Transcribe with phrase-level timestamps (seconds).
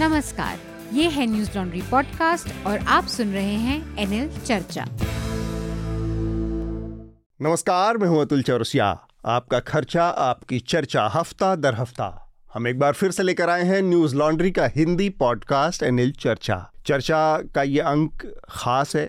[0.00, 0.58] नमस्कार,
[0.92, 4.84] ये है न्यूज़ लॉन्ड्री पॉडकास्ट और आप सुन रहे हैं एनएल चर्चा।
[7.40, 8.86] नमस्कार, मैं हूँ अतुल चौरसिया।
[9.26, 13.82] आपका खर्चा, आपकी चर्चा हफ़्ता दर हफ़्ता। हम एक बार फिर से लेकर आए हैं
[13.82, 19.06] न्यूज़ लॉन्ड्री का हिंदी पॉडकास्ट एनएल चर्चा। चर्चा का ये अंक खास है,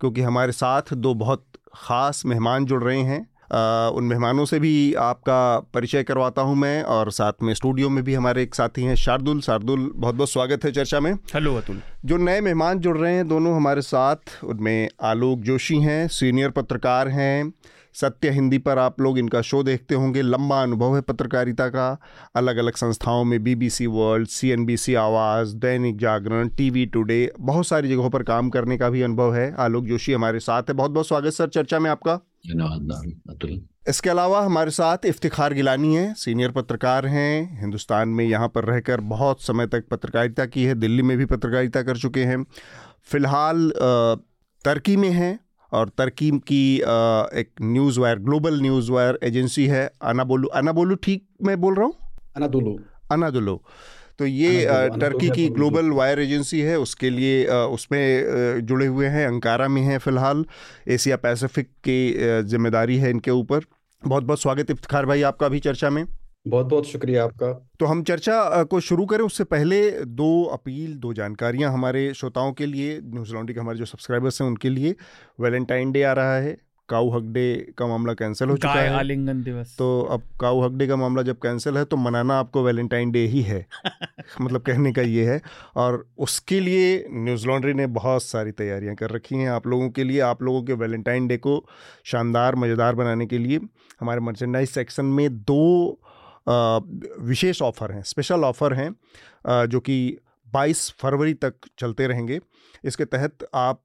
[0.00, 5.58] क्योंकि हमारे साथ दो बहुत खास मेहमान जुड़ रहे हैं। उन मेहमानों से भी आपका
[5.74, 9.40] परिचय करवाता हूँ मैं और साथ में स्टूडियो में भी हमारे एक साथी हैं शार्दुल।
[9.40, 13.28] शार्दुल बहुत बहुत स्वागत है चर्चा में। हेलो अतुल। जो नए मेहमान जुड़ रहे हैं
[13.28, 17.52] दोनों हमारे साथ उनमें आलोक जोशी हैं सीनियर पत्रकार हैं।
[17.94, 22.00] सत्य हिंदी पर आप लोग इनका शो देखते होंगे। लंबा अनुभव है पत्रकारिता का।
[22.36, 28.10] अलग अलग संस्थाओं में बीबीसी वर्ल्ड सीएनबीसी आवाज़ दैनिक जागरण टीवी टुडे बहुत सारी जगहों
[28.10, 31.32] पर काम करने का भी अनुभव है। आलोक जोशी हमारे साथ है। बहुत बहुत स्वागत
[31.32, 37.06] सर चर्चा में आपका। धन्यवाद अतुल इसके अलावा हमारे साथ इफ्तिखार गिलानी है सीनियर पत्रकार
[37.06, 41.24] हैं हिंदुस्तान में यहाँ पर रहकर बहुत समय तक पत्रकारिता की है दिल्ली में भी
[41.26, 42.44] पत्रकारिता कर चुके हैं।
[43.04, 43.72] फ़िलहाल
[44.64, 45.38] तर्की में हैं
[45.72, 51.60] और तरकीम की एक news wire global news wire agency है अनाबोलू। अनाबोलू ठीक मैं
[51.60, 51.94] बोल रहा हूँ?
[52.36, 52.78] अनादोलो।
[53.12, 53.62] अनादोलो।
[54.18, 54.66] तो ये
[55.00, 59.98] टर्की की ग्लोबल वायर एजेंसी है उसके लिए उसमें जुड़े हुए हैं अंकारा में हैं
[59.98, 60.44] फ़िलहाल
[60.88, 62.00] एशिया पैसिफिक की
[62.46, 63.64] ज़िम्मेदारी है इनके ऊपर।
[64.02, 66.04] बहुत बहुत स्वागत इफ्तार भाई आपका भी चर्चा में।
[66.48, 71.12] बहुत बहुत शुक्रिया आपका। तो हम चर्चा को शुरू करें उससे पहले दो अपील दो
[71.14, 74.94] जानकारियाँ हमारे श्रोताओं के लिए न्यूज़ लॉन्ड्री के हमारे जो सब्सक्राइबर्स हैं उनके लिए।
[75.40, 76.56] वैलेंटाइन डे आ रहा है
[76.92, 77.44] काऊ हक डे
[77.78, 81.22] का मामला कैंसिल हो चुका है आलिंगन दिवस। तो अब काऊ हक डे का मामला
[81.22, 83.66] जब कैंसिल है तो मनाना आपको वैलेंटाइन डे ही है
[84.40, 85.40] मतलब कहने का ये है।
[85.76, 90.04] और उसके लिए न्यूज़ लॉन्ड्री ने बहुत सारी तैयारियाँ कर रखी हैं आप लोगों के
[90.04, 91.64] लिए आप लोगों के वैलेंटाइन डे को
[92.04, 93.60] शानदार मज़ेदार बनाने के लिए।
[94.00, 95.98] हमारे मर्चेंडाइज सेक्शन में दो
[97.22, 99.96] विशेष ऑफ़र हैं स्पेशल ऑफ़र हैं जो कि
[100.46, 102.38] 22 फरवरी तक चलते रहेंगे।
[102.84, 103.80] इसके तहत आप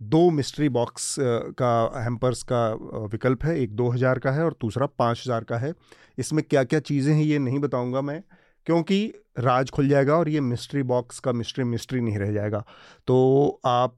[0.00, 1.14] दो मिस्ट्री बॉक्स
[1.58, 2.68] का हैम्पर्स का
[3.12, 5.72] विकल्प है। एक 2000 का है और दूसरा 5000 का है।
[6.18, 8.22] इसमें क्या क्या चीज़ें हैं ये नहीं बताऊँगा मैं,
[8.66, 9.06] क्योंकि
[9.38, 12.64] राज खुल जाएगा और ये मिस्ट्री बॉक्स का मिस्ट्री मिस्ट्री नहीं रह जाएगा।
[13.06, 13.96] तो आप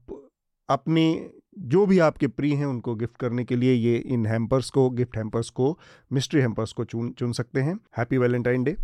[0.69, 4.89] अपने, जो भी आपके प्रिय हैं, उनको गिफ्ट करने के लिए ये इन हैम्पर्स को
[4.91, 5.77] गिफ्ट हैम्पर्स को
[6.11, 8.75] मिस्ट्री हैम्पर्स को चुन चुन सकते हैं। हैप्पी वैलेंटाइन डे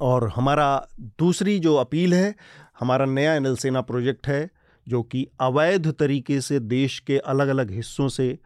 [0.00, 0.86] और हमारा
[1.18, 2.34] दूसरी जो अपील है,
[2.80, 4.48] हमारा नया सेना प्रोजेक्ट है
[4.88, 8.38] जो कि अवैध तरीके से देश के अलग अलग हिस्सों से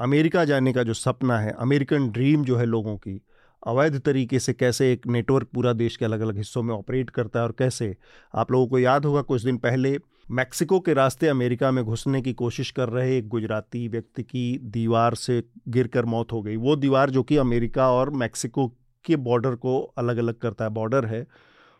[0.00, 3.20] अमेरिका जाने का जो सपना है, अमेरिकन ड्रीम जो है लोगों की,
[3.66, 7.38] अवैध तरीके से कैसे एक नेटवर्क पूरा देश के अलग अलग हिस्सों में ऑपरेट करता
[7.38, 7.96] है और कैसे?
[8.34, 9.98] आप लोगों को याद होगा कुछ दिन पहले
[10.30, 15.14] मैक्सिको के रास्ते अमेरिका में घुसने की कोशिश कर रहे एक गुजराती व्यक्ति की दीवार
[15.14, 18.68] से गिरकर मौत हो गई। वो दीवार जो कि अमेरिका और मैक्सिको
[19.04, 21.26] के बॉर्डर को अलग अलग करता है, बॉर्डर है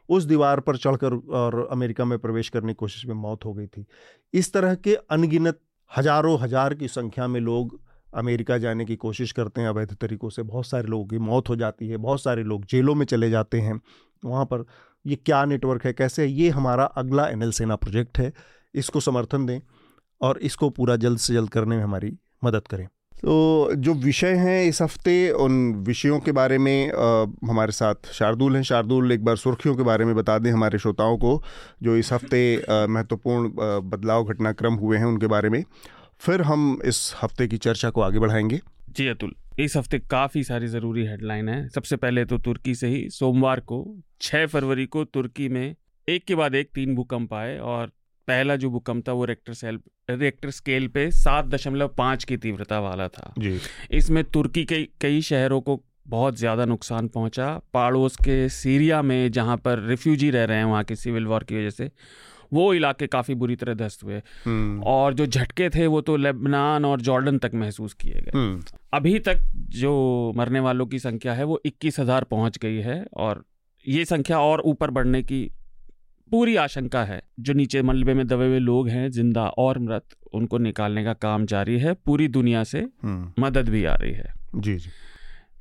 [0.09, 3.66] उस दीवार पर चढ़कर और अमेरिका में प्रवेश करने की कोशिश में मौत हो गई
[3.66, 3.84] थी।
[4.34, 5.60] इस तरह के अनगिनत,
[5.91, 7.81] हज़ारों हज़ार की संख्या में लोग
[8.14, 11.56] अमेरिका जाने की कोशिश करते हैं। अवैध तरीक़ों से बहुत सारे लोगों की मौत हो
[11.56, 13.81] जाती है, बहुत सारे लोग जेलों में चले जाते हैं।
[14.22, 14.64] वहाँ पर
[15.04, 18.32] ये क्या नेटवर्क है, कैसे है, ये हमारा अगला एन सेना प्रोजेक्ट है।
[18.75, 19.60] इसको समर्थन दें
[20.20, 22.88] और इसको पूरा जल्द से जल्द करने में हमारी मदद करें।
[23.24, 25.12] तो जो विषय हैं इस हफ़्ते
[25.42, 25.54] उन
[25.84, 30.04] विषयों के बारे में आ, हमारे साथ शार्दुल हैं। शार्दुल एक बार सुर्खियों के बारे
[30.04, 31.42] में बता दें हमारे श्रोताओं को
[31.82, 33.48] जो इस हफ़्ते महत्वपूर्ण
[33.88, 35.62] बदलाव घटनाक्रम हुए हैं उनके बारे में।
[36.20, 40.66] फिर हम इस हफ़्ते की चर्चा को आगे बढ़ाएँगे। जी अतुल इस हफ़्ते काफ़ी सारी
[40.66, 43.84] ज़रूरी हेडलाइन है। सबसे पहले तो तुर्की से ही सोमवार को
[44.20, 45.74] 6 फरवरी को तुर्की में
[46.08, 47.90] एक के बाद एक तीन भूकंप आए और
[48.28, 49.78] पहला जो भूकंप था वो रेक्टर सेल
[50.10, 53.58] रेक्टर स्केल पे सात दशमलव पाँच की तीव्रता वाला था। जी।
[53.90, 59.56] इसमें तुर्की के कई शहरों को बहुत ज़्यादा नुकसान पहुँचा। पड़ोस के सीरिया में जहाँ
[59.56, 61.90] पर रिफ्यूजी रह रहे हैं वहाँ के सिविल वॉर की वजह से
[62.52, 66.84] वो इलाके काफ़ी बुरी तरह ध्वस्त हुए। हम्म। और जो झटके थे वो तो लेबनान
[66.84, 69.40] और जॉर्डन तक महसूस किए गए। हम्म। अभी तक
[69.76, 73.44] जो मरने वालों की संख्या है वो इक्कीस हज़ार पहुँच गई है। और
[73.86, 75.50] ये संख्या और ऊपर बढ़ने की
[76.34, 80.58] पूरी आशंका है। जो नीचे मलबे में दबे हुए लोग हैं ज़िंदा और मृत उनको
[80.58, 84.75] निकालने का काम जारी है। पूरी दुनिया से हम्म। मदद भी आ रही है। जी
[84.76, 84.90] जी।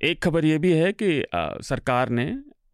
[0.01, 2.25] एक खबर ये भी है कि आ, सरकार ने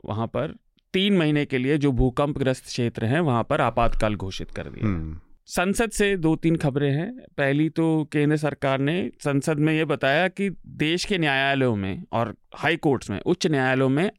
[0.05, 0.55] वहाँ पर
[0.93, 4.87] तीन महीने के लिए जो भूकंप ग्रस्त क्षेत्र हैं वहाँ पर आपातकाल घोषित कर दिया।
[4.87, 9.85] हम्म। संसद से दो तीन खबरें हैं। पहली तो केंद्र सरकार ने संसद में ये
[9.85, 14.09] बताया कि देश के न्यायालयों में और हाई कोर्ट्स में उच्च न्यायालयों में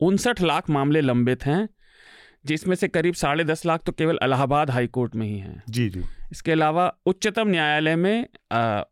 [0.00, 1.68] उनसठ लाख मामले लंबित हैं।
[2.44, 5.88] जिसमें से करीब साढ़े दस लाख तो केवल इलाहाबाद हाई कोर्ट में ही हैं। जी
[5.88, 6.02] जी।
[6.32, 8.26] इसके अलावा उच्चतम न्यायालय में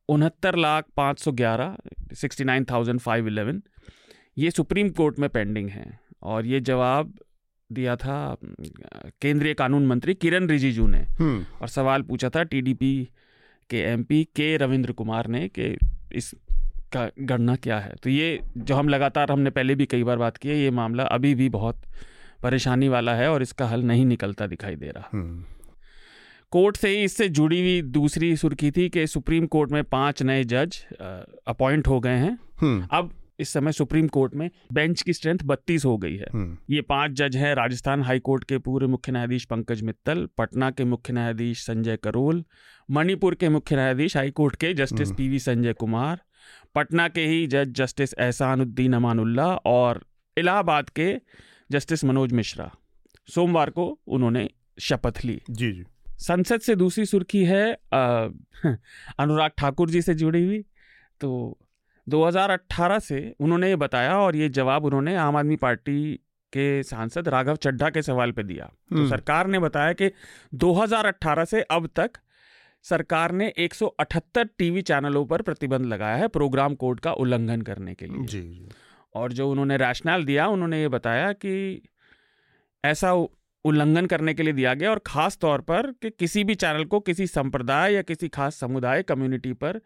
[0.09, 1.77] उनहत्तर लाख पाँच सौ ग्यारह
[2.15, 3.63] sixty nine thousand five eleven
[4.39, 7.13] ये सुप्रीम कोर्ट में पेंडिंग है। और ये जवाब
[7.71, 12.93] दिया था केंद्रीय कानून मंत्री किरण रिजिजू ने। हम्म। और सवाल पूछा था टीडीपी
[13.71, 15.77] के एमपी के रविंद्र कुमार ने कि
[16.13, 16.35] इस
[16.93, 17.95] का गणना क्या है?
[18.03, 21.05] तो ये जो हम लगातार हमने पहले भी कई बार बात की है ये मामला
[21.09, 21.83] अभी भी बहुत
[22.43, 25.45] परेशानी वाला है और इसका हल नहीं निकलता दिखाई दे रहा। हम्म।
[26.51, 30.45] कोर्ट से ही इससे जुड़ी हुई दूसरी सुर्खी थी कि सुप्रीम कोर्ट में पाँच नए
[30.45, 30.85] जज
[31.47, 35.85] अपॉइंट हो गए हैं। हम्म। अब इस समय सुप्रीम कोर्ट में बेंच की स्ट्रेंथ बत्तीस
[35.85, 39.45] हो गई है। हम्म। ये पाँच जज हैं राजस्थान हाई कोर्ट के पूर्व मुख्य न्यायाधीश
[39.45, 42.45] पंकज मित्तल पटना के मुख्य न्यायाधीश संजय करोल
[42.91, 46.21] मणिपुर के मुख्य न्यायाधीश हाई कोर्ट के जस्टिस। पीवी संजय कुमार
[46.75, 50.05] पटना के ही जज जस्टिस एहसानुद्दीन अमानुल्ला और
[50.37, 51.13] इलाहाबाद के
[51.71, 52.73] जस्टिस मनोज मिश्रा।
[53.35, 54.51] सोमवार को उन्होंने
[54.81, 55.85] शपथ ली। जी जी।
[56.19, 58.29] संसद से दूसरी सुर्खी है अ,
[59.19, 60.65] अनुराग ठाकुर जी से जुड़ी हुई।
[61.21, 61.59] तो
[62.09, 66.15] 2018 से उन्होंने ये बताया और ये जवाब उन्होंने आम आदमी पार्टी
[66.53, 70.11] के सांसद राघव चड्ढा के सवाल पे दिया। तो हम्म। सरकार ने बताया कि
[70.55, 72.11] 2018 से अब तक
[72.83, 78.07] सरकार ने 178 टीवी चैनलों पर प्रतिबंध लगाया है प्रोग्राम कोड का उल्लंघन करने के
[78.07, 78.69] लिए। जी जी।
[79.15, 81.83] और जो उन्होंने रैशनल दिया, उन्होंने ये बताया कि
[82.85, 83.13] ऐसा
[83.65, 87.01] उल्लंघन करने के लिए दिया गया और ख़ास तौर पर कि किसी भी चैनल को
[87.01, 89.81] किसी संप्रदाय या किसी खास समुदाय कम्युनिटी पर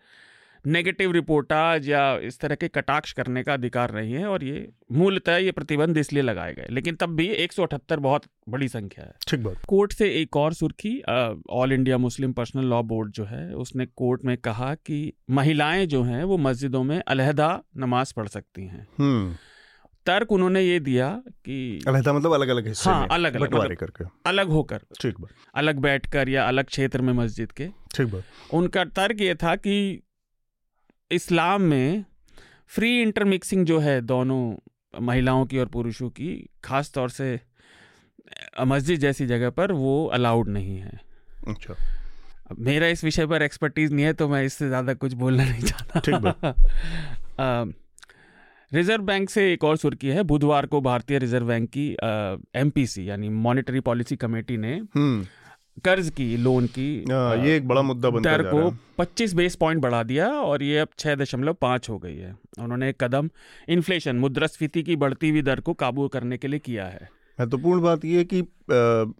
[0.66, 5.36] नेगेटिव रिपोर्टाज या इस तरह के कटाक्ष करने का अधिकार नहीं है और ये मूलतः
[5.36, 9.54] ये प्रतिबंध इसलिए लगाए गए। लेकिन तब भी 178 बहुत बड़ी संख्या है। ठीक बात।
[9.68, 11.02] कोर्ट से एक और सुर्खी
[11.50, 16.02] All India Muslim Personal Law Board जो है उसने कोर्ट में कहा कि महिलाएँ जो
[16.02, 19.36] हैं वो मस्जिदों में अलहदा नमाज़ पढ़ सकती हैं। हम्म।
[20.06, 24.04] तर्क उन्होंने ये दिया कि अलहदा मतलब अलग अलग हिस्से हाँ, में अलग-अलग, मतलब- करके।
[24.26, 28.24] अलग होकर ठीक बात। अलग बैठकर या अलग क्षेत्र में मस्जिद के। ठीक बात।
[28.54, 30.02] उनका तर्क ये था कि
[31.14, 32.04] इस्लाम में
[32.68, 34.42] फ्री इंटरमिक्सिंग जो है दोनों
[35.00, 36.30] महिलाओं की और पुरुषों की
[36.64, 37.40] खास तौर से
[38.60, 41.00] मस्जिद जैसी जगह पर वो अलाउड नहीं है।
[41.48, 41.74] अच्छा।
[42.58, 46.54] मेरा इस विषय पर एक्सपर्टीज नहीं है तो मैं इससे ज़्यादा कुछ बोलना नहीं चाहता।
[48.72, 51.86] रिज़र्व बैंक से एक और सुर्खी है बुधवार को भारतीय रिज़र्व बैंक की
[52.60, 55.26] एमपीसी यानी मॉनेटरी पॉलिसी कमेटी ने हम्म।
[55.84, 58.68] कर्ज की लोन की आ, अ, ये एक बड़ा मुद्दा बनता दर जा को रहा
[58.68, 62.36] है। 25 बेस पॉइंट बढ़ा दिया और ये अब छः दशमलव पाँच हो गई है।
[62.58, 63.30] उन्होंने एक कदम
[63.68, 67.10] इन्फ्लेशन मुद्रास्फीति की बढ़ती हुई दर को काबू करने के लिए किया है।
[67.40, 69.12] महत्वपूर्ण बात यह है कि आ,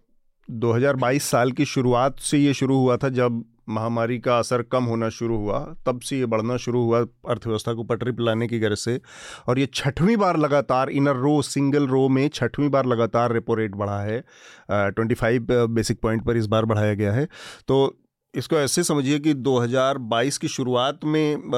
[0.51, 5.09] 2022 साल की शुरुआत से ये शुरू हुआ था जब महामारी का असर कम होना
[5.09, 8.99] शुरू हुआ, तब से ये बढ़ना शुरू हुआ अर्थव्यवस्था को पटरी पिलाने की गरज से।
[9.47, 13.75] और ये छठवीं बार लगातार इनर रो, सिंगल रो में छठवीं बार लगातार रेपो रेट
[13.75, 14.23] बढ़ा है।
[14.71, 17.27] ट्वेंटी फाइव बेसिक पॉइंट पर इस बार बढ़ाया गया है।
[17.67, 17.95] तो
[18.35, 21.51] इसको ऐसे समझिए कि 2022 की शुरुआत में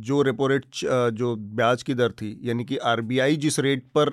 [0.00, 0.64] जो रेपो रेट
[1.14, 4.10] जो ब्याज की दर थी यानी कि आरबीआई जिस रेट पर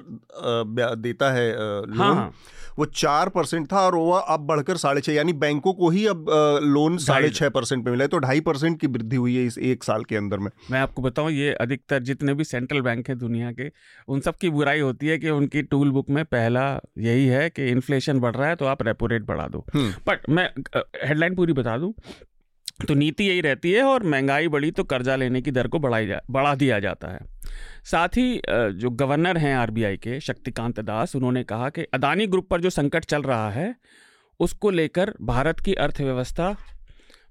[0.97, 2.31] देता है लोन हाँ हाँ।
[2.79, 6.25] वो चार परसेंट था और वो अब बढ़कर साढ़े छः यानी बैंकों को ही अब
[6.63, 9.57] लोन साढ़े छः परसेंट पे मिला है। तो ढाई परसेंट की वृद्धि हुई है इस
[9.57, 13.17] एक साल के अंदर में। मैं आपको बताऊँ ये अधिकतर जितने भी सेंट्रल बैंक हैं
[13.17, 13.69] दुनिया के
[14.07, 16.65] उन सब की बुराई होती है कि उनकी टूल बुक में पहला
[16.97, 20.29] यही है कि इन्फ्लेशन बढ़ रहा है तो आप रेपो रेट बढ़ा दो। हम्म। बट
[20.29, 20.49] मैं
[21.03, 21.93] हेडलाइन पूरी बता दूँ।
[22.87, 26.07] तो नीति यही रहती है और महँगाई बढ़ी तो कर्जा लेने की दर को बढ़ाई
[26.07, 27.19] जा, बढ़ा दिया जाता है।
[27.85, 32.61] साथ ही जो गवर्नर हैं आरबीआई के, शक्तिकांत दास, उन्होंने कहा कि अदानी ग्रुप पर
[32.61, 33.75] जो संकट चल रहा है,
[34.39, 36.55] उसको लेकर भारत की अर्थव्यवस्था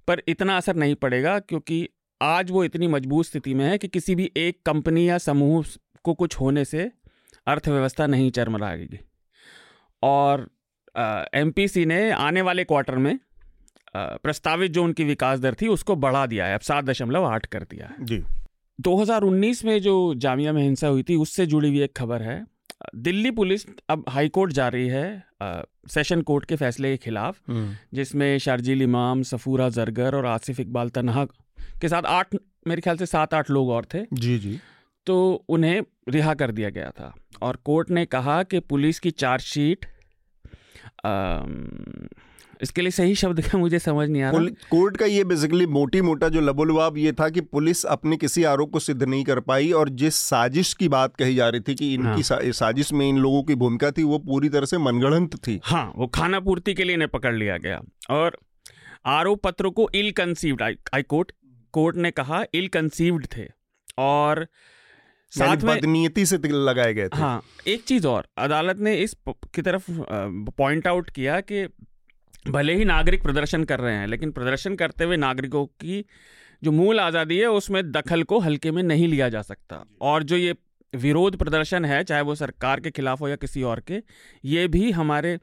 [0.08, 1.88] पर इतना असर नहीं पड़ेगा, क्योंकि
[2.20, 5.64] आज वो इतनी मज़बूत स्थिति में है कि किसी भी एक कंपनी या समूह
[6.04, 6.90] को कुछ होने से
[7.46, 8.98] अर्थव्यवस्था नहीं चरमराएगी।
[10.02, 10.48] और
[11.34, 13.18] एमपीसी ने आने वाले क्वार्टर में
[13.96, 17.62] प्रस्तावित जो उनकी विकास दर थी उसको बढ़ा दिया है। अब सात दशमलव आठ कर
[17.62, 18.22] दिया है। जी।
[18.80, 22.46] 2019 में जो जामिया में हिंसा हुई थी उससे जुड़ी हुई एक खबर है।
[22.96, 27.38] दिल्ली पुलिस अब हाई कोर्ट जा रही है अ, सेशन कोर्ट के फैसले के खिलाफ
[27.94, 31.24] जिसमें शारजील इमाम सफूरा जरगर और आसिफ इकबाल तनहा
[31.80, 32.34] के साथ आठ
[32.66, 34.58] मेरे ख्याल से सात आठ लोग और थे। जी जी।
[35.06, 39.86] तो उन्हें रिहा कर दिया गया था। और कोर्ट ने कहा कि पुलिस की चार्जशीट
[42.62, 46.00] इसके लिए सही शब्द का मुझे समझ नहीं आ रहा। कोर्ट का ये बेसिकली मोटी
[46.00, 49.70] मोटा जो लबोलुआब ये था कि पुलिस अपने किसी आरोप को सिद्ध नहीं कर पाई
[49.72, 53.08] और जिस साजिश की बात कही जा रही थी कि इनकी हाँ। सा, साजिश में
[53.08, 56.74] इन लोगों की भूमिका थी वो पूरी तरह से मनगढ़ंत थी। हाँ वो खाना पूर्ति
[56.74, 57.80] के लिए इन्हें पकड़ लिया गया
[58.10, 58.38] और
[59.06, 61.32] आरोप पत्रों को ill conceived High Court
[61.74, 63.46] court ने कहा इल कंसीव्ड थे
[63.98, 64.46] और
[65.32, 69.62] साथ में बदनीयती से लगाए गए थे। हाँ एक चीज़ और अदालत ने इस की
[69.62, 69.90] तरफ़
[70.58, 71.66] पॉइंट आउट किया कि
[72.48, 76.04] भले ही नागरिक प्रदर्शन कर रहे हैं लेकिन प्रदर्शन करते हुए नागरिकों की
[76.64, 80.36] जो मूल आज़ादी है उसमें दखल को हल्के में नहीं लिया जा सकता। और जो
[80.36, 80.54] ये
[80.92, 84.02] विरोध प्रदर्शन है चाहे वो सरकार के खिलाफ हो या किसी और के
[84.44, 85.38] ये भी हमारे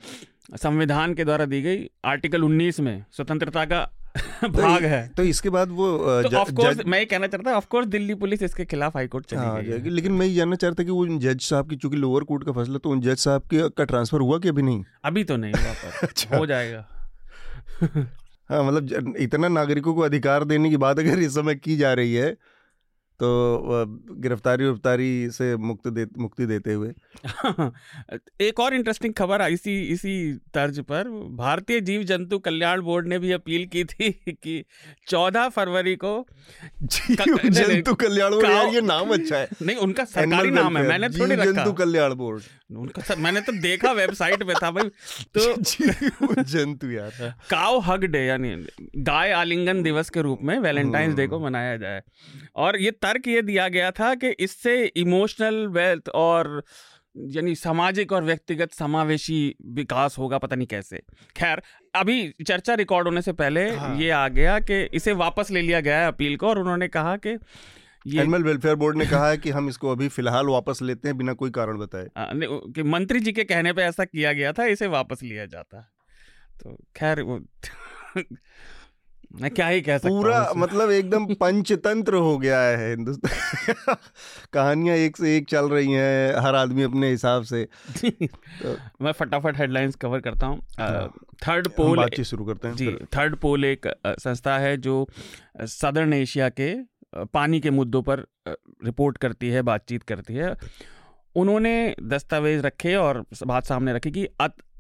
[0.55, 3.81] संविधान के द्वारा दी गई आर्टिकल 19 में स्वतंत्रता का
[4.45, 5.87] भाग है। तो इसके बाद वो
[6.23, 9.39] तो ऑफ़ कोर्स मैं कहना चाहता ऑफ़ कोर्स दिल्ली पुलिस इसके खिलाफ हाई कोर्ट चली
[9.39, 12.43] हाँ, गई लेकिन मैं ये जानना चाहता कि वो जज साहब की चूँकि लोअर कोर्ट
[12.43, 14.83] का फैसला तो उन जज साहब के का ट्रांसफ़र हुआ कि अभी नहीं?
[15.05, 16.85] अभी तो नहीं हुआ अच्छा। हो जाएगा।
[18.49, 22.13] हाँ मतलब इतना नागरिकों को अधिकार देने की बात अगर इस समय की जा रही
[22.13, 22.35] है
[23.23, 23.85] तो
[24.21, 26.91] गिरफ्तारी उफ्तारी से मुक्त दे मुक्ति देते हुए।
[28.41, 30.13] एक और इंटरेस्टिंग खबर आई इसी इसी
[30.53, 34.11] तर्ज पर। भारतीय जीव जंतु कल्याण बोर्ड ने भी अपील की थी
[34.43, 34.63] कि
[35.09, 36.13] 14 फरवरी को
[36.83, 41.09] जीव जंतु कल्याण बोर्ड यार ये नाम अच्छा है। नहीं उनका सरकारी नाम है मैंने
[41.09, 44.89] थोड़ी रखा। जंतु कल्याण बोर्ड। उनका सर मैंने तो देखा वेबसाइट पे था भाई
[45.35, 48.55] तो जंतु यार काव हग डे यानी
[49.03, 52.01] गाय आलिंगन दिवस के रूप में वैलेंटाइंस डे को हम्म। मनाया जाए
[52.57, 56.63] और ये तर्क ये दिया गया था कि इससे इमोशनल वेल्थ और
[57.15, 61.01] यानी सामाजिक और व्यक्तिगत समावेशी विकास होगा पता नहीं कैसे
[61.35, 61.61] खैर
[61.93, 65.79] अभी चर्चा रिकॉर्ड होने से पहले हाँ। ये आ गया कि इसे वापस ले लिया
[65.79, 67.37] गया है अपील को और उन्होंने कहा कि
[68.07, 71.33] एनिमल वेलफेयर बोर्ड ने कहा है कि हम इसको अभी फ़िलहाल वापस लेते हैं बिना
[71.33, 75.23] कोई कारण बताए। कि मंत्री जी के कहने पे ऐसा किया गया था इसे वापस
[75.23, 75.91] लिया जाता।
[76.63, 77.39] तो खैर वो
[79.41, 83.95] मैं क्या ही कह सकता पूरा मतलब एकदम पंचतंत्र हो गया है हिंदुस्तान।
[84.53, 87.67] कहानियाँ एक से एक चल रही हैं हर आदमी अपने हिसाब से।
[88.05, 90.59] तो मैं फटाफट हेडलाइंस कवर करता हूँ।
[91.47, 95.07] थर्ड पोल शुरू करते हैं जी थर्ड पोल एक संस्था है जो
[95.61, 98.25] सदर्न एशिया के पानी के मुद्दों पर
[98.85, 100.55] रिपोर्ट करती है, बातचीत करती है।
[101.35, 104.27] उन्होंने दस्तावेज़ रखे और बात सामने रखी कि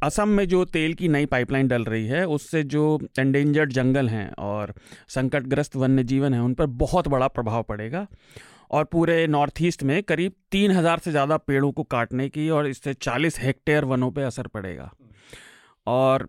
[0.03, 4.31] असम में जो तेल की नई पाइपलाइन डल रही है, उससे जो एंडेंजर्ड जंगल हैं
[4.39, 4.73] और
[5.09, 8.05] संकटग्रस्त वन्य जीवन है, उन पर बहुत बड़ा प्रभाव पड़ेगा।
[8.71, 12.67] और पूरे नॉर्थ ईस्ट में करीब तीन हज़ार से ज़्यादा पेड़ों को काटने की और
[12.67, 14.91] इससे चालीस हेक्टेयर वनों पर असर पड़ेगा।
[15.87, 16.27] और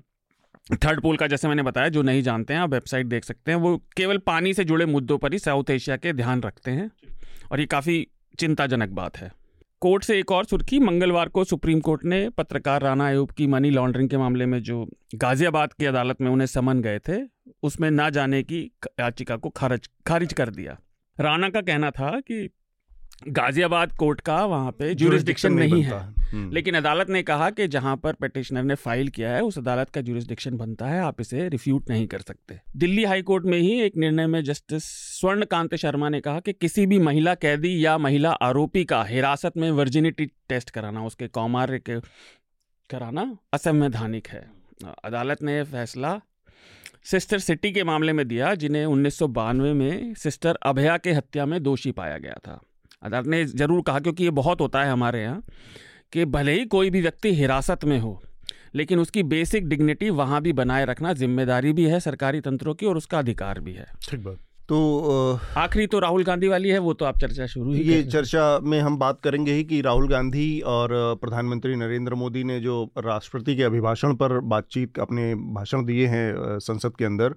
[0.72, 3.58] थर्ड पोल का, जैसे मैंने बताया, जो नहीं जानते हैं, आप वेबसाइट देख सकते हैं,
[3.58, 6.90] वो केवल पानी से जुड़े मुद्दों पर ही साउथ एशिया के ध्यान रखते हैं।
[7.52, 8.06] और ये काफ़ी
[8.38, 9.32] चिंताजनक बात है।
[9.80, 13.70] कोर्ट से एक और सुर्खी, मंगलवार को सुप्रीम कोर्ट ने पत्रकार राना अयूब की मनी
[13.70, 17.28] लॉन्ड्रिंग के मामले में जो गाजियाबाद की अदालत में उन्हें समन गए थे,
[17.62, 20.78] उसमें ना जाने की याचिका को खारिज खारिज कर दिया।
[21.20, 22.50] राणा का कहना था कि
[23.28, 27.68] गाजियाबाद कोर्ट का वहाँ पे जुरिस्डिक्शन नहीं, नहीं है। हम्म। लेकिन अदालत ने कहा कि
[27.68, 31.48] जहाँ पर पिटिशनर ने फ़ाइल किया है उस अदालत का जुरिस्डिक्शन बनता है आप इसे
[31.48, 34.84] रिफ्यूट नहीं कर सकते। दिल्ली हाई कोर्ट में ही एक निर्णय में जस्टिस
[35.20, 39.52] स्वर्ण कांत शर्मा ने कहा कि किसी भी महिला कैदी या महिला आरोपी का हिरासत
[39.56, 42.00] में वर्जिनिटी टेस्ट कराना उसके कौमार्य के
[42.90, 44.50] कराना असंवैधानिक है।
[45.04, 46.20] अदालत ने फैसला
[47.04, 51.46] सिस्टर सिटी के मामले में दिया जिन्हें उन्नीस सौ बानवे में सिस्टर अभया के हत्या
[51.46, 52.60] में दोषी पाया गया था।
[53.02, 55.42] अदालत ने ज़रूर कहा क्योंकि ये बहुत होता है हमारे यहाँ
[56.12, 58.20] कि भले ही कोई भी व्यक्ति हिरासत में हो
[58.74, 62.96] लेकिन उसकी बेसिक डिग्निटी वहाँ भी बनाए रखना ज़िम्मेदारी भी है सरकारी तंत्रों की और
[62.96, 67.04] उसका अधिकार भी है। ठीक बात। तो आखिरी तो राहुल गांधी वाली है वो तो
[67.04, 70.90] आप चर्चा शुरू ही ये चर्चा में हम बात करेंगे ही कि राहुल गांधी और
[71.20, 76.96] प्रधानमंत्री नरेंद्र मोदी ने जो राष्ट्रपति के अभिभाषण पर बातचीत अपने भाषण दिए हैं संसद
[76.98, 77.34] के अंदर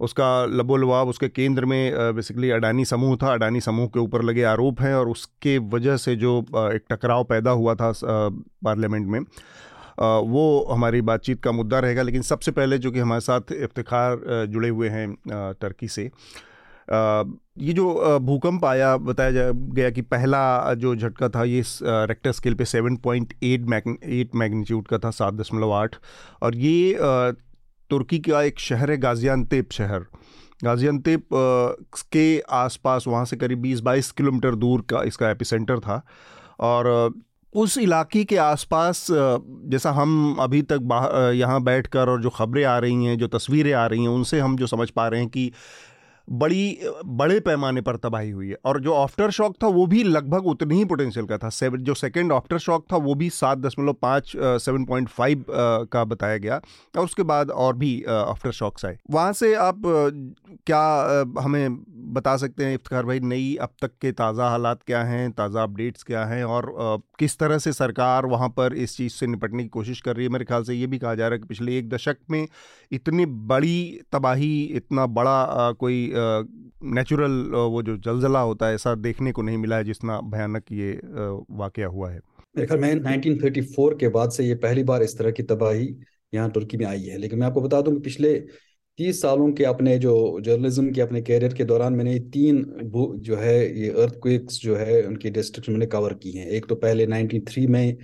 [0.00, 4.80] उसका लबोलवाब उसके केंद्र में बेसिकली अडानी समूह था। अडानी समूह के ऊपर लगे आरोप
[4.80, 9.20] हैं और उसके वजह से जो एक टकराव पैदा हुआ था पार्लियामेंट में
[10.00, 14.68] वो हमारी बातचीत का मुद्दा रहेगा। लेकिन सबसे पहले जो कि हमारे साथ इफ्तार जुड़े
[14.68, 15.14] हुए हैं
[15.60, 16.10] टर्की से
[16.88, 22.54] ये जो भूकंप आया, बताया जा, गया कि पहला जो झटका था ये रेक्टर स्केल
[22.54, 25.96] पे 7.8 एट मैग्नीट्यूड का था, सात दशमलव आठ।
[26.42, 26.92] और ये
[27.90, 30.06] तुर्की का एक शहर है गाजियानतेप शहर।
[30.64, 31.28] गाजियानतेप
[32.12, 36.02] के आसपास, वहाँ से करीब 20-22 किलोमीटर दूर का इसका एपिसेंटर था
[36.60, 37.12] और
[37.52, 43.04] उस इलाके के आसपास जैसा हम अभी तक यहाँ बैठकर और जो खबरें आ रही
[43.04, 45.52] हैं, जो तस्वीरें आ रही हैं, उनसे हम जो समझ पा रहे हैं कि
[46.28, 50.46] बड़ी, बड़े पैमाने पर तबाही हुई है। और जो आफ्टर शॉक था, वो भी लगभग
[50.46, 53.92] उतनी ही पोटेंशियल का था। सेवन जो सेकंड आफ्टर शॉक था, वो भी सात दशमलव
[54.02, 56.60] पाँच सेवन पॉइंट फाइव का बताया गया।
[56.94, 59.82] और उसके बाद और भी आफ्टर शॉक्स आए। वहाँ से आप
[60.66, 60.82] क्या
[61.38, 61.78] हमें
[62.14, 66.02] बता सकते हैं इफ्तार भाई, नई अब तक के ताज़ा हालात क्या हैं, ताज़ा अपडेट्स
[66.02, 66.72] क्या हैं, और
[67.18, 70.32] किस तरह से सरकार वहाँ पर इस चीज़ से निपटने की कोशिश कर रही है?
[70.32, 72.46] मेरे ख्याल से ये भी कहा जा रहा है कि पिछले एक दशक में
[72.92, 77.32] इतनी बड़ी तबाही, इतना बड़ा कोई नेचुरल
[77.66, 80.92] वो जो जलजला होता है, ऐसा देखने को नहीं मिला है जितना भयानक ये
[81.52, 82.20] वाक़ हुआ है।
[82.54, 85.94] मेरे ख्याल में 1934 के बाद से ये पहली बार इस तरह की तबाही
[86.34, 88.34] यहाँ तुर्की में आई है। लेकिन मैं आपको बता दूँ कि पिछले
[88.98, 92.64] तीस सालों के अपने जो जर्नलिज्म के, अपने कैरियर के दौरान मैंने तीन
[93.20, 97.06] जो है, ये अर्थक्वेक्स जो है, उनकी डिस्ट्रिक्ट मैंने कवर की हैं। एक तो पहले
[97.06, 97.96] 93 में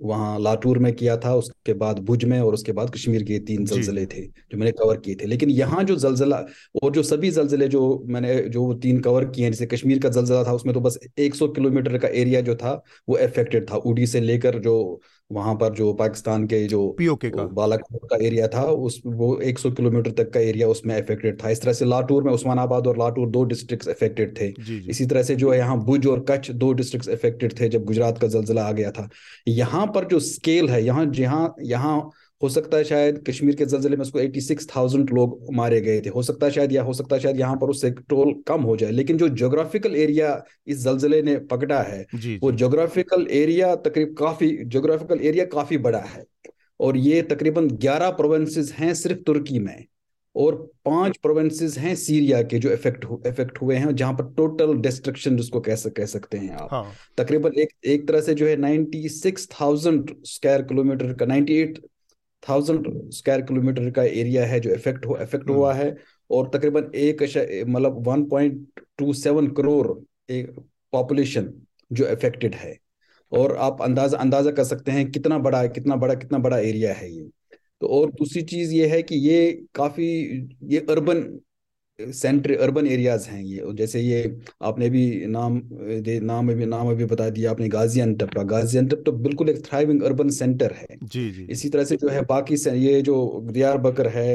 [0.00, 3.64] वहाँ लाटूर में किया था उसके बाद भुज में और उसके बाद कश्मीर के तीन
[3.64, 6.44] जलजले थे जो मैंने कवर किए थे। लेकिन यहाँ जो जलजला
[6.82, 10.42] और जो सभी जलजले जो मैंने जो तीन कवर किए हैं जैसे कश्मीर का जलजला
[10.44, 14.20] था उसमें तो बस 100 किलोमीटर का एरिया जो था वो अफेक्टेड था। उड़ी से
[14.20, 15.00] लेकर जो
[15.30, 19.70] वहाँ पर जो पाकिस्तान के जो पीओके का। बालाकोट का एरिया था उस वो 100
[19.70, 23.28] किलोमीटर तक का एरिया उसमें अफेक्टेड था। इस तरह से लाटूर में उस्मानाबाद और लाटूर
[23.30, 26.50] दो डिस्ट्रिक्ट अफेक्टेड थे। जी जी। इसी तरह से जो है यहाँ भुज और कच्छ
[26.52, 29.08] दो डिस्ट्रिक्ट अफेक्टेड थे जब गुजरात का जलजिला आ गया था।
[29.48, 31.98] यहाँ पर जो स्केल है यहाँ जहाँ यहाँ
[32.42, 36.22] हो सकता है शायद कश्मीर के जलजिले में उसको 86,000 लोग मारे गए थे। हो
[36.22, 38.90] सकता है शायद या हो सकता है शायद यहाँ पर उससे टोल कम हो जाए
[38.90, 40.30] लेकिन जो जोग्राफिकल एरिया
[40.66, 45.98] इस जलजिले ने पकड़ा है जी, वो जोग्राफिकल एरिया तकरीब काफ़ी जोग्राफिकल एरिया काफ़ी बड़ा
[45.98, 46.24] है।
[46.80, 49.84] और ये तकरीबन 11 प्रोविंसेस हैं सिर्फ़ तुर्की में।
[50.38, 55.36] और पाँच प्रोविंसेस हैं सीरिया के जो इफ़ेक्ट इफ़ेक्ट हुए हैं जहाँ पर टोटल डिस्ट्रक्शन
[55.36, 60.02] जिसको कह कह सकते हैं आप हाँ। तकरीबन एक एक तरह से जो है 96,000
[60.26, 61.78] स्क्वायर किलोमीटर का 98
[62.42, 65.96] थाउज़ेंड स्क्वायर किलोमीटर का एरिया है जो इफ़ेक्ट हो इफ़ेक्ट हुआ हम्म। है
[66.30, 67.22] और तकरीबन एक
[67.68, 69.86] मतलब one point two seven crore
[70.32, 70.54] एक
[70.92, 71.52] पॉपुलेशन
[71.90, 72.76] जो इफेक्टेड है
[73.32, 77.10] और आप अंदाज़ा अंदाज़ा कर सकते हैं कितना बड़ा कितना बड़ा कितना बड़ा एरिया है
[77.12, 77.28] ये
[77.82, 80.06] तो और दूसरी चीज़ ये है कि ये काफ़ी
[80.64, 81.38] ये अर्बन
[81.98, 85.60] सेंटर अर्बन एरियाज़ हैं ये। जैसे ये आपने भी नाम
[86.02, 90.02] दे नाम भी नाम अभी बता दिया आपने गाजियानटप का गाजियानटप तो बिल्कुल एक थ्राइविंग
[90.02, 93.16] अर्बन सेंटर है। जी जी इसी तरह से जो है बाकी से ये जो
[93.50, 94.28] दियार बकर है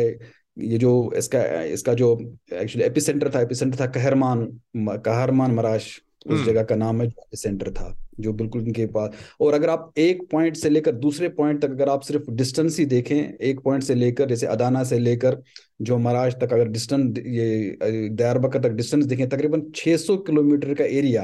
[0.57, 2.13] ये जो इसका इसका जो
[2.53, 4.45] एक्चुअली एपी सेंटर था एपी सेंटर था कहरमान
[4.77, 5.87] कहरमान मराश
[6.25, 9.69] उस हम्म। जगह का नाम है जो सेंटर था। जो बिल्कुल इनके पास। और अगर
[9.69, 13.59] आप एक पॉइंट से लेकर दूसरे पॉइंट तक अगर आप सिर्फ़ डिस्टेंस ही देखें एक
[13.59, 15.41] पॉइंट से लेकर जैसे अदाना से लेकर
[15.81, 17.77] जो महाराज तक अगर डिस्टेंस ये
[18.09, 21.23] दयारबकर तक डिस्टेंस देखें तकरीबन 600 किलोमीटर का एरिया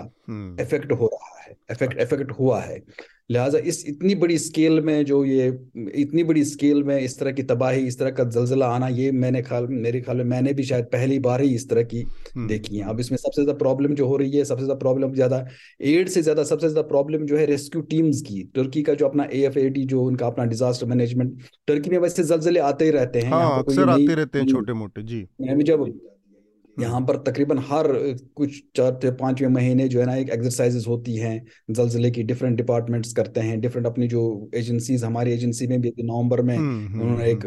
[0.61, 2.81] इफ़ेक्ट हम्म। हो रहा है इफ़ेक्ट इफ़ेक्ट हुआ है।
[3.29, 5.47] लिहाजा इस इतनी बड़ी स्केल में जो ये
[5.95, 9.41] इतनी बड़ी स्केल में इस तरह की तबाही इस तरह का जलजिला आना ये मैंने
[9.41, 12.77] ख्याल मेरे ख्याल में मैंने भी शायद पहली बार ही इस तरह की हम्म। देखी
[12.77, 15.45] है। अब इसमें सबसे ज़्यादा प्रॉब्लम जो हो रही है सबसे ज़्यादा प्रॉब्लम ज़्यादा
[15.81, 19.27] एड से ज़्यादा सबसे ज़्यादा प्रॉब्लम जो है रेस्क्यू टीम्स की। तुर्की का जो अपना
[19.33, 22.91] ए एफ़ ए डी जो उनका अपना डिजास्टर मैनेजमेंट टर्की में वैसे जलजिले आते ही
[22.91, 25.27] रहते हैं हाँ, आते रहते हैं छोटे मोटे जी।
[25.63, 25.91] जब
[26.79, 27.87] यहाँ पर तकरीबन हर
[28.35, 32.57] कुछ चार से पाँचवें महीने जो है ना एक एक्सरसाइजेस होती हैं जलजिले की डिफरेंट
[32.57, 34.21] डिपार्टमेंट्स करते हैं डिफरेंट अपनी जो
[34.55, 37.45] एजेंसीज हमारी एजेंसी में भी नवंबर में हम्म, हम्म, उन्होंने एक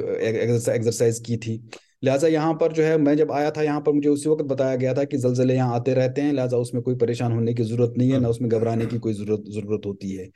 [0.71, 1.61] एक्सरसाइज की थी।
[2.05, 4.77] लिहाजा यहाँ पर जो है मैं जब आया था यहाँ पर मुझे उसी वक्त बताया
[4.77, 7.95] गया था कि जलजिले यहाँ आते रहते हैं लिहाजा उसमें कोई परेशान होने की ज़रूरत
[7.99, 10.29] नहीं है ना उसमें घबराने की कोई ज़रूरत ज़रूरत होती है।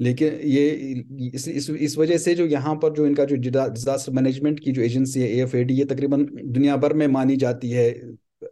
[0.00, 0.68] लेकिन ये
[1.34, 4.82] इस इस इस वजह से जो यहाँ पर जो इनका जो डिजास्टर मैनेजमेंट की जो
[4.82, 7.90] एजेंसी है ए एफ़ ए डी ये तकरीबन दुनिया भर में मानी जाती है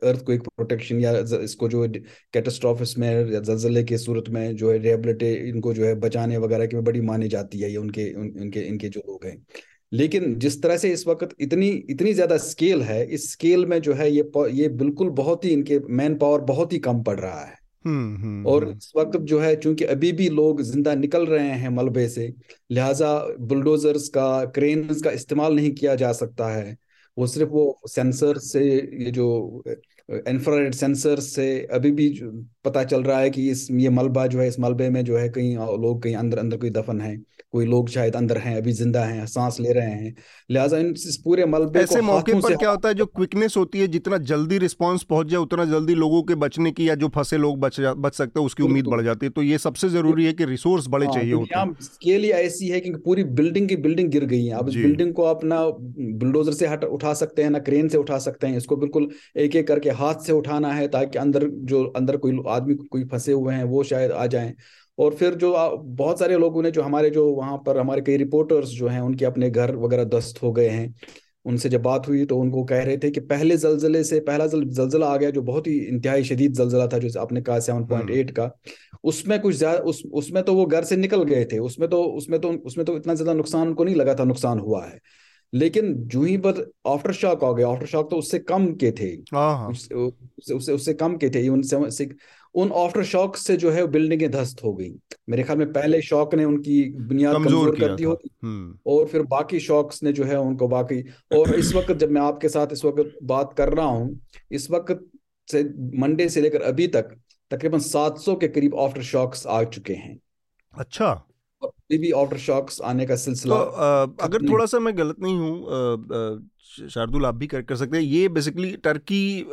[0.05, 1.87] अर्थ को एक प्रोटेक्शन या इसको जो
[2.33, 6.67] कैटास्ट्रॉफिस में या जलजले के सूरत में जो है रिहेबिलिटे इनको जो है बचाने वगैरह
[6.67, 9.37] की बड़ी मानी जाती है ये उनके उन, इनके इनके जो लोग हैं।
[9.93, 13.95] लेकिन जिस तरह से इस वक्त इतनी इतनी ज़्यादा स्केल है इस स्केल में जो
[13.95, 17.59] है ये ये बिल्कुल बहुत ही इनके मैन पावर बहुत ही कम पड़ रहा है।
[17.85, 21.51] हम्म, हम्म, और हम्म। इस वक्त जो है चूँकि अभी भी लोग ज़िंदा निकल रहे
[21.51, 22.33] हैं मलबे से
[22.71, 26.77] लिहाजा बुलडोजर्स का क्रेन का इस्तेमाल नहीं किया जा सकता है।
[27.17, 28.65] वो सिर्फ़ वो सेंसर से
[29.05, 29.63] ये जो
[30.11, 32.09] इंफ्रारेड सेंसर से अभी भी
[32.65, 35.29] पता चल रहा है कि इस, ये मलबा जो है, इस मलबे में जो है
[35.29, 37.17] कहीं, लोग कहीं अंदर अंदर कोई दफन है।
[37.55, 40.15] कोई लोग शायद अंदर हैं अभी ज़िंदा हैं सांस ले रहे हैं।
[40.51, 43.87] लिहाजा इन इस पूरे मलबे ऐसे मौके पर क्या होता है जो क्विकनेस होती है
[43.89, 47.59] जितना जल्दी रिस्पांस पहुँच जाए उतना जल्दी लोगों के बचने की या जो फंसे लोग
[47.61, 50.45] बच बच सकते हैं उसकी उम्मीद बढ़ जाती है। तो ये सबसे ज़रूरी है कि
[50.45, 54.11] रिसोर्स बड़े हाँ, चाहिए होते हैं। स्केल ही ऐसी है कि पूरी बिल्डिंग की बिल्डिंग
[54.11, 57.51] गिर गई है। अब इस बिल्डिंग को आप ना बुलडोजर से हट उठा सकते हैं
[57.51, 59.09] ना क्रेन से उठा सकते हैं। इसको बिल्कुल
[59.39, 63.33] एक एक करके हाथ से उठाना है ताकि अंदर जो अंदर कोई आदमी कोई फंसे
[63.33, 64.55] हुए हैं वो शायद आ जाएँ।
[65.01, 68.69] और फिर जो बहुत सारे लोगों ने जो हमारे जो वहाँ पर हमारे कई रिपोर्टर्स
[68.71, 70.95] जो हैं उनके अपने घर वगैरह दस्त हो गए हैं।
[71.47, 74.65] उनसे जब बात हुई तो उनको कह रहे थे कि पहले जलजले से पहला जल,
[74.65, 78.11] जलजला आ गया जो बहुत ही इंतहाई शदीद जलजला था जो आपने कहा सेवन पॉइंट
[78.11, 78.51] एट का।
[79.05, 82.41] उसमें कुछ ज़्यादा उस उसमें तो वो घर से निकल गए थे। उसमें तो उसमें
[82.41, 84.99] तो उसमें तो इतना ज़्यादा नुकसान उनको नहीं लगा था नुकसान हुआ है।
[85.53, 89.09] लेकिन जो ही पर आफ्टर शॉक आ गया आफ्टर शॉक तो उससे कम के थे।
[89.35, 89.95] हाँ, हाँ। उससे
[90.55, 92.09] उससे उससे कम के थे। उनसे
[92.55, 94.95] उन आफ्टर शॉक से जो है बिल्डिंगें ध्वस्त हो गई।
[95.29, 99.23] मेरे ख्याल में पहले शॉक ने उनकी बुनियाद कमज़ोर, कर दी होगी हम्म। और फिर
[99.23, 101.01] बाकी शॉक्स ने जो है उनको बाकी।
[101.39, 104.21] और इस वक्त जब मैं आपके साथ इस वक्त बात कर रहा हूँ
[104.53, 105.07] इस वक्त
[105.49, 105.65] से
[105.99, 107.17] मंडे से लेकर अभी तक
[107.51, 110.21] तकरीबन 700 के करीब आफ्टर शॉक्स आ चुके हैं।
[110.75, 111.27] अच्छा।
[111.99, 116.49] भी आफ्टर शॉक्स आने का सिलसिला तो आ, अगर थोड़ा सा मैं गलत नहीं हूँ
[116.91, 119.47] शार्दुल आप भी कर कर सकते हैं। ये बेसिकली टर्की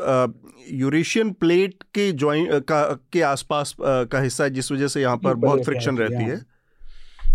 [0.72, 5.34] यूरेशियन प्लेट के ज्वाइंट का के आसपास का हिस्सा है जिस वजह से यहाँ पर
[5.36, 6.40] बहुत फ्रिक्शन रहती है।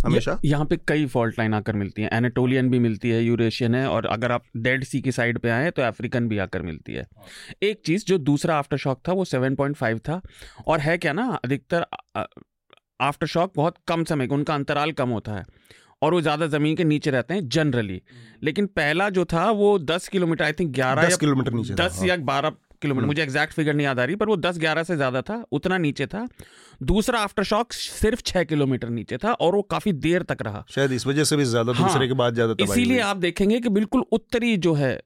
[0.04, 0.38] हमेशा?
[0.44, 4.06] यहाँ पे कई फॉल्ट लाइन आकर मिलती हैं। एनाटोलियन भी मिलती है यूरेशियन है और
[4.06, 7.06] अगर आप डेड सी की साइड पे आए तो अफ्रीकन भी आकर मिलती है।
[7.62, 10.20] एक चीज़ जो दूसरा आफ्टर शॉक था वो 7.5 था।
[10.66, 11.86] और है क्या ना अधिकतर
[13.02, 15.44] आफ्टर शॉक बहुत कम समय का उनका अंतराल कम होता है
[16.02, 18.00] और वो ज़्यादा ज़मीन के नीचे रहते हैं जनरली
[18.42, 22.16] लेकिन पहला जो था वो दस किलोमीटर आई थिंक ग्यारह किलोमीटर नीचे दस हाँ। या
[22.24, 25.22] बारह किलोमीटर मुझे एग्जैक्ट फिगर नहीं याद आ रही पर वो दस ग्यारह से ज़्यादा
[25.22, 26.26] था उतना नीचे था।
[26.82, 30.92] दूसरा आफ्टर शॉक सिर्फ़ छह किलोमीटर नीचे था और वो काफ़ी देर तक रहा। शायद
[30.92, 34.04] इस वजह से भी ज़्यादा हाँ, दूसरे के बाद ज़्यादा इसीलिए आप देखेंगे कि बिल्कुल
[34.12, 35.00] उत्तरी जो है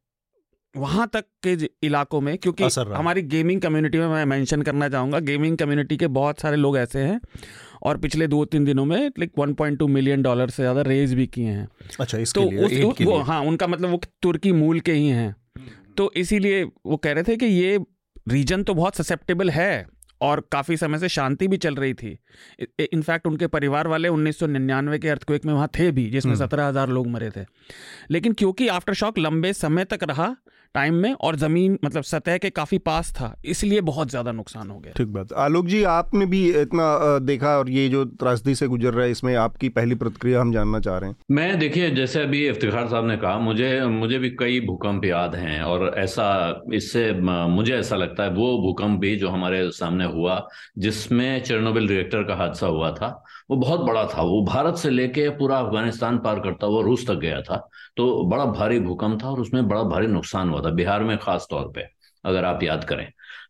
[0.74, 1.52] वहाँ तक के
[1.86, 6.40] इलाकों में क्योंकि हमारी गेमिंग कम्युनिटी में मैं मेंशन करना चाहूँगा गेमिंग कम्युनिटी के बहुत
[6.40, 7.20] सारे लोग ऐसे हैं
[7.82, 11.46] और पिछले दो तीन दिनों में लाइक 1.2 मिलियन डॉलर से ज़्यादा रेज भी किए
[11.46, 11.68] हैं।
[12.00, 15.08] अच्छा इसके तो लिए, उस, वो, वो हाँ उनका मतलब वो तुर्की मूल के ही
[15.08, 15.34] हैं।
[15.96, 17.78] तो इसीलिए वो कह रहे थे कि ये
[18.28, 19.86] रीजन तो बहुत ससेप्टेबल है
[20.20, 22.18] और काफ़ी समय से शांति भी चल रही थी।
[22.92, 26.88] इनफैक्ट उनके परिवार वाले 1999 के अर्थक्वेक में वहाँ थे भी जिसमें हम्म। सत्रह हज़ार
[26.88, 27.44] लोग मरे थे।
[28.10, 30.36] लेकिन क्योंकि आफ्टर शॉक लंबे समय तक रहा
[30.76, 34.78] टाइम में और ज़मीन मतलब सतह के काफ़ी पास था इसलिए बहुत ज़्यादा नुकसान हो
[34.78, 38.94] गया। ठीक बात। आलोक जी आपने भी इतना देखा और ये जो त्रासदी से गुजर
[38.94, 42.46] रहा है इसमें आपकी पहली प्रतिक्रिया हम जानना चाह रहे हैं। मैं देखिए जैसे अभी
[42.48, 46.28] इफ्तिखार साहब ने कहा मुझे मुझे भी कई भूकंप याद हैं और ऐसा
[46.74, 47.10] इससे
[47.50, 50.40] मुझे ऐसा लगता है वो भूकंप भी जो हमारे सामने हुआ
[50.78, 53.10] जिसमें चेरनोबिल रिएक्टर का हादसा हुआ था
[53.50, 57.14] वो बहुत बड़ा था। वो भारत से लेके पूरा अफ़गानिस्तान पार करता हुआ रूस तक
[57.16, 57.56] गया था।
[57.96, 61.46] तो बड़ा भारी भूकंप था और उसमें बड़ा भारी नुकसान हुआ था बिहार में खास
[61.50, 61.84] तौर पे
[62.24, 63.06] अगर आप याद करें।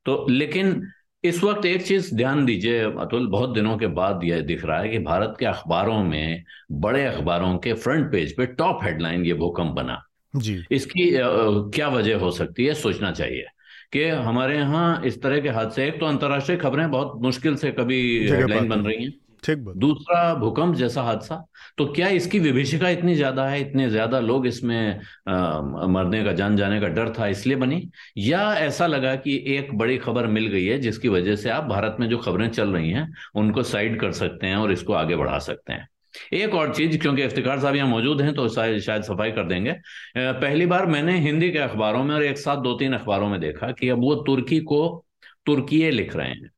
[0.07, 0.83] तो लेकिन
[1.25, 4.89] इस वक्त एक चीज़ ध्यान दीजिए अतुल बहुत दिनों के बाद यह दिख रहा है
[4.89, 9.73] कि भारत के अखबारों में बड़े अखबारों के फ्रंट पेज पे टॉप हेडलाइन ये भूकंप
[9.73, 10.03] बना।
[10.35, 11.11] जी। इसकी
[11.71, 13.45] क्या वजह हो सकती है सोचना चाहिए
[13.93, 18.01] कि हमारे यहाँ इस तरह के हादसे एक तो अंतर्राष्ट्रीय खबरें बहुत मुश्किल से कभी
[18.29, 19.13] हेडलाइन बन रही हैं।
[19.45, 21.37] ठीक दूसरा भूकंप जैसा हादसा
[21.79, 26.57] तो क्या इसकी विभीषिका इतनी ज़्यादा है इतने ज़्यादा लोग इसमें आ, मरने का जान
[26.57, 27.91] जाने का डर था इसलिए बनी?
[28.19, 31.97] या ऐसा लगा कि एक बड़ी खबर मिल गई है जिसकी वजह से आप भारत
[32.01, 35.39] में जो खबरें चल रही हैं उनको साइड कर सकते हैं और इसको आगे बढ़ा
[35.41, 35.89] सकते हैं।
[36.35, 39.73] एक और चीज़ क्योंकि इफ्तिकार साहब यहाँ मौजूद हैं तो शायद सफ़ाई कर देंगे।
[40.17, 43.71] पहली बार मैंने हिंदी के अखबारों में और एक साथ दो तीन अखबारों में देखा
[43.73, 45.05] कि अब वो तुर्की को
[45.47, 46.51] तुर्कीय लिख रहे हैं।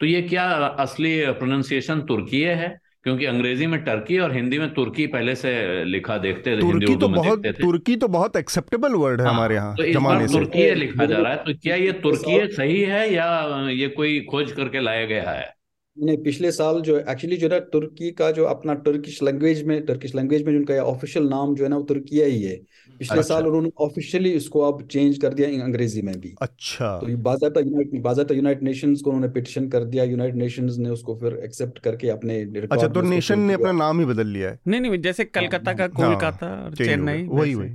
[0.00, 0.44] तो ये क्या
[0.78, 2.78] असली प्रोनाउंसिएशन तुर्की है?
[3.02, 7.08] क्योंकि अंग्रेज़ी में टर्की और हिंदी में तुर्की पहले से लिखा देखते थे तुर्की तो
[7.08, 11.04] बहुत तुर्की तो बहुत एक्सेप्टेबल वर्ड है हाँ, हमारे यहाँ तो जमाने से। तुर्की लिखा
[11.04, 15.04] जा रहा है। तो क्या ये तुर्की सही है या ये कोई खोज करके लाया
[15.04, 15.55] गया है?
[15.96, 20.14] नहीं पिछले साल जो एक्चुअली जो है तुर्की का जो अपना टर्किश लैंग्वेज में टर्किश
[20.14, 22.56] लैंग्वेज में उनका ऑफिशियल नाम जो है ना वो तुर्किया ही है
[23.00, 27.16] पिछले अच्छा। साल उन्होंने ऑफिशियली इसको अब चेंज कर दिया अंग्रेज़ी में भी। अच्छा। तो
[27.22, 31.40] बाजाता यूनाइट बाजाता यूनाइट नेशंस को उन्होंने पिटिशन कर दिया यूनाइटेड नेशंस ने उसको फिर
[31.44, 35.00] एक्सेप्ट करके अपने अच्छा तो नेशन ने अपना नाम ही बदल लिया है। नहीं नहीं
[35.02, 37.70] जैसे कलकत्ता का हाँ, कोलकाता और चेन्नई वही वही।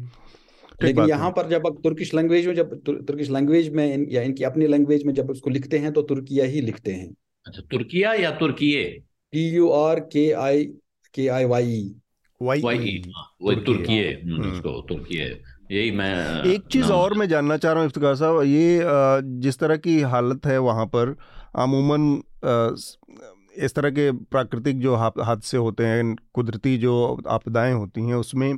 [0.84, 4.68] लेकिन यहाँ पर जब आप तुर्किश लैंग्वेज में जब तुर्किश लैंग्वेज में या इनकी अपनी
[4.68, 7.14] लैंग्वेज में जब उसको लिखते हैं तो तुर्किया ही लिखते हैं।
[7.46, 8.84] अच्छा तुर्किया या तुर्कीये?
[9.34, 10.64] T U R K I
[11.16, 11.80] K I Y
[12.42, 14.14] Y Y Turkiye
[14.50, 15.26] उसको तुर्कीये।
[15.72, 18.80] यही मैं एक चीज़ और मैं जानना चाह रहा हूँ इफ्तिकार साहब ये
[19.42, 21.16] जिस तरह की हालत है वहाँ पर
[21.56, 22.12] अमूमन
[23.66, 26.94] इस तरह के प्राकृतिक जो हादसे होते हैं कुदरती जो
[27.28, 28.54] आपदाएँ होती हैं उसमें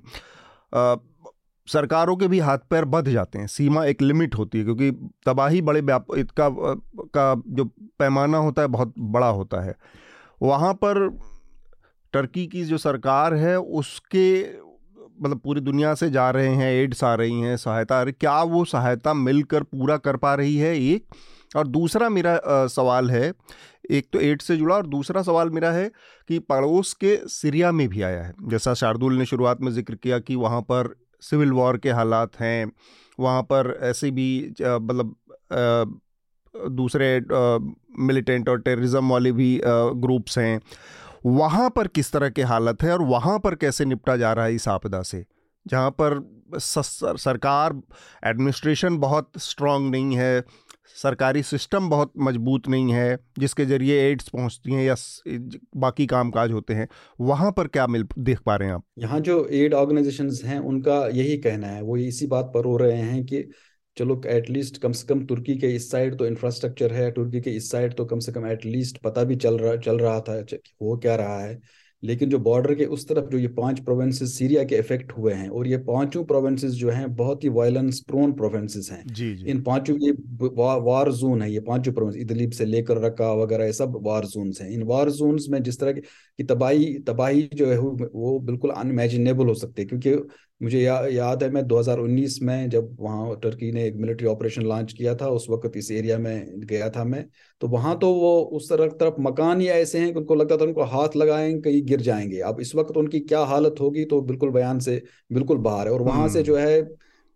[1.67, 4.91] सरकारों के भी हाथ पैर बध जाते हैं, सीमा एक लिमिट होती है, क्योंकि
[5.25, 5.79] तबाही बड़े
[6.19, 6.49] इसका
[7.09, 7.65] का जो
[7.99, 9.75] पैमाना होता है, बहुत बड़ा होता है।
[10.41, 11.07] वहाँ पर
[12.13, 14.41] टर्की की जो सरकार है, उसके
[15.21, 18.41] मतलब पूरी दुनिया से जा रहे हैं, एड्स आ रही हैं, सहायता आ रही क्या
[18.43, 21.05] वो सहायता मिलकर पूरा कर पा रही है एक?
[21.55, 23.31] और दूसरा मेरा सवाल है,
[23.91, 25.89] एक तो एड्स से जुड़ा, और दूसरा सवाल मेरा है
[26.29, 30.19] कि पड़ोस के सीरिया में भी आया है। जैसा शार्दुल ने शुरुआत में ज़िक्र किया
[30.19, 32.71] कि वहाँ पर सिविल वॉर के हालात हैं,
[33.19, 35.15] वहाँ पर ऐसे भी मतलब
[36.53, 37.19] दूसरे
[37.99, 40.59] मिलिटेंट और टेररिज्म वाले भी ग्रुप्स हैं।
[41.25, 44.55] वहाँ पर किस तरह के हालत है और वहाँ पर कैसे निपटा जा रहा है
[44.55, 45.25] इस आपदा से?
[45.65, 46.21] जहाँ पर
[46.57, 47.81] सरकार
[48.25, 50.43] एडमिनिस्ट्रेशन बहुत स्ट्रांग नहीं है
[50.87, 54.95] सरकारी सिस्टम बहुत मज़बूत नहीं है, जिसके ज़रिए एड्स पहुँचती हैं या
[55.77, 56.87] बाकी काम काज होते हैं,
[57.21, 58.83] वहाँ पर क्या मिल, देख पा रहे हैं आप?
[58.99, 62.97] यहाँ जो एड ऑर्गेनाइजेशन हैं, उनका यही कहना है। वो इसी बात पर हो रहे
[62.97, 63.43] हैं कि
[63.97, 67.69] चलो एटलीस्ट कम से कम तुर्की के इस साइड तो इंफ्रास्ट्रक्चर है, तुर्की के इस
[67.71, 70.33] साइड तो कम से कम एटलीस्ट पता भी चल रहा चल रहा था
[70.81, 71.59] हो क्या रहा है।
[72.03, 75.49] लेकिन जो बॉर्डर के उस तरफ़ जो ये पाँच प्रोविंसेस सीरिया के इफ़ेक्ट हुए हैं
[75.49, 79.61] और ये पाँचों प्रोविंसेस जो हैं बहुत ही वायलेंस प्रोन प्रोविंसेस हैं। जी जी। इन
[79.61, 80.11] पाँचों ये
[80.41, 84.25] वा, वार जोन है ये पाँचों प्रोविंस इदलीब से लेकर रका वगैरह ये सब वार
[84.25, 88.71] जोन्स हैं। इन वार जोन्स में जिस तरह की तबाही तबाही जो है वो बिल्कुल
[88.71, 90.15] अनइमेजिनेबल हो सकती है क्योंकि
[90.63, 94.93] मुझे या, याद है मैं 2019 में जब वहाँ टर्की ने एक मिलिट्री ऑपरेशन लॉन्च
[94.93, 97.25] किया था उस वक्त इस एरिया में गया था मैं
[97.61, 100.63] तो वहाँ तो वो उस तरफ़ तरफ़ मकान ही ऐसे हैं कि उनको लगता था
[100.63, 104.49] उनको हाथ लगाएँ कहीं गिर जाएँगे अब इस वक्त उनकी क्या हालत होगी तो बिल्कुल
[104.49, 105.01] बयान से
[105.33, 106.81] बिल्कुल बाहर है और वहाँ से हम्म। जो है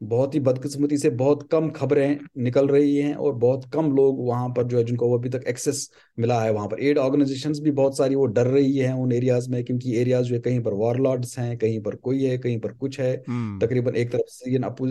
[0.01, 4.49] बहुत ही बदकिस्मती से बहुत कम खबरें निकल रही हैं और बहुत कम लोग वहाँ
[4.49, 7.97] पर जो है जिनको अभी तक एक्सेस मिला है वहाँ पर एड ऑर्गेनाइजेशंस भी बहुत
[7.97, 11.37] सारी वो डर रही है उन एरियाज़ में क्योंकि एरियाज़ जो है कहीं पर वॉरलॉर्ड्स
[11.39, 14.89] हैं कहीं पर कोई है कहीं पर कुछ है हम्म। तकरीबन एक तरफ़ सीरियन अपोज,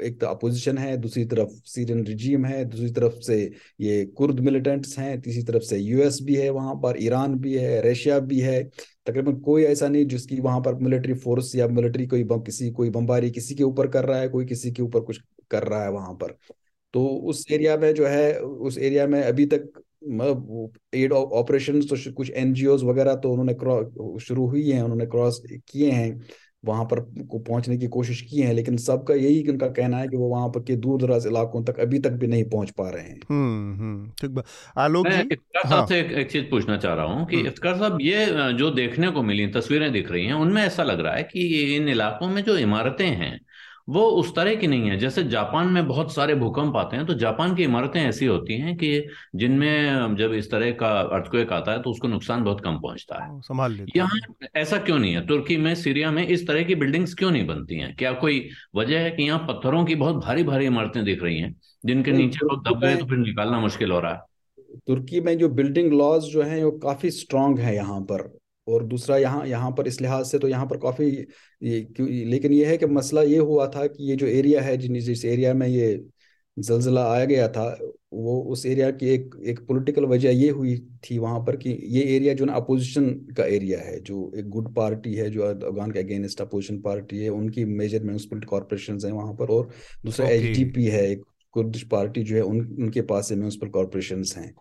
[0.00, 3.40] एक तो अपोजिशन है दूसरी तरफ़ सीरियन रिजीम है दूसरी तरफ़ से
[3.80, 7.80] ये कुर्द मिलिटेंट्स हैं तीसरी तरफ़ से यूएस भी है वहाँ पर ईरान भी है
[7.82, 8.62] रशिया भी है
[9.06, 12.90] तकरीबन कोई ऐसा नहीं जिसकी वहाँ पर मिलिट्री फोर्स या मिलिट्री कोई बम, किसी, कोई
[12.90, 15.90] बमबारी किसी के ऊपर कर रहा है, कोई किसी के ऊपर कुछ कर रहा है
[15.90, 16.36] वहाँ पर।
[16.94, 21.96] तो उस एरिया में जो है, उस एरिया में अभी तक मतलब एड ऑपरेशन तो
[22.12, 26.20] कुछ एनजीओ वगैरह तो उन्होंने शुरू हुई है, उन्होंने क्रॉस किए हैं।
[26.66, 30.16] वहाँ पर को पहुँचने की कोशिश की है लेकिन सबका यही उनका कहना है कि
[30.16, 33.02] वो वहाँ पर के दूर दराज इलाकों तक अभी तक भी नहीं पहुँच पा रहे
[33.02, 34.42] हैं हम्म, हम्म, ठीक
[34.76, 37.98] आलोक मैं इफ्तार हाँ। से एक, एक चीज़ पूछना चाह रहा हूँ कि। इफ्तार साहब
[38.00, 41.76] ये जो देखने को मिली तस्वीरें दिख रही हैं उनमें ऐसा लग रहा है कि
[41.76, 43.45] इन इलाकों में जो इमारतें हैं
[43.88, 47.14] वो उस तरह की नहीं है। जैसे जापान में बहुत सारे भूकंप आते हैं तो
[47.14, 48.88] जापान की इमारतें ऐसी होती हैं कि
[49.36, 53.40] जिनमें जब इस तरह का अर्थक्वेक आता है तो उसको नुकसान बहुत कम पहुँचता है।
[53.42, 54.18] संभाल लेते यहाँ
[54.56, 55.26] ऐसा क्यों नहीं है?
[55.26, 57.94] तुर्की में सीरिया में इस तरह की बिल्डिंग्स क्यों नहीं बनती हैं?
[57.96, 61.54] क्या कोई वजह है कि यहाँ पत्थरों की बहुत भारी भारी इमारतें दिख रही हैं
[61.84, 64.20] जिनके नीचे लोग दब गए तो फिर निकालना मुश्किल हो रहा है?
[64.86, 68.22] तुर्की में जो बिल्डिंग लॉज जो है वो काफ़ी स्ट्रांग है यहाँ पर।
[68.66, 71.10] और दूसरा यहाँ यहाँ पर इस लिहाज से तो यहाँ पर काफ़ी
[71.62, 74.98] ये लेकिन ये है कि मसला ये हुआ था कि ये जो एरिया है जिन
[75.00, 75.94] जिस एरिया में ये
[76.56, 77.68] जलजिला आया गया था
[78.12, 82.02] वो उस एरिया की एक एक पॉलिटिकल वजह ये हुई थी वहाँ पर कि ये
[82.16, 85.98] एरिया जो ना अपोजिशन का एरिया है जो एक गुड पार्टी है जो अफगान के
[85.98, 89.70] अगेंस्ट अपोजिशन पार्टी है उनकी मेजर म्यूनसिपल कॉरपोरेशन है वहाँ पर और
[90.04, 91.24] दूसरा एच है एक
[91.54, 94.52] कुर्दिश पार्टी जो है उन उनके पास से म्यूनसिपल कॉरपोरेशन हैं।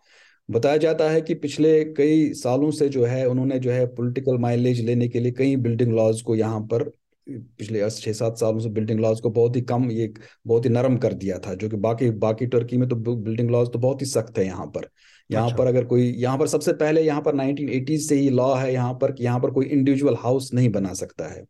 [0.49, 4.81] बताया जाता है कि पिछले कई सालों से जो है उन्होंने जो है पॉलिटिकल माइलेज
[4.81, 6.83] लेने के लिए कई बिल्डिंग लॉज को यहाँ पर
[7.27, 10.13] पिछले छः सात सालों से बिल्डिंग लॉज को बहुत ही कम ये
[10.47, 13.71] बहुत ही नरम कर दिया था जो कि बाकी बाकी टर्की में तो बिल्डिंग लॉज
[13.73, 14.89] तो बहुत ही सख्त है यहाँ पर
[15.29, 18.53] यहाँ अच्छा। पर अगर कोई यहाँ पर सबसे पहले यहाँ पर नाइनटीन से ही लॉ
[18.55, 21.45] है यहाँ पर कि यहाँ पर कोई इंडिविजुअल हाउस नहीं बना सकता है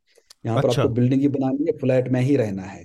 [0.45, 2.83] यहाँ अच्छा। पर आपको बिल्डिंग ही बनानी है फ्लैट में ही रहना है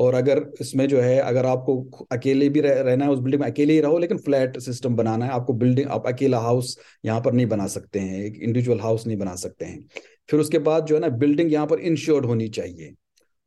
[0.00, 3.48] और अगर इसमें जो है अगर आपको अकेले भी रह, रहना है उस बिल्डिंग में
[3.48, 7.32] अकेले ही रहो लेकिन फ्लैट सिस्टम बनाना है। आपको बिल्डिंग आप अकेला हाउस यहाँ पर
[7.32, 9.84] नहीं बना सकते हैं एक इंडिविजुअल हाउस नहीं बना सकते हैं।
[10.28, 12.94] फिर उसके बाद जो है ना बिल्डिंग यहाँ पर इंश्योर्ड होनी चाहिए।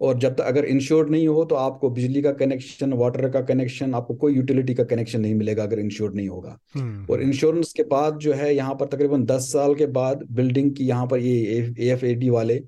[0.02, 3.94] और जब तक अगर इंश्योर्ड नहीं हो तो आपको बिजली का कनेक्शन वाटर का कनेक्शन
[3.96, 7.84] आपको कोई यूटिलिटी का कनेक्शन नहीं मिलेगा अगर इंश्योर्ड नहीं होगा। हम्म। और इंश्योरेंस के
[7.92, 11.74] बाद जो है यहाँ पर तकरीबन दस साल के बाद बिल्डिंग की यहाँ पर ये
[11.92, 12.62] एफ़ ए वाले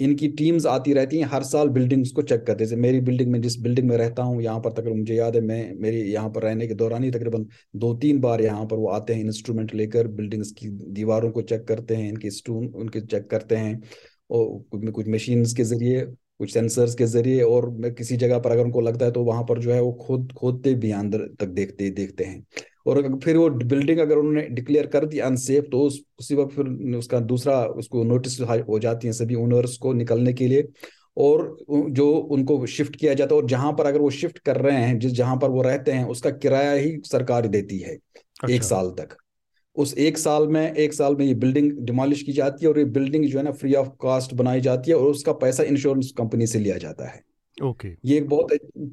[0.00, 3.40] इनकी टीम्स आती रहती हैं, हर साल बिल्डिंग्स को चेक करते जैसे मेरी बिल्डिंग में,
[3.42, 6.42] जिस बिल्डिंग में रहता हूँ, यहाँ पर तकरीबन मुझे याद है, मैं, मेरी यहाँ पर
[6.42, 10.06] रहने के दौरान ही तकरीबन दो तीन बार यहाँ पर वो आते हैं इंस्ट्रूमेंट लेकर,
[10.08, 13.80] बिल्डिंग्स की दीवारों को चेक करते हैं, इनके स्टून उनके चेक करते हैं।
[14.30, 16.00] और कुछ मशीन के ज़रिए,
[16.38, 19.58] कुछ सेंसर्स के ज़रिए, और किसी जगह पर अगर उनको लगता है तो वहाँ पर
[19.58, 22.44] जो है वो खोद, खोदते भी अंदर तक देखते देखते हैं।
[22.88, 26.96] और फिर वो बिल्डिंग अगर उन्होंने डिक्लेयर कर दी अनसेफ तो उस उसी वक्त फिर
[26.96, 30.68] उसका दूसरा उसको नोटिस हो जाती है सभी ओनर्स को निकलने के लिए।
[31.16, 31.56] और
[31.90, 34.98] जो उनको शिफ्ट किया जाता है और जहाँ पर अगर वो शिफ्ट कर रहे हैं
[34.98, 38.90] जिस जहाँ पर वो रहते हैं उसका किराया ही सरकार देती है अच्छा। एक साल
[38.90, 39.16] तक।
[39.76, 42.84] उस एक साल में एक साल में ये बिल्डिंग डिमोलिश की जाती है और ये
[42.84, 46.46] बिल्डिंग जो है ना फ्री ऑफ़ कॉस्ट बनाई जाती है और उसका पैसा इंश्योरेंस कंपनी
[46.46, 47.20] से लिया जाता है।
[47.58, 48.48] ओके। ये एक बहुत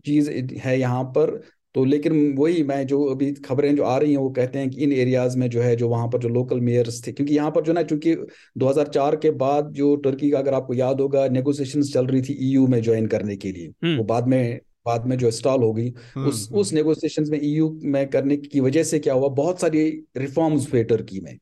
[0.06, 1.42] चीज़ है यहाँ पर।
[1.76, 4.84] तो लेकिन वही मैं जो अभी खबरें जो आ रही हैं वो कहते हैं कि
[4.84, 7.64] इन एरियाज़ में जो है जो वहाँ पर जो लोकल मेयर्स थे क्योंकि यहाँ पर
[7.64, 8.16] जो ना चूँकि
[8.56, 12.68] 2004 के बाद जो टर्की का अगर आपको याद होगा नेगोशिएशन चल रही थी ईयू
[12.68, 15.90] में ज्वाइन करने के लिए हम्म। वो बाद में बाद में जो स्टॉल हो गई
[15.90, 19.62] हम्म, उस हम्म। उस नेगोशिएशन में ईयू में करने की वजह से क्या हुआ बहुत
[19.62, 19.86] सारी
[20.18, 21.38] रिफॉर्म्स हुए टर्की में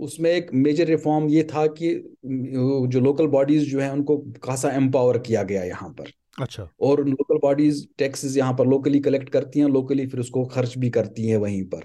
[0.00, 5.18] उसमें एक मेजर रिफॉर्म ये था कि जो लोकल बॉडीज जो है उनको खासा एम्पावर
[5.20, 9.68] किया गया यहाँ पर अच्छा। और लोकल बॉडीज टैक्सेस यहाँ पर लोकली कलेक्ट करती हैं
[9.68, 11.80] लोकली फिर उसको खर्च भी करती हैं वहीं पर।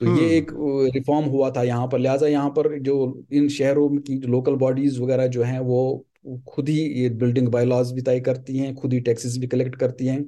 [0.00, 0.50] तो ये हम्म। एक
[0.94, 2.96] रिफॉर्म हुआ था यहाँ पर। लिहाजा यहाँ पर जो
[3.32, 6.04] इन शहरों की जो लोकल बॉडीज वगैरह जो हैं वो
[6.48, 10.06] खुद ही ये बिल्डिंग बायलॉज भी तय करती हैं खुद ही टैक्सेस भी कलेक्ट करती
[10.06, 10.24] हैं।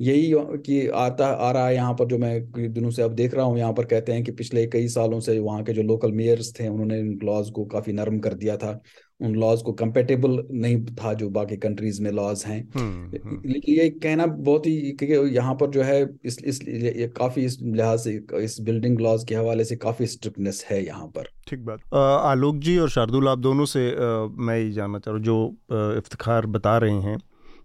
[0.00, 3.44] यही कि आता आ रहा है यहाँ पर जो मैं दिनों से अब देख रहा
[3.44, 6.52] हूँ यहाँ पर कहते हैं कि पिछले कई सालों से वहाँ के जो लोकल मेयर्स
[6.60, 8.72] थे उन्होंने इन लॉज को काफ़ी नरम कर दिया था।
[9.20, 13.74] उन लॉज को कंपेटेबल नहीं था जो बाकी कंट्रीज़ में लॉज हैं। हम्म, हम्म। लेकिन
[13.74, 17.98] ये कहना बहुत ही क्योंकि यहाँ पर जो है इस इस ये काफ़ी इस लिहाज
[18.00, 22.56] से इस बिल्डिंग लॉज के हवाले से काफ़ी स्ट्रिक्टनेस है यहाँ पर। ठीक बात। आलोक
[22.58, 26.46] जी और शार्दुल आप दोनों से आ, मैं ये जानना चाह रहा हूँ जो इफ्तार
[26.56, 27.18] बता रहे हैं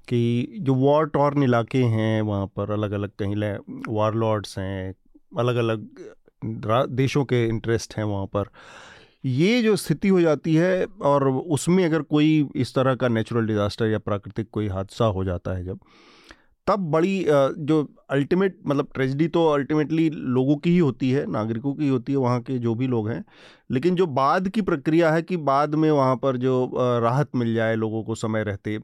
[0.07, 3.35] कि जो वॉर टॉर्न इलाके हैं वहाँ पर अलग अलग कहीं
[3.95, 4.93] वार लॉर्ड्स हैं
[5.37, 5.87] अलग अलग
[6.95, 8.49] देशों के इंटरेस्ट हैं वहाँ पर।
[9.25, 13.87] ये जो स्थिति हो जाती है और उसमें अगर कोई इस तरह का नेचुरल डिज़ास्टर
[13.87, 15.79] या प्राकृतिक कोई हादसा हो जाता है जब,
[16.67, 21.87] तब बड़ी जो अल्टीमेट मतलब ट्रेजिडी तो अल्टीमेटली लोगों की ही होती है, नागरिकों की
[21.87, 23.23] होती है, वहाँ के जो भी लोग हैं।
[23.71, 27.75] लेकिन जो बाद की प्रक्रिया है कि बाद में वहाँ पर जो राहत मिल जाए
[27.75, 28.79] लोगों को समय रहते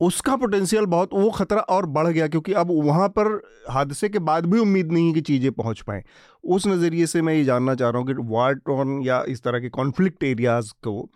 [0.00, 3.26] उसका पोटेंशियल बहुत, वो खतरा और बढ़ गया क्योंकि अब वहाँ पर
[3.70, 6.02] हादसे के बाद भी उम्मीद नहीं है कि चीज़ें पहुँच पाएँ।
[6.44, 9.60] उस नज़रिए से मैं ये जानना चाह रहा हूँ कि वार टोन या इस तरह
[9.60, 11.08] के कॉन्फ्लिक्ट एरियाज़ को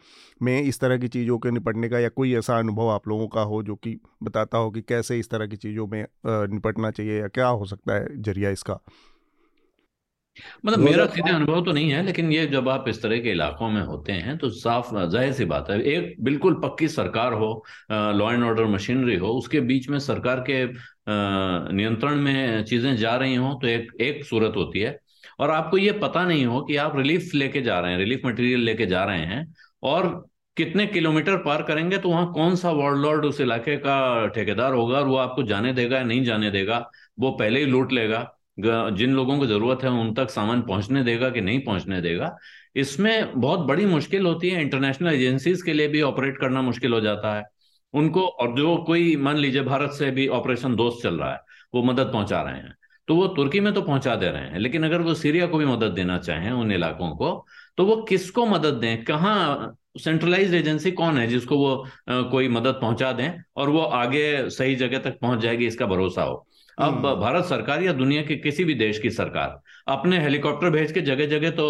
[0.43, 3.41] में इस तरह की चीज़ों के निपटने का या कोई ऐसा अनुभव आप लोगों का
[3.43, 7.29] हो जो कि बताता हो कि कैसे इस तरह की चीज़ों में निपटना चाहिए या
[7.29, 8.81] क्या हो सकता है ज़रिया इसका?
[10.65, 13.69] मतलब मेरा सीधे अनुभव तो नहीं है लेकिन ये जब आप इस तरह के इलाकों
[13.71, 17.51] में होते हैं तो साफ़ ज़ाहिर सी बात है एक बिल्कुल पक्की सरकार हो
[17.93, 20.65] लॉ एंड ऑर्डर मशीनरी हो उसके बीच में सरकार के
[21.77, 24.99] नियंत्रण में चीज़ें जा रही हों तो एक एक सूरत होती है।
[25.41, 28.61] और आपको ये पता नहीं हो कि आप रिलीफ लेके जा रहे हैं रिलीफ मटेरियल
[28.61, 29.47] लेके जा रहे हैं
[29.83, 30.07] और
[30.57, 34.99] कितने किलोमीटर पार करेंगे तो वहाँ कौन सा वार्ड लॉर्ड उस इलाके का ठेकेदार होगा
[34.99, 36.79] और वो आपको जाने देगा या नहीं जाने देगा
[37.19, 38.19] वो पहले ही लूट लेगा।
[38.59, 42.37] जिन लोगों को ज़रूरत है उन तक सामान पहुँचने देगा कि नहीं पहुँचने देगा।
[42.77, 47.01] इसमें बहुत बड़ी मुश्किल होती है। इंटरनेशनल एजेंसीज के लिए भी ऑपरेट करना मुश्किल हो
[47.01, 47.45] जाता है।
[47.95, 51.41] उनको और जो कोई, मान लीजिए भारत से भी ऑपरेशन दोस्त चल रहा है,
[51.75, 52.75] वो मदद पहुँचा रहे हैं
[53.09, 55.65] तो वो तुर्की में तो पहुँचा दे रहे हैं। लेकिन अगर वो सीरिया को भी
[55.67, 57.45] मदद देना चाहें उन इलाकों को
[57.79, 59.05] तो वो किसको मदद दें?
[59.05, 61.87] कहाँ सेंट्रलाइज एजेंसी कौन है जिसको वो
[62.31, 66.47] कोई मदद पहुँचा दें और वो आगे सही जगह तक पहुँच जाएगी, इसका भरोसा हो?
[66.79, 70.93] अब हम्म। भारत सरकार या दुनिया के किसी भी देश की सरकार अपने हेलीकॉप्टर भेज
[70.93, 71.67] के जगह जगह तो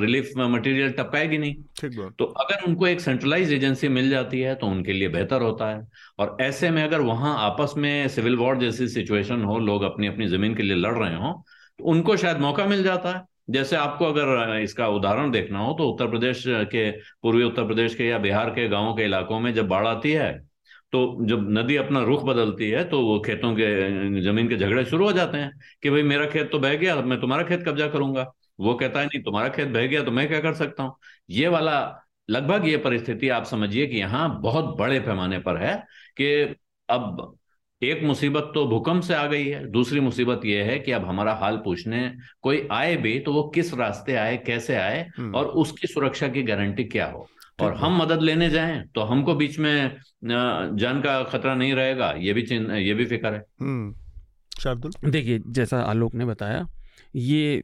[0.00, 1.54] रिलीफ मटेरियल टपकाएगी नहीं।
[2.10, 5.86] तो अगर उनको एक सेंट्रलाइज एजेंसी मिल जाती है तो उनके लिए बेहतर होता है।
[6.18, 10.26] और ऐसे में अगर वहाँ आपस में सिविल वॉर जैसी सिचुएशन हो लोग अपनी अपनी
[10.28, 11.32] ज़मीन के लिए लड़ रहे हो
[11.78, 15.88] तो उनको शायद मौका मिल जाता है। जैसे आपको अगर इसका उदाहरण देखना हो तो
[15.90, 16.90] उत्तर प्रदेश के
[17.22, 20.30] पूर्वी उत्तर प्रदेश के या बिहार के गाँवों के इलाकों में जब बाढ़ आती है
[20.92, 25.04] तो जब नदी अपना रुख बदलती है तो वो खेतों के ज़मीन के झगड़े शुरू
[25.04, 25.50] हो जाते हैं
[25.82, 29.06] कि भाई मेरा खेत तो बह गया मैं तुम्हारा खेत कब्जा करूँगा। वो कहता है
[29.06, 30.96] नहीं तुम्हारा खेत बह गया तो मैं क्या कर सकता हूँ?
[31.30, 35.74] ये वाला लगभग ये परिस्थिति आप समझिए कि यहाँ बहुत बड़े पैमाने पर है
[36.16, 36.54] कि
[36.88, 37.36] अब
[37.82, 41.34] एक मुसीबत तो भूकंप से आ गई है दूसरी मुसीबत यह है कि अब हमारा
[41.34, 42.10] हाल पूछने
[42.42, 46.42] कोई आए भी तो वो किस रास्ते आए कैसे आए हम्म। और उसकी सुरक्षा की
[46.42, 47.28] गारंटी क्या हो?
[47.58, 52.32] और हम मदद लेने जाएँ तो हमको बीच में जान का खतरा नहीं रहेगा ये
[52.32, 52.42] भी
[52.82, 53.40] ये भी फ़िक्र है।
[54.58, 55.10] शार्दुल?
[55.10, 56.66] देखिए जैसा आलोक ने बताया
[57.16, 57.62] ये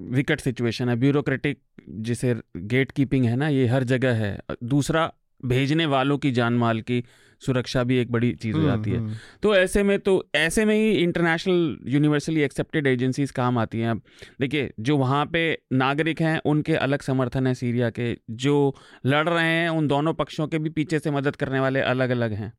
[0.00, 1.58] विकट सिचुएशन है ब्यूरोक्रेटिक
[2.00, 5.10] जिसे गेट कीपिंग है ना ये हर जगह है। दूसरा
[5.44, 7.02] भेजने वालों की जान माल की
[7.40, 10.64] सुरक्षा भी एक बड़ी चीज़ हो हम्म, जाती है। हम्म। तो ऐसे में तो ऐसे
[10.64, 14.02] में ही इंटरनेशनल यूनिवर्सली एक्सेप्टेड एजेंसीज काम आती हैं। अब
[14.40, 18.74] देखिए जो वहाँ पे नागरिक हैं उनके अलग समर्थन है सीरिया के। जो
[19.06, 22.32] लड़ रहे हैं उन दोनों पक्षों के भी पीछे से मदद करने वाले अलग अलग
[22.32, 22.52] हैं।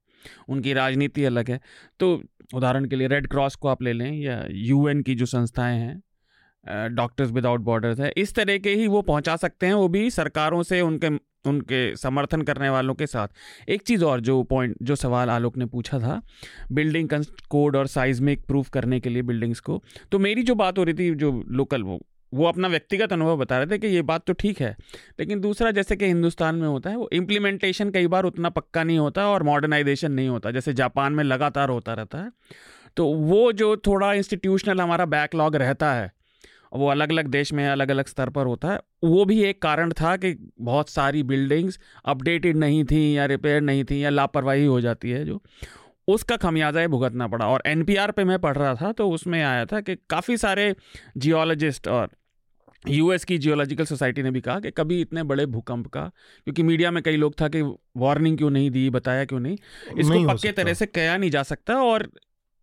[0.50, 1.60] उनकी राजनीति अलग है।
[2.00, 5.80] तो उदाहरण के लिए रेड क्रॉस को आप ले लें या यूएन की जो संस्थाएँ
[5.80, 6.02] हैं
[6.96, 10.64] डॉक्टर्स विदाउट बॉर्डर्स है इस तरह के ही वो पहुँचा सकते हैं वो भी सरकारों
[10.64, 11.10] से उनके
[11.46, 13.28] उनके समर्थन करने वालों के साथ।
[13.70, 16.22] एक चीज़ और जो पॉइंट जो सवाल आलोक ने पूछा था
[16.72, 17.10] बिल्डिंग
[17.50, 20.94] कोड और साइजमिक प्रूफ करने के लिए बिल्डिंग्स को। तो मेरी जो बात हो रही
[20.94, 22.00] थी, जो लोकल वो
[22.32, 24.76] वो अपना व्यक्तिगत अनुभव बता रहे थे कि ये बात तो ठीक है,
[25.20, 29.00] लेकिन दूसरा जैसे कि हिंदुस्तान में होता है, वो इम्प्लीमेंटेशन कई बार उतना पक्का नहीं
[29.00, 32.32] होता और मॉडर्नाइजेशन नहीं होता, जैसे जापान में लगातार होता रहता है।
[32.98, 36.12] तो वो जो थोड़ा इंस्टीट्यूशनल हमारा बैकलॉग रहता है
[36.72, 39.92] वो अलग अलग देश में अलग अलग स्तर पर होता है। वो भी एक कारण
[39.92, 44.82] था कि बहुत सारी बिल्डिंग्स अपडेटेड नहीं थी या रिपेयर नहीं थी या लापरवाही हो
[44.82, 45.42] जाती है जो।
[46.08, 49.82] उसका खमियाजा भुगतना पड़ा और एनपीआर पे मैं पढ़ रहा था तो उसमें आया था
[49.82, 50.76] कि काफ़ी सारे
[51.18, 52.10] जियोलॉजिस्ट और
[52.90, 56.02] यूएस की जियोलॉजिकल सोसाइटी ने भी कहा कि कभी इतने बड़े भूकंप का
[56.44, 57.62] क्योंकि मीडिया में कई लोग था कि
[57.98, 59.58] वार्निंग क्यों नहीं दी बताया क्यों नहीं।
[59.98, 62.12] इसको पक्के तरह से कहा नहीं जा सकता और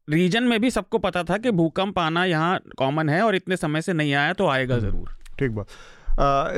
[0.09, 3.83] रीजन में भी सबको पता था कि भूकंप आना यहाँ कॉमन है और इतने समय
[3.83, 5.67] से नहीं आया तो आएगा हम्म, ज़रूर। ठीक बात।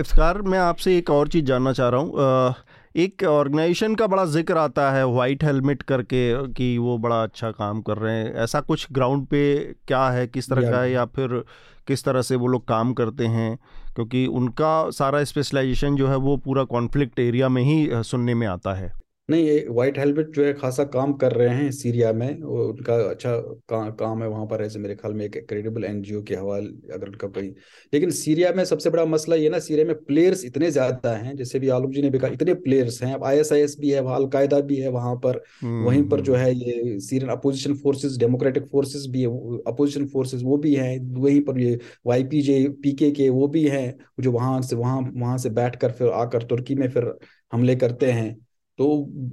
[0.00, 2.54] इफ्तार मैं आपसे एक और चीज़ जानना चाह रहा हूँ।
[2.96, 7.80] एक ऑर्गेनाइजेशन का बड़ा ज़िक्र आता है वाइट हेलमेट करके कि वो बड़ा अच्छा काम
[7.82, 9.42] कर रहे हैं। ऐसा कुछ ग्राउंड पे
[9.88, 11.42] क्या है किस तरह का है या फिर
[11.88, 13.56] किस तरह से वो लोग काम करते हैं?
[13.94, 18.74] क्योंकि उनका सारा स्पेशलाइजेशन जो है वो पूरा कॉन्फ्लिक्ट एरिया में ही सुनने में आता
[18.74, 18.92] है।
[19.30, 22.94] नहीं ये व्हाइट हेलमेट जो है खासा काम कर रहे हैं सीरिया में। वो उनका
[23.10, 26.92] अच्छा का, काम है वहाँ पर ऐसे मेरे ख्याल में एक क्रेडिबल एनजीओ के हवाले
[26.94, 27.48] अगर उनका कोई।
[27.92, 31.58] लेकिन सीरिया में सबसे बड़ा मसला ये ना सीरिया में प्लेयर्स इतने ज़्यादा हैं जैसे
[31.58, 34.76] भी आलोक जी ने भी कहा इतने प्लेयर्स हैं। अब आईएसआईएस भी है अलकायदा भी
[34.76, 39.28] है वहाँ पर। वहीं पर जो है ये Syrian opposition forces democratic forces भी है
[39.68, 43.66] अपोजिशन फोर्सेज वो भी हैं। वहीं पर ये वाई पी जे पीके के वो भी
[43.68, 47.12] हैं जो वहाँ से वहाँ वहाँ से बैठ कर फिर आकर तुर्की में फिर
[47.52, 48.36] हमले करते हैं।
[48.80, 48.86] तो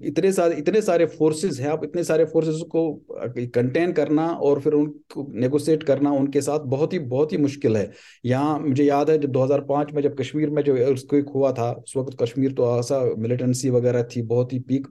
[0.03, 2.81] इतने सारे इतने सारे फोर्सेस हैं आप इतने सारे फोर्सेस को
[3.55, 7.91] कंटेन करना और फिर उनको नेगोशिएट करना उनके साथ बहुत ही बहुत ही मुश्किल है।
[8.25, 11.93] यहाँ मुझे याद है जब 2005 में जब कश्मीर में जो एक हुआ था उस
[11.97, 14.87] वक्त कश्मीर तो ऐसा मिलिटेंसी वगैरह थी बहुत ही पीक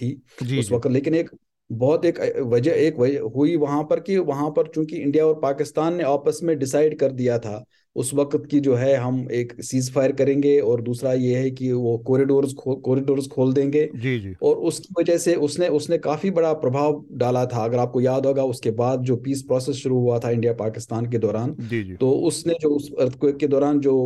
[0.00, 0.10] थी
[0.42, 1.30] जी, उस वक्त। लेकिन एक
[1.70, 5.94] बहुत एक वजह एक वजह हुई वहाँ पर कि वहाँ पर चूँकि इंडिया और पाकिस्तान
[5.94, 7.64] ने आपस में डिसाइड कर दिया था
[7.96, 11.72] उस वक्त की जो है हम एक सीज फायर करेंगे और दूसरा ये है कि
[11.72, 16.52] वो कॉरिडोर्स कॉरिडोर्स खोल देंगे। जी जी। और उसकी वजह से उसने उसने काफ़ी बड़ा
[16.52, 20.30] प्रभाव डाला था। अगर आपको याद होगा उसके बाद जो पीस प्रोसेस शुरू हुआ था
[20.30, 23.96] इंडिया पाकिस्तान के दौरान जी जी। तो उसने जो उस अर्थक्वेक के दौरान जो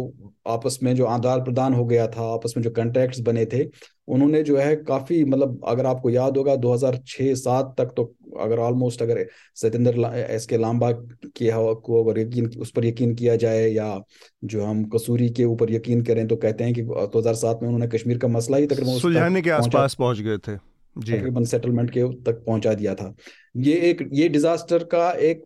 [0.48, 3.64] आपस में जो आदान प्रदान हो गया था आपस में जो कंट्रैक्ट्स बने थे
[4.08, 9.26] उन्होंने जो है काफ़ी मतलब अगर आपको याद होगा 2006-7 तक तो अगर ऑलमोस्ट अगर
[9.54, 11.50] सत्येंद्र एस के लांबा की
[11.82, 14.00] को अगर यकीन उस पर यकीन किया जाए या
[14.44, 16.82] जो हम कसूरी के ऊपर यकीन करें तो कहते हैं कि
[17.16, 20.56] 2007 में उन्होंने कश्मीर का मसला ही तकरीबन सुलझाने के आसपास पहुँच गए थे।
[20.96, 23.14] तकरीबन सेटलमेंट के तक पहुँचा दिया था।
[23.56, 25.44] ये एक ये डिजास्टर का एक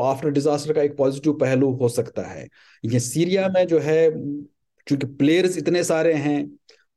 [0.00, 2.46] आफ्टर डिजास्टर का एक पॉजिटिव पहलू हो सकता है।
[2.84, 4.10] ये सीरिया में जो है
[4.86, 6.46] चूँकि प्लेयर्स इतने सारे हैं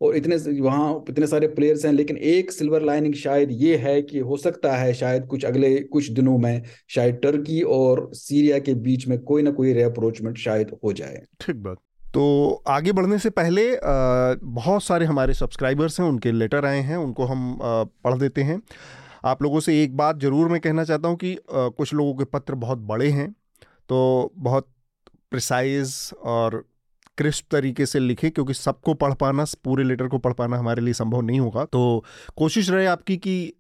[0.01, 4.19] और इतने वहाँ इतने सारे प्लेयर्स हैं, लेकिन एक सिल्वर लाइनिंग शायद ये है कि
[4.21, 9.07] हो सकता है शायद कुछ अगले कुछ दिनों में शायद टर्की और सीरिया के बीच
[9.07, 11.77] में कोई ना कोई रीअप्रोचमेंट शायद हो जाए। ठीक बात।
[12.13, 13.63] तो आगे बढ़ने से पहले
[14.43, 18.61] बहुत सारे हमारे सब्सक्राइबर्स हैं, उनके लेटर आए हैं, उनको हम पढ़ देते हैं।
[19.25, 22.55] आप लोगों से एक बात ज़रूर मैं कहना चाहता हूँ कि कुछ लोगों के पत्र
[22.57, 23.31] बहुत बड़े हैं
[23.89, 24.67] तो बहुत
[25.31, 25.93] प्रिसाइज
[26.25, 26.63] और
[27.17, 30.93] क्रिस्प तरीके से लिखे, क्योंकि सबको पढ़ पाना, पूरे लेटर को पढ़ पाना हमारे लिए
[30.93, 32.03] संभव नहीं होगा। तो
[32.37, 33.53] कोशिश रहे आपकी कि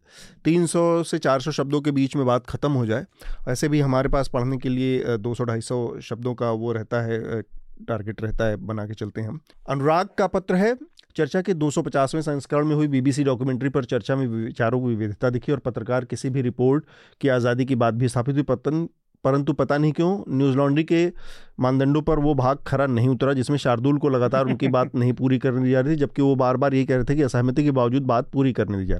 [0.45, 3.05] 300 से 400 शब्दों के बीच में बात ख़त्म हो जाए।
[3.49, 7.41] ऐसे भी हमारे पास पढ़ने के लिए 200-250 शब्दों का वो रहता है
[7.79, 9.39] टारगेट रहता है, बना के चलते हैं हम।
[9.69, 10.75] अनुराग का पत्र है,
[11.15, 15.51] चर्चा के 250वें संस्करण में हुई बीबीसी डॉक्यूमेंट्री पर चर्चा में विचारों की विविधता दिखी
[15.51, 16.85] और पत्रकार किसी भी रिपोर्ट
[17.21, 18.87] की आज़ादी की बात भी स्थापित हुई। पतन
[19.27, 21.11] परंतु पता नहीं क्यों न्यूज़ लॉन्ड्री के
[21.59, 25.39] मानदंडों पर वो भाग खरा नहीं उतरा जिसमें शार्दुल को लगातार उनकी बात नहीं पूरी
[25.39, 27.63] करने दी जा रही थी जबकि वो बार बार ये कह रहे थे कि असहमति
[27.63, 28.99] के बावजूद बात पूरी करने दी जाए।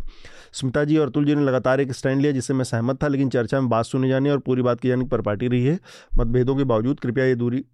[0.53, 3.29] स्मिता जी और अतुल जी ने लगातार एक स्टैंड लिया जिससे मैं सहमत था लेकिन
[3.29, 5.79] चर्चा में बात सुनी जाने और पूरी बात की जाने की परपाटी रही है।
[6.19, 7.65] मतभेदों के बावजूद कृपया ये दूरी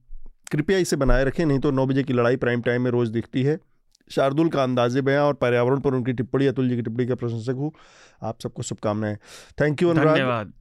[0.51, 3.43] कृपया इसे बनाए रखें नहीं तो नौ बजे की लड़ाई प्राइम टाइम में रोज़ दिखती
[3.43, 3.59] है।
[4.11, 7.55] शार्दुल का अंदाजे बयां और पर्यावरण पर उनकी टिप्पणी अतुल जी की टिप्पणी का प्रशंसक
[7.57, 7.71] हूँ।
[8.23, 9.17] आप सबको शुभकामनाएँ।
[9.61, 10.53] Thank you Anurag.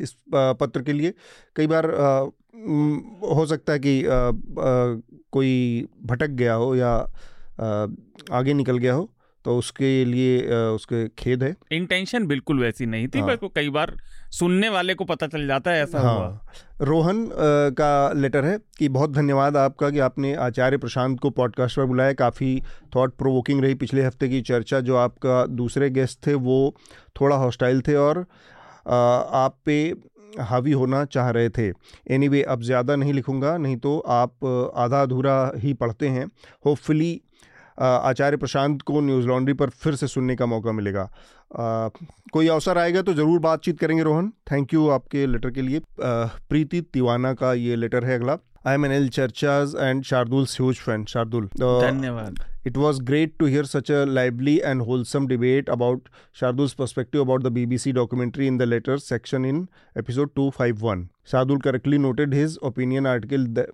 [0.00, 1.14] इस पत्र के लिए
[1.56, 1.86] कई बार
[3.36, 4.02] हो सकता है कि
[5.32, 6.92] कोई भटक गया हो या
[8.32, 9.10] आगे निकल गया हो
[9.44, 13.96] तो उसके लिए उसके खेद है इंटेंशन बिल्कुल वैसी नहीं थी हाँ। कई बार
[14.30, 16.40] सुनने वाले को पता चल जाता है ऐसा हाँ। हुआ
[16.80, 17.28] रोहन
[17.70, 22.12] का लेटर है कि बहुत धन्यवाद आपका कि आपने आचार्य प्रशांत को पॉडकास्ट पर बुलाया
[22.12, 22.62] काफ़ी
[22.96, 26.74] थॉट प्रोवोकिंग रही पिछले हफ़्ते की चर्चा जो आपका दूसरे गेस्ट थे वो
[27.20, 28.26] थोड़ा हॉस्टाइल थे और
[28.86, 29.78] आप पे
[30.40, 34.44] हावी होना चाह रहे थे। एनी anyway, अब ज़्यादा नहीं लिखूँगा नहीं तो आप
[34.76, 36.26] आधा अधूरा ही पढ़ते हैं।
[36.66, 37.20] होपफुली
[37.78, 41.88] आचार्य प्रशांत को न्यूज़ लॉन्ड्री पर फिर से सुनने का मौका मिलेगा। आ,
[42.32, 46.80] कोई अवसर आएगा तो ज़रूर बातचीत करेंगे रोहन। थैंक यू आपके लेटर के लिए। प्रीति
[46.82, 51.04] तिवाना का ये लेटर है अगला। I M N L चर्चाज and Shardul huge fan
[51.06, 56.72] Shardul धन्यवाद। It was great to hear such a lively and wholesome debate about Shardul's
[56.72, 61.10] perspective about the BBC documentary in the letters section in episode 251.
[61.26, 63.68] Shardul correctly noted his opinion article that,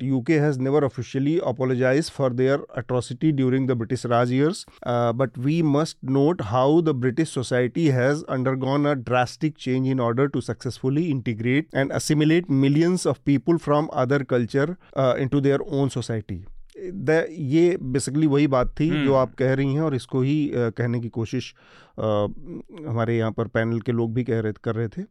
[0.00, 5.36] UK has never officially apologized for their atrocity during the British Raj years, uh, but
[5.36, 10.40] we must note how the British society has undergone a drastic change in order to
[10.40, 16.44] successfully integrate and assimilate millions of people from other culture uh, into their own society.
[16.80, 20.50] The ये basically वही बात थी जो हम्म। आप कह रही हैं और इसको ही
[20.54, 21.54] कहने की कोशिश
[21.98, 25.02] हमारे यहाँ पर पैनल के लोग भी कह रहे कर रहे थे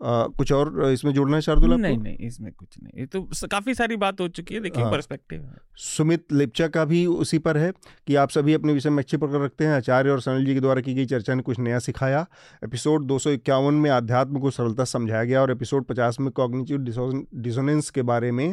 [0.00, 3.74] आ, कुछ और इसमें जोड़ना है शार्दुल नहीं नहीं इसमें कुछ नहीं। ये तो काफ़ी
[3.74, 7.72] सारी बात हो चुकी है देखिए हाँ, पर्सपेक्टिव सुमित लिप्चा का भी उसी पर है
[8.06, 10.60] कि आप सभी अपने विषय में अच्छी पकड़ रखते हैं। आचार्य और सनल जी के
[10.60, 12.26] द्वारा की गई चर्चा ने कुछ नया सिखाया।
[12.64, 16.78] एपिसोड दो सौ इक्यावन में अध्यात्म को सरलता समझाया गया और एपिसोड पचास में कॉग्निटिव
[17.34, 18.52] डिसोनेंस के बारे में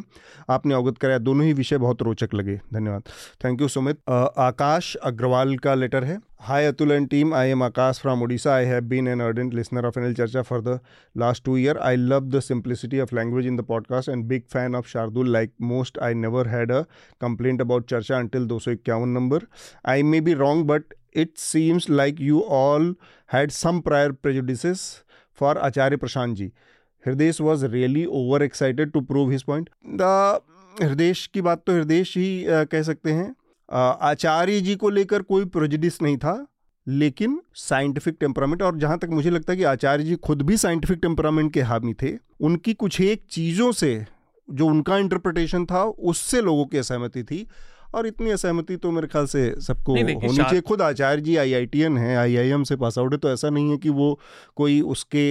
[0.50, 3.04] आपने अवगत कराया। दोनों ही विषय बहुत रोचक लगे। धन्यवाद।
[3.46, 4.00] Thank you Sumit.
[4.10, 8.52] आकाश अग्रवाल का लेटर है। Hi Atul and team, I am Akash from Odisha.
[8.52, 10.80] I have been an ardent listener of NL Charcha for the
[11.16, 11.78] last two years.
[11.82, 15.28] I love the simplicity of language in the podcast and big fan of Shardul.
[15.28, 16.88] Like most, I never had a
[17.20, 19.48] complaint about Charcha until 251 number.
[19.86, 20.84] I may be wrong, but
[21.14, 22.94] it seems like you all
[23.28, 26.52] had some prior prejudices for Acharya Prashant
[27.06, 29.70] Hirdesh was really overexcited to prove his point.
[29.84, 30.42] The
[30.80, 33.36] Hirdesh की बात तो हृदेश ही कह सकते हैं
[33.70, 36.46] आचार्य जी को लेकर कोई प्रोजिडिस नहीं था,
[36.88, 41.00] लेकिन साइंटिफिक टेम्परामेंट और जहाँ तक मुझे लगता है कि आचार्य जी खुद भी साइंटिफिक
[41.02, 44.06] टेम्परामेंट के हामी थे, उनकी कुछ एक चीज़ों से
[44.48, 47.46] जो उनका इंटरप्रिटेशन था, उससे लोगों की असहमति थी।
[47.96, 51.66] और इतनी असहमति तो मेरे ख्याल से सबको होनी चाहिए। खुद आचार्य जी आई आई
[51.66, 53.90] टी एन है आई आई एम से पास आउट है तो ऐसा नहीं है कि
[53.90, 54.20] वो
[54.56, 55.26] कोई उसके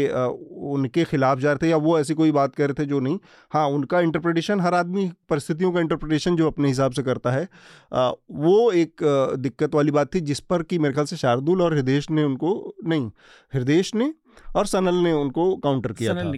[0.72, 3.18] उनके खिलाफ जा रहे थे या वो ऐसी कोई बात कर रहे थे जो नहीं।
[3.52, 7.48] हाँ उनका इंटरप्रिटेशन हर आदमी परिस्थितियों का इंटरप्रिटेशन जो अपने हिसाब से करता है
[7.92, 9.04] वो एक
[9.38, 12.74] दिक्कत वाली बात थी जिस पर कि मेरे ख्याल से शार्दुल और हृदय ने उनको
[12.86, 13.10] नहीं
[13.54, 14.12] हृदय ने
[14.56, 16.32] और सनल ने उनको काउंटर किया था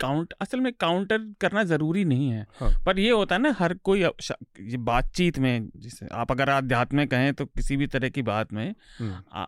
[0.00, 3.74] काउंट असल में काउंटर करना ज़रूरी नहीं है हाँ। पर ये होता है ना हर
[3.74, 8.22] कोई ये बातचीत में जिसे आप अगर आध्यात्म में कहें तो किसी भी तरह की
[8.22, 9.46] बात में हम्म। आ,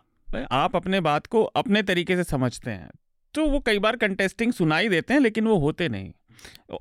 [0.51, 2.89] आप अपने बात को अपने तरीके से समझते हैं
[3.33, 6.11] तो वो कई बार कंटेस्टिंग सुनाई देते हैं लेकिन वो होते नहीं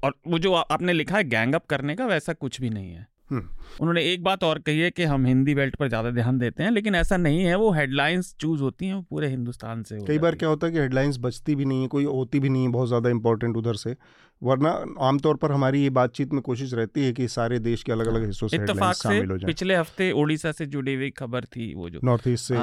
[0.03, 3.07] और वो जो आपने लिखा है गैंग अप करने का वैसा कुछ भी नहीं है।
[3.33, 6.71] उन्होंने एक बात और कही है कि हम हिंदी बेल्ट पर ज़्यादा ध्यान देते हैं
[6.71, 10.49] लेकिन ऐसा नहीं है वो हेडलाइंस चूज़ होती हैं पूरे हिंदुस्तान से कई बार क्या
[10.49, 13.11] होता है कि हेडलाइंस बचती भी नहीं है कोई होती भी नहीं है बहुत ज़्यादा
[13.11, 13.97] इंपॉर्टेंट उधर से।
[14.43, 14.71] वरना
[15.01, 18.27] आमतौर पर हमारी ये बातचीत में कोशिश रहती है कि सारे देश के अलग अलग
[18.27, 22.01] हिस्सों से शामिल हो जाए। पिछले हफ़्ते ओडिशा से जुड़ी हुई खबर थी वो जो।
[22.05, 22.57] नॉर्थ ईस्ट से।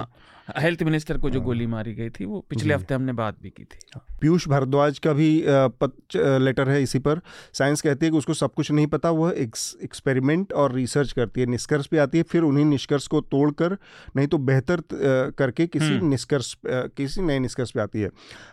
[0.57, 3.37] हेल्थ हाँ, मिनिस्टर को जो हाँ। गोली मारी गई थी वो पिछले हफ़्ते हमने बात
[3.41, 5.29] भी की थी। हाँ। पीयूष भारद्वाज का भी
[6.15, 7.21] लेटर है इसी पर।
[7.53, 11.47] साइंस कहती है कि उसको सब कुछ नहीं पता वह एक्सपेरिमेंट और रिसर्च करती है।
[11.47, 13.77] निष्कर्ष पे आती है फिर उन्हीं निष्कर्ष को तोड़कर
[14.15, 14.83] नहीं तो बेहतर
[15.37, 18.09] करके किसी हम्म। निष्कर्ष किसी नए निष्कर्ष पे आती है।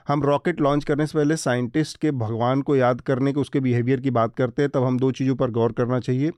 [0.08, 4.00] हम रॉकेट लॉन्च करने से पहले साइंटिस्ट के भगवान को याद करने के उसके बिहेवियर
[4.00, 6.30] की बात करते हैं, तब हम दो चीज़ों पर गौर करना चाहिए।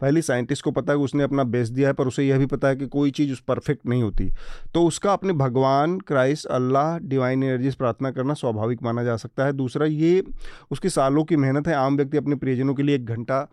[0.00, 2.46] पहली साइंटिस्ट को पता है कि उसने अपना बेस्ट दिया है, पर उसे यह भी
[2.46, 4.28] पता है कि कोई चीज़ उस परफेक्ट नहीं होती।
[4.74, 9.44] तो उसका अपने भगवान क्राइस्ट अल्लाह डिवाइन एनर्जी से प्रार्थना करना स्वाभाविक माना जा सकता
[9.44, 10.22] है। दूसरा, ये
[10.70, 13.46] उसकी सालों की मेहनत है, आम व्यक्ति अपने प्रियजनों के लिए एक घंटा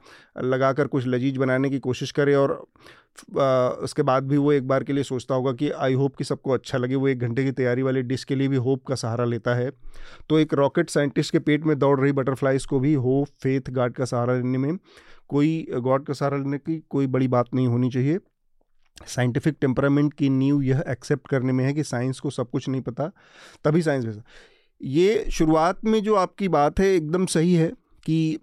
[0.43, 2.61] लगाकर कुछ लजीज बनाने की कोशिश करे और
[3.83, 6.51] उसके बाद भी वो एक बार के लिए सोचता होगा कि आई होप कि सबको
[6.51, 9.25] अच्छा लगे, वो एक घंटे की तैयारी वाले डिश के लिए भी होप का सहारा
[9.25, 9.69] लेता है।
[10.29, 13.93] तो एक रॉकेट साइंटिस्ट के पेट में दौड़ रही बटरफ्लाइज को भी होप फेथ गार्ड
[13.93, 14.77] का सहारा लेने में।
[15.29, 18.19] कोई गॉड का सहारा लेने की कोई बड़ी बात नहीं होनी चाहिए।
[19.07, 22.81] साइंटिफिक टेम्परामेंट की नींव यह एक्सेप्ट करने में है कि साइंस को सब कुछ नहीं
[22.81, 23.11] पता,
[23.65, 24.19] तभी साइंस
[24.81, 27.71] ये शुरुआत में जो आपकी बात है, एकदम सही है
[28.05, 28.39] कि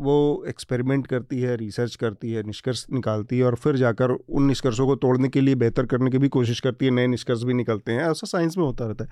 [0.00, 4.86] वो एक्सपेरिमेंट करती है रिसर्च करती है निष्कर्ष निकालती है और फिर जाकर उन निष्कर्षों
[4.86, 7.92] को तोड़ने के लिए बेहतर करने की भी कोशिश करती है नए निष्कर्ष भी निकलते
[7.92, 9.10] हैं। ऐसा साइंस में होता रहता है।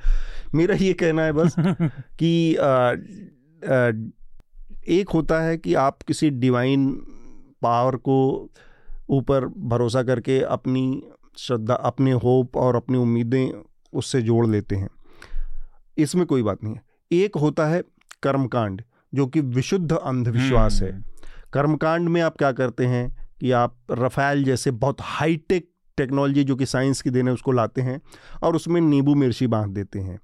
[0.55, 1.55] मेरा ये कहना है बस
[2.18, 3.93] कि आ, आ,
[4.89, 6.93] एक होता है कि आप किसी डिवाइन
[7.62, 8.51] पावर को
[9.11, 11.03] ऊपर भरोसा करके अपनी
[11.39, 13.62] श्रद्धा अपने होप और अपनी उम्मीदें
[13.93, 14.89] उससे जोड़ लेते हैं।
[15.99, 17.83] इसमें कोई बात नहीं है। एक होता है
[18.22, 18.83] कर्मकांड।
[19.14, 21.04] जो कि विशुद्ध अंधविश्वास है। हम्म।
[21.52, 26.66] कर्मकांड में आप क्या करते हैं कि आप रफेल जैसे बहुत हाईटेक टेक्नोलॉजी जो कि
[26.66, 28.00] साइंस की देने उसको लाते हैं
[28.42, 30.20] और उसमें नींबू मिर्ची बाँध देते हैं।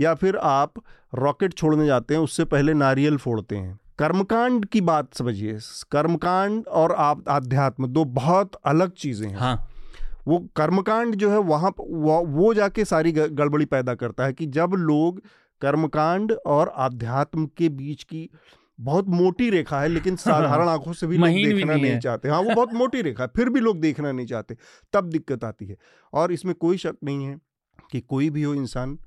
[0.00, 0.72] या फिर आप
[1.14, 5.58] रॉकेट छोड़ने जाते हैं उससे पहले नारियल फोड़ते हैं। कर्मकांड की बात समझिए।
[5.90, 9.68] कर्मकांड और आप आध्यात्म दो बहुत अलग चीज़ें हैं। हाँ।
[10.28, 14.70] वो कर्मकांड जो है वहाँ वो, वो जाके सारी गड़बड़ी पैदा करता है कि जब
[14.74, 15.22] लोग
[15.62, 18.28] कर्मकांड और आध्यात्म के बीच की
[18.80, 22.28] बहुत मोटी रेखा है लेकिन साधारण आँखों से भी लोग देखना भी नहीं, नहीं चाहते।
[22.28, 24.56] हाँ वो बहुत मोटी रेखा है फिर भी लोग देखना नहीं चाहते
[24.92, 25.76] तब दिक्कत आती है।
[26.12, 27.38] और इसमें कोई शक नहीं है
[27.90, 28.98] कि कोई भी हो इंसान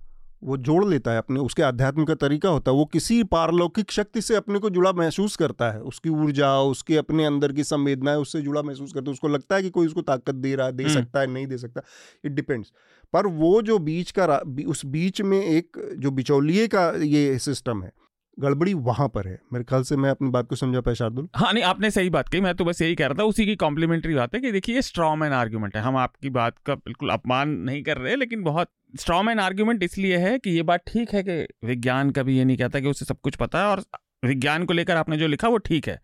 [0.46, 4.22] वो जोड़ लेता है अपने उसके अध्यात्म का तरीका होता है वो किसी पारलौकिक शक्ति
[4.22, 8.42] से अपने को जुड़ा महसूस करता है। उसकी ऊर्जा उसके अपने अंदर की संवेदनाएँ उससे
[8.42, 10.84] जुड़ा महसूस करता है। उसको लगता है कि कोई उसको ताकत दे रहा है दे
[10.84, 11.82] हम्म। सकता है नहीं दे सकता।
[12.26, 12.72] इट डिपेंड्स
[13.14, 17.92] पर वो जो बीच का उस बीच में एक जो बिचौलिए का ये सिस्टम है
[18.38, 21.28] गड़बड़ी वहाँ पर है। मेरे ख्याल से मैं अपनी बात को समझा पाया, शार्दुल?
[21.36, 23.56] हाँ नहीं, आपने सही बात कही। मैं तो बस यही कह रहा था, उसी की
[23.56, 27.10] कॉम्प्लीमेंट्री बात है कि देखिए, ये स्ट्रॉ मैन आर्ग्यूमेंट है। हम आपकी बात का बिल्कुल
[27.10, 28.70] अपमान नहीं कर रहे, लेकिन बहुत
[29.00, 32.80] स्ट्रॉमैन आर्ग्यूमेंट इसलिए है कि ये बात ठीक है कि विज्ञान कभी ये नहीं कहता
[32.80, 33.84] कि उसे सब कुछ पता है और
[34.26, 36.00] विज्ञान को लेकर आपने जो लिखा वो ठीक है।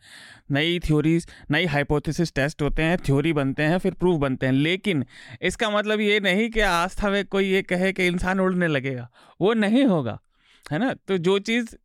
[0.51, 5.05] नई थ्योरीज नई हाइपोथेसिस टेस्ट होते हैं थ्योरी बनते हैं, फिर प्रूफ बनते हैं। लेकिन
[5.41, 9.09] इसका मतलब ये नहीं कि आस्था में कोई ये कहे कि इंसान उड़ने लगेगा।
[9.41, 10.19] वो नहीं होगा,
[10.65, 10.93] है ना?
[11.07, 11.75] तो जो चीज़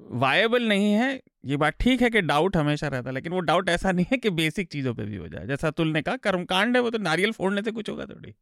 [0.00, 3.68] वायबल नहीं है, ये बात ठीक है कि डाउट हमेशा रहता है, लेकिन वो डाउट
[3.68, 6.76] ऐसा नहीं है कि बेसिक चीज़ों पे भी हो जाए। जैसा तुल ने कहा, कर्मकांड
[6.76, 8.34] है वो तो नारियल फोड़ने से कुछ होगा थोड़ी।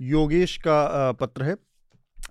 [0.00, 1.56] योगेश का पत्र है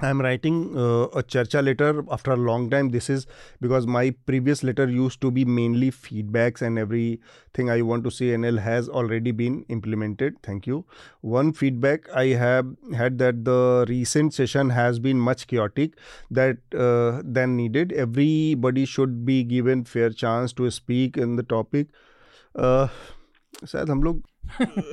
[0.03, 2.89] I am writing uh, a Charcha letter after a long time.
[2.89, 3.27] This is
[3.61, 8.29] because my previous letter used to be mainly feedbacks and everything I want to say
[8.29, 10.37] NL has already been implemented.
[10.43, 10.87] Thank you.
[11.21, 15.99] One feedback I have had that the recent session has been much chaotic
[16.31, 17.93] that uh, than needed.
[17.93, 21.89] Everybody should be given fair chance to speak in the topic.
[22.55, 22.89] Uh,
[23.67, 24.23] शायद हम लोग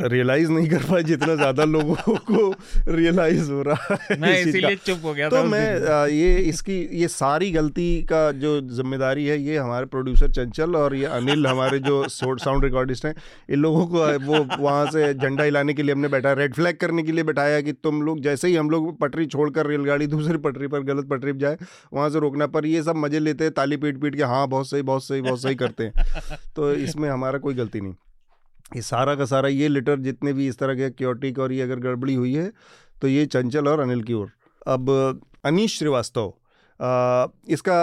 [0.02, 2.54] realise नहीं कर पाए जितना ज़्यादा लोगों को
[2.88, 7.50] रियलाइज़ हो रहा है मैं इसीलिए चुप हो गया तो मैं ये इसकी ये सारी
[7.52, 12.64] गलती का जो ज़िम्मेदारी है ये हमारे प्रोड्यूसर चंचल और ये अनिल हमारे जो साउंड
[12.64, 13.14] रिकॉर्डिस्ट हैं
[13.50, 17.02] इन लोगों को वो वहाँ से झंडा हिलाने के लिए हमने बैठा रेड फ्लैग करने
[17.02, 20.66] के लिए बैठाया कि तुम लोग जैसे ही हम लोग पटरी छोड़कर रेलगाड़ी दूसरी पटरी
[20.66, 21.58] पर गलत पटरी पर जाए
[21.92, 24.68] वहाँ से रोकना पर ये सब मज़े लेते हैं ताली पीट पीट के हाँ बहुत
[24.68, 25.92] सही बहुत सही बहुत सही करते हैं।
[26.56, 27.94] तो इसमें हमारा कोई गलती नहीं।
[28.76, 31.80] ये सारा का सारा, ये लेटर जितने भी इस तरह के क्योटिक और ये अगर
[31.80, 32.50] गड़बड़ी हुई है
[32.96, 34.30] तो ये चंचल और अनिल की ओर।
[34.66, 34.90] अब
[35.44, 36.32] अनिश श्रीवास्तव
[37.48, 37.78] इसका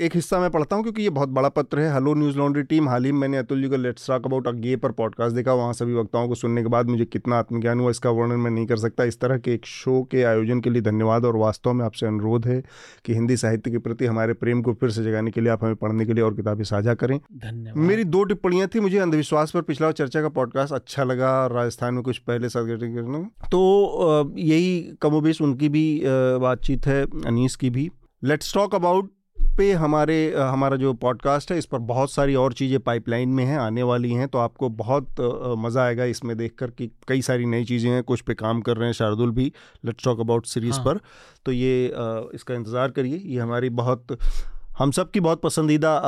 [0.00, 2.88] एक हिस्सा मैं पढ़ता हूँ क्योंकि ये बहुत बड़ा पत्र है। हेलो न्यूज़ लॉन्ड्री टीम
[2.88, 5.52] हाल ही में मैंने अतुल जी का let's talk about a gay पर पॉडकास्ट देखा।
[5.52, 8.66] वहाँ सभी वक्ताओं को सुनने के बाद मुझे कितना आत्मज्ञान हुआ इसका वर्णन मैं नहीं
[8.66, 11.84] कर सकता। इस तरह के एक शो के आयोजन के लिए धन्यवाद और वास्तव में
[11.84, 12.62] आपसे अनुरोध है
[13.04, 15.76] कि हिंदी साहित्य के प्रति हमारे प्रेम को फिर से जगाने के लिए आप हमें
[15.76, 19.62] पढ़ने के लिए और किताबें साझा करें। धन्यवाद। मेरी दो टिप्पणियाँ थी मुझे अंधविश्वास पर
[19.62, 22.62] पिछला चर्चा का पॉडकास्ट अच्छा लगा राजस्थान में कुछ पहले साथ
[23.50, 27.90] तो यही कमोबेश उनकी भी बातचीत है अनीस की भी।
[28.22, 29.10] लेट्स टॉक अबाउट
[29.56, 33.58] पे हमारे हमारा जो पॉडकास्ट है इस पर बहुत सारी और चीज़ें पाइपलाइन में हैं
[33.58, 35.20] आने वाली हैं तो आपको बहुत
[35.58, 38.76] मज़ा आएगा इसमें देख कर कि कई सारी नई चीज़ें हैं कुछ पे काम कर
[38.76, 39.52] रहे हैं शार्दुल भी
[39.84, 41.00] लेट्स टॉक अबाउट सीरीज़ पर।
[41.46, 41.92] तो ये
[42.34, 44.16] इसका इंतज़ार करिए ये हमारी बहुत
[44.78, 45.98] हम सब की बहुत पसंदीदा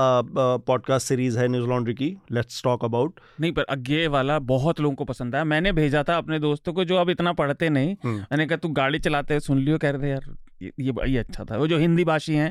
[0.66, 4.94] पॉडकास्ट सीरीज़ है न्यूज़ लॉन्ड्री की लेट्स टॉक अबाउट नहीं पर अज्ञे वाला बहुत लोगों
[4.96, 8.16] को पसंद आया। मैंने भेजा था अपने दोस्तों को जो अब इतना पढ़ते नहीं। हम्म।
[8.16, 11.56] मैंने कहा तू गाड़ी चलाते सुन लियो कह रहे थे यार ये ये अच्छा था।
[11.58, 12.50] वो जो हिंदी भाषी हैं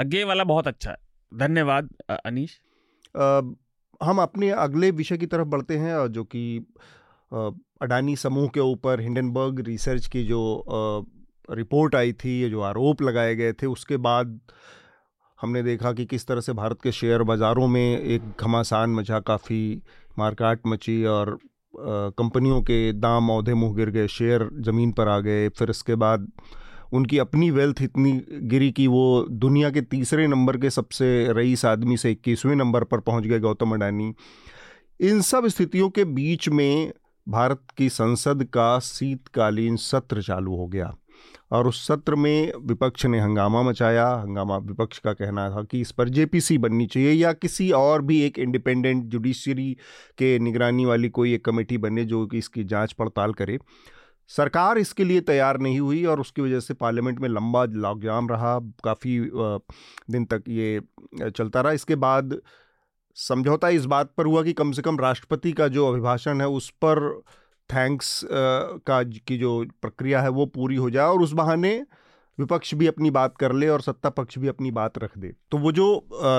[0.00, 0.96] अज्ञे वाला बहुत अच्छा है।
[1.32, 2.58] धन्यवाद अनीश।
[4.00, 6.42] हम अपने अगले विषय की तरफ़ बढ़ते हैं जो कि
[7.82, 10.40] अडानी समूह के ऊपर हिंडनबर्ग रिसर्च की जो
[11.48, 14.40] रिपोर्ट आई थी, ये जो आरोप लगाए गए थे, उसके बाद
[15.38, 19.82] हमने देखा कि किस तरह से भारत के शेयर बाज़ारों में एक घमासान मचा, काफ़ी
[20.18, 21.38] मारकाट मची और
[21.74, 26.30] कंपनियों के दाम औधे मुँह गिर गए, शेयर ज़मीन पर आ गए। फिर इसके बाद
[26.92, 28.12] उनकी अपनी वेल्थ इतनी
[28.42, 33.00] गिरी कि वो दुनिया के तीसरे नंबर के सबसे रईस आदमी से इक्कीसवें नंबर पर
[33.00, 34.14] पहुँच गए गौतम अडानी।
[35.00, 36.92] इन सब स्थितियों के बीच में
[37.26, 40.94] भारत की संसद का शीतकालीन सत्र चालू हो गया
[41.52, 45.90] और उस सत्र में विपक्ष ने हंगामा मचाया। हंगामा विपक्ष का कहना था कि इस
[45.92, 49.72] पर जेपीसी बननी चाहिए या किसी और भी एक इंडिपेंडेंट जुडिशरी
[50.18, 53.58] के निगरानी वाली कोई एक कमेटी बने जो कि इसकी जाँच पड़ताल करे।
[54.30, 58.58] सरकार इसके लिए तैयार नहीं हुई और उसकी वजह से पार्लियामेंट में लंबा लॉकजाम रहा।
[58.84, 59.18] काफ़ी
[60.10, 60.80] दिन तक ये
[61.30, 62.40] चलता रहा। इसके बाद
[63.16, 66.68] समझौता इस बात पर हुआ कि कम से कम राष्ट्रपति का जो अभिभाषण है उस
[66.84, 67.22] पर
[67.70, 71.74] थैंक्स का की जो प्रक्रिया है वो पूरी हो जाए और उस बहाने
[72.38, 75.58] विपक्ष भी अपनी बात कर ले और सत्ता पक्ष भी अपनी बात रख दे। तो
[75.58, 75.86] वो जो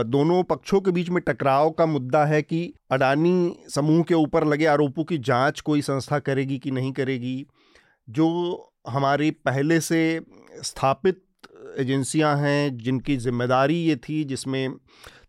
[0.07, 4.65] दोनों पक्षों के बीच में टकराव का मुद्दा है कि अडानी समूह के ऊपर लगे
[4.65, 7.45] आरोपों की जाँच कोई संस्था करेगी कि नहीं करेगी
[8.07, 8.27] जो
[8.87, 10.21] हमारी पहले से
[10.63, 11.23] स्थापित
[11.79, 14.73] एजेंसियाँ हैं, जिनकी ज़िम्मेदारी ये थी, जिसमें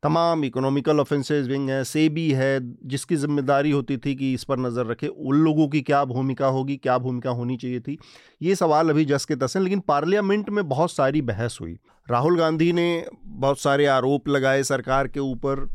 [0.03, 2.59] तमाम इकोनॉमिकल ऑफेंसेस विंग है, सेबी है,
[2.89, 6.77] जिसकी ज़िम्मेदारी होती थी कि इस पर नज़र रखे, उन लोगों की क्या भूमिका होगी,
[6.77, 7.99] क्या भूमिका होनी चाहिए थी,
[8.43, 12.39] ये सवाल अभी जस के तस हैं, लेकिन पार्लियामेंट में बहुत सारी बहस हुई। राहुल
[12.39, 15.69] गांधी ने बहुत सारे आरोप लगाए सरकार के ऊपर।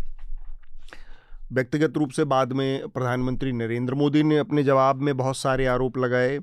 [1.54, 5.98] व्यक्तिगत रूप से बाद में प्रधानमंत्री नरेंद्र मोदी ने अपने जवाब में बहुत सारे आरोप
[5.98, 6.40] लगाए।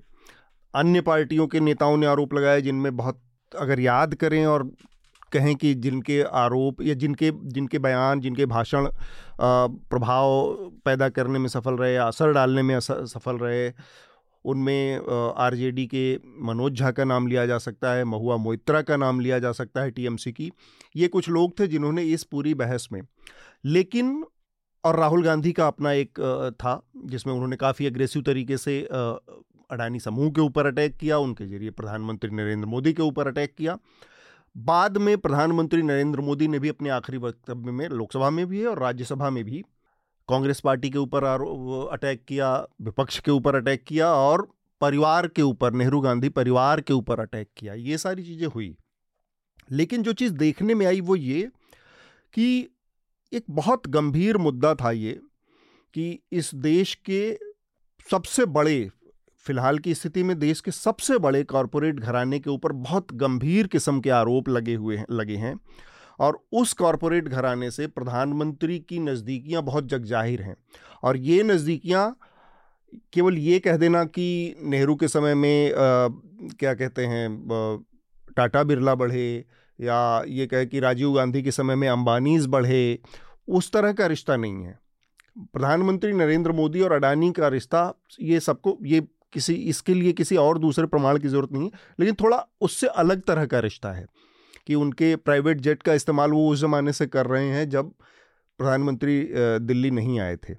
[0.75, 3.20] अन्य पार्टियों के नेताओं ने आरोप लगाए जिनमें बहुत,
[3.53, 4.70] अगर याद करें और
[5.33, 8.89] कहें कि जिनके आरोप या जिनके जिनके बयान, जिनके भाषण
[9.41, 10.55] प्रभाव
[10.85, 13.72] पैदा करने में सफल रहे, असर डालने में सफल रहे,
[14.45, 15.01] उनमें
[15.37, 19.39] आरजेडी के मनोज झा का नाम लिया जा सकता है, महुआ मोइत्रा का नाम लिया
[19.39, 20.51] जा सकता है टीएमसी की।
[20.97, 23.01] ये कुछ लोग थे जिन्होंने इस पूरी बहस में।
[23.64, 24.25] लेकिन,
[24.85, 26.20] और राहुल गांधी का अपना एक
[26.61, 28.81] था, जिसमें उन्होंने काफ़ी अग्रेसिव तरीके से
[29.71, 33.79] अडानी समूह के ऊपर अटैक किया, उनके ज़रिए प्रधानमंत्री नरेंद्र मोदी के ऊपर अटैक किया।
[34.57, 38.79] बाद में प्रधानमंत्री नरेंद्र मोदी ने भी अपने आखिरी वक्तव्य में, लोकसभा में भी और
[38.79, 39.65] राज्यसभा में भी
[40.29, 41.25] कांग्रेस पार्टी के ऊपर
[41.93, 44.49] अटैक किया, विपक्ष के ऊपर अटैक किया और
[44.81, 48.77] परिवार के ऊपर, नेहरू गांधी परिवार के ऊपर अटैक किया। ये सारी चीज़ें हुई।
[49.71, 51.49] लेकिन जो चीज़ देखने में आई वो ये
[52.35, 52.69] कि
[53.33, 55.21] एक बहुत गंभीर मुद्दा था ये
[55.95, 57.39] कि इस देश के
[58.11, 58.91] सबसे बड़े
[59.47, 64.01] फ़िलहाल की स्थिति में देश के सबसे बड़े कॉरपोरेट घराने के ऊपर बहुत गंभीर किस्म
[64.01, 65.59] के आरोप लगे हुए हैं लगे हैं
[66.18, 70.57] और उस कॉरपोरेट घराने से प्रधानमंत्री की नज़दीकियाँ बहुत जगजाहिर हैं।
[71.03, 72.16] और ये नज़दीकियाँ
[73.12, 75.74] केवल ये कह देना कि नेहरू के समय में आ,
[76.59, 77.84] क्या कहते हैं
[78.36, 79.45] टाटा बिरला बढ़े
[79.78, 82.99] या ये कहे कि राजीव गांधी के समय में अंबानीज बढ़े
[83.49, 84.78] उस तरह का रिश्ता नहीं है।
[85.53, 89.01] प्रधानमंत्री नरेंद्र मोदी और अडानी का रिश्ता ये सबको ये
[89.35, 93.22] किसी, इसके लिए किसी और दूसरे प्रमाण की ज़रूरत नहीं है, लेकिन थोड़ा उससे अलग
[93.22, 94.07] तरह का रिश्ता है
[94.66, 97.91] कि उनके प्राइवेट जेट का इस्तेमाल वो उस ज़माने से कर रहे हैं जब
[98.61, 100.55] प्रधानमंत्री दिल्ली नहीं आए थे।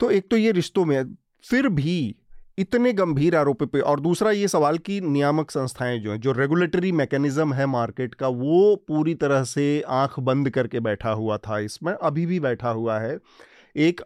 [0.00, 2.14] तो एक तो ये रिश्तों में फिर भी
[2.58, 6.92] इतने गंभीर आरोप पे और दूसरा ये सवाल कि नियामक संस्थाएँ जो हैं, जो रेगुलेटरी
[6.92, 11.92] मैकेनिज्म है मार्केट का, वो पूरी तरह से आँख बंद करके बैठा हुआ था इसमें,
[11.92, 13.18] अभी भी बैठा हुआ है।
[13.76, 14.00] एक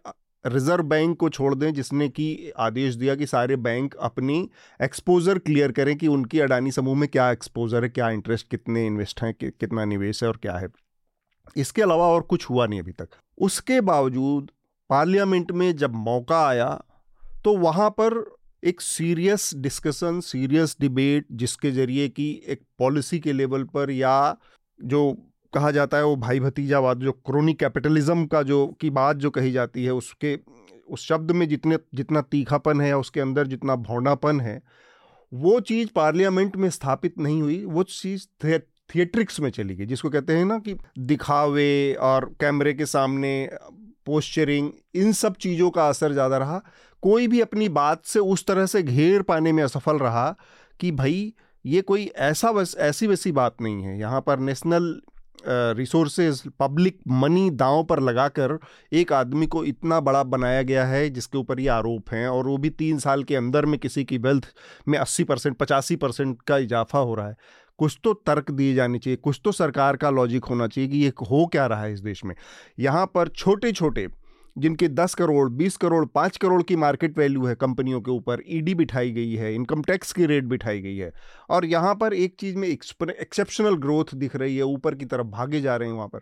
[0.46, 4.50] रिज़र्व बैंक को छोड़ दें जिसने कि आदेश दिया कि सारे बैंक अपनी
[4.82, 9.22] एक्सपोजर क्लियर करें कि उनकी अडानी समूह में क्या एक्सपोजर है क्या इंटरेस्ट कितने इन्वेस्ट
[9.22, 10.68] हैं कि, कितना निवेश है और क्या है।
[11.56, 14.50] इसके अलावा और कुछ हुआ नहीं अभी तक। उसके बावजूद
[14.90, 16.84] पार्लियामेंट में जब मौका आया
[17.44, 23.64] तो वहाँ पर एक सीरियस डिस्कशन सीरियस डिबेट जिसके ज़रिए कि एक पॉलिसी के लेवल
[23.64, 24.36] पर या
[24.84, 29.30] जो कहा जाता है वो भाई भतीजावाद जो क्रोनी कैपिटलिज्म का जो की बात जो
[29.30, 30.38] कही जाती है उसके
[30.88, 34.60] उस शब्द में जितने जितना तीखापन है उसके अंदर जितना भौनापन है
[35.32, 40.10] वो चीज़ पार्लियामेंट में स्थापित नहीं हुई वो चीज़ थे, थिएट्रिक्स में चली गई जिसको
[40.10, 43.32] कहते हैं ना कि दिखावे और कैमरे के सामने
[44.06, 46.60] पोस्चरिंग इन सब चीज़ों का असर ज़्यादा रहा।
[47.02, 50.28] कोई भी अपनी बात से उस तरह से घेर पाने में असफल रहा
[50.80, 51.32] कि भाई
[51.64, 54.94] ये कोई ऐसा बस ऐसी वैसी बात नहीं है। यहाँ पर नेशनल
[55.46, 58.58] रिसोर्सेज पब्लिक मनी दांव पर लगाकर
[58.92, 62.56] एक आदमी को इतना बड़ा बनाया गया है, जिसके ऊपर ये आरोप हैं और वो
[62.58, 64.46] भी तीन साल के अंदर में किसी की वेल्थ
[64.88, 67.36] में अस्सी परसेंट, पचासी परसेंट का इजाफा हो रहा है।
[67.78, 71.12] कुछ तो तर्क दिए जाने चाहिए, कुछ तो सरकार का लॉजिक होना चाहिए कि ये
[71.22, 72.34] हो क्या रहा है इस देश में।
[72.78, 74.06] यहाँ पर छोटे छोटे
[74.56, 78.72] जिनके 10 करोड़ 20 करोड़ 5 करोड़ की मार्केट वैल्यू है कंपनियों के ऊपर ईडी
[78.72, 81.12] e बिठाई गई है इनकम टैक्स की रेट बिठाई गई है।
[81.50, 85.60] और यहाँ पर एक चीज़ में एक्सेप्शनल ग्रोथ दिख रही है ऊपर की तरफ़ भागे
[85.60, 86.20] जा रहे हैं वहाँ पर।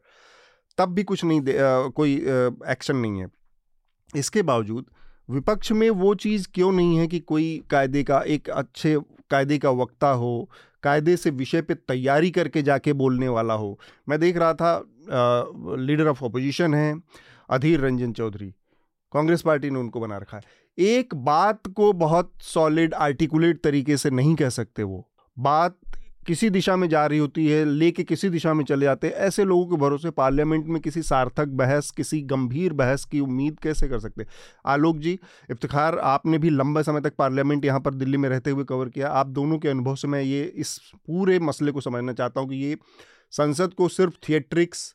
[0.78, 2.14] तब भी कुछ नहीं आ, कोई
[2.70, 3.26] एक्शन नहीं है।
[4.14, 4.86] इसके बावजूद
[5.28, 8.96] विपक्ष में वो चीज़ क्यों नहीं है कि कोई कायदे का एक अच्छे
[9.30, 10.48] कायदे का वक्ता हो
[10.82, 13.78] कायदे से विषय पे तैयारी करके जाके बोलने वाला हो?
[14.08, 16.94] मैं देख रहा था लीडर ऑफ़ अपोजिशन है
[17.52, 18.54] अधीर रंजन चौधरी।
[19.12, 20.42] कांग्रेस पार्टी ने उनको बना रखा है।
[20.78, 25.78] एक बात को बहुत सॉलिड आर्टिकुलेट तरीके से नहीं कह सकते वो। बात
[26.26, 29.44] किसी दिशा में जा रही होती है, लेके किसी दिशा में चले जाते हैं, ऐसे
[29.44, 33.98] लोगों के भरोसे पार्लियामेंट में किसी सार्थक बहस, किसी गंभीर बहस की उम्मीद कैसे कर
[33.98, 34.26] सकते
[34.66, 35.18] आलोक जी
[35.50, 39.08] इफ्तार आपने भी लंबे समय तक पार्लियामेंट यहाँ पर दिल्ली में रहते हुए कवर किया।
[39.08, 42.56] आप दोनों के अनुभव से मैं ये इस पूरे मसले को समझना चाहता हूँ कि
[42.56, 42.76] ये
[43.32, 44.94] संसद को सिर्फ़ थिएट्रिक्स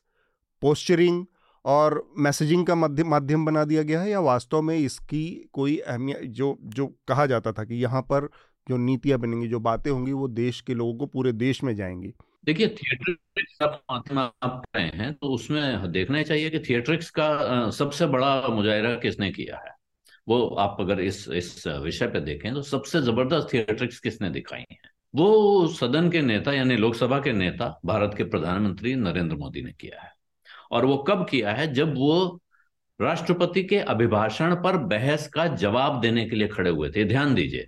[0.62, 1.24] पोस्चरिंग
[1.68, 6.22] और मैसेजिंग का माध्यम माध्यम बना दिया गया है या वास्तव में इसकी कोई अहमियत,
[6.22, 8.28] जो जो कहा जाता था कि यहाँ पर
[8.66, 12.12] जो नीतियाँ बनेंगी, जो बातें होंगी, वो देश के लोगों को पूरे देश में जाएँगी?
[12.46, 18.48] देखिए थिएट्रिक्स माध्यम आप रहे हैं तो उसमें देखना चाहिए कि थिएट्रिक्स का सबसे बड़ा
[18.48, 19.72] मुजाहरा किसने किया है?
[20.26, 24.78] वो आप अगर इस इस विषय पे देखें तो सबसे ज़बरदस्त थिएट्रिक्स किसने दिखाई है?
[25.14, 30.00] वो सदन के नेता, यानी लोकसभा के नेता, भारत के प्रधानमंत्री नरेंद्र मोदी ने किया
[30.02, 30.12] है।
[30.70, 31.72] और वो कब किया है?
[31.74, 32.40] जब वो
[33.00, 37.64] राष्ट्रपति के अभिभाषण पर बहस का जवाब देने के लिए खड़े हुए थे। ध्यान दीजिए।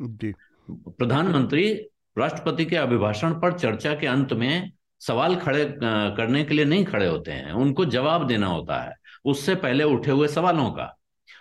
[0.71, 1.73] प्रधानमंत्री
[2.19, 7.07] राष्ट्रपति के अभिभाषण पर चर्चा के अंत में सवाल खड़े करने के लिए नहीं खड़े
[7.07, 8.95] होते हैं। उनको जवाब देना होता है।
[9.25, 10.97] उससे पहले उठे हुए सवालों का।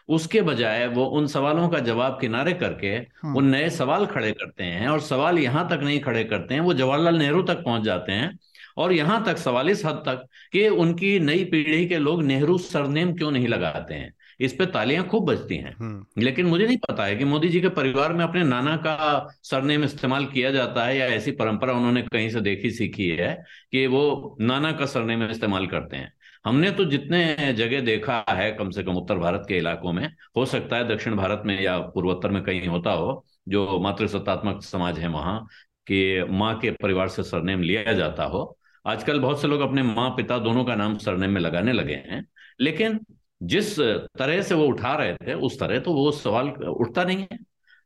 [0.10, 4.88] उसके बजाय वो उन सवालों का जवाब किनारे करके वो नए सवाल खड़े करते हैं
[4.88, 8.38] और सवाल यहाँ तक नहीं खड़े करते हैं वो जवाहरलाल नेहरू तक पहुँच जाते हैं।
[8.80, 13.14] और यहाँ तक सवाल इस हद तक कि उनकी नई पीढ़ी के लोग नेहरू सरनेम
[13.14, 14.14] क्यों नहीं लगाते हैं?
[14.40, 17.62] इस पे तालियाँ खूब बजती हैं। हम्म। लेकिन मुझे नहीं पता है कि मोदी जी
[17.62, 22.02] के परिवार में अपने नाना का सरनेम इस्तेमाल किया जाता है या ऐसी परंपरा उन्होंने
[22.02, 26.14] कहीं से देखी सीखी है कि वो नाना का सरनेम इस्तेमाल करते हैं।
[26.46, 30.46] हमने तो जितने जगह देखा है कम से कम उत्तर भारत के इलाकों में हो
[30.46, 35.08] सकता है दक्षिण भारत में या पूर्वोत्तर में कहीं होता हो जो मातृसत्तात्मक समाज है
[35.08, 35.48] वहाँ
[35.88, 40.10] कि माँ के परिवार से सरनेम लिया जाता हो आजकल बहुत से लोग अपने माँ
[40.10, 42.26] पिता दोनों का नाम सरनेम में लगाने लगे हैं,
[42.60, 43.00] लेकिन
[43.42, 47.38] जिस तरह से वो उठा रहे थे, उस तरह तो वो सवाल उठता नहीं है।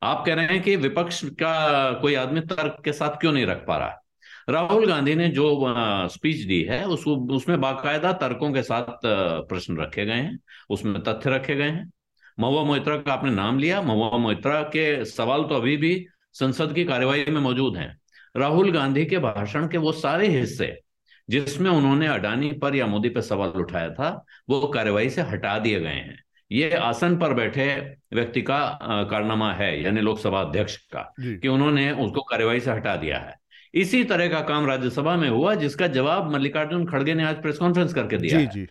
[0.01, 3.65] आप कह रहे हैं कि विपक्ष का कोई आदमी तर्क के साथ क्यों नहीं रख
[3.67, 3.99] पा रहा?
[4.49, 10.05] राहुल गांधी ने जो स्पीच दी है उसको उसमें बाकायदा तर्कों के साथ प्रश्न रखे
[10.05, 10.39] गए हैं,
[10.69, 11.91] उसमें तथ्य रखे गए हैं।
[12.37, 16.83] महुआ मोहित्रा का आपने नाम लिया, महुआ मोहित्रा के सवाल तो अभी भी संसद की
[16.85, 17.97] कार्यवाही में मौजूद हैं।
[18.35, 20.67] राहुल गांधी के भाषण के वो सारे हिस्से
[21.29, 24.09] जिसमें उन्होंने अडानी पर या मोदी पर सवाल उठाया था
[24.49, 26.17] वो कार्यवाही से हटा दिए गए हैं।
[26.51, 27.65] ये आसन पर बैठे
[28.13, 28.59] व्यक्ति का
[29.11, 33.35] कारनामा है यानी लोकसभा अध्यक्ष का कि उन्होंने उसको कार्यवाही से हटा दिया है।
[33.73, 37.93] इसी तरह का काम राज्यसभा में हुआ जिसका जवाब मल्लिकार्जुन खड़गे ने आज प्रेस कॉन्फ्रेंस
[37.93, 38.61] करके दिया जी, जी।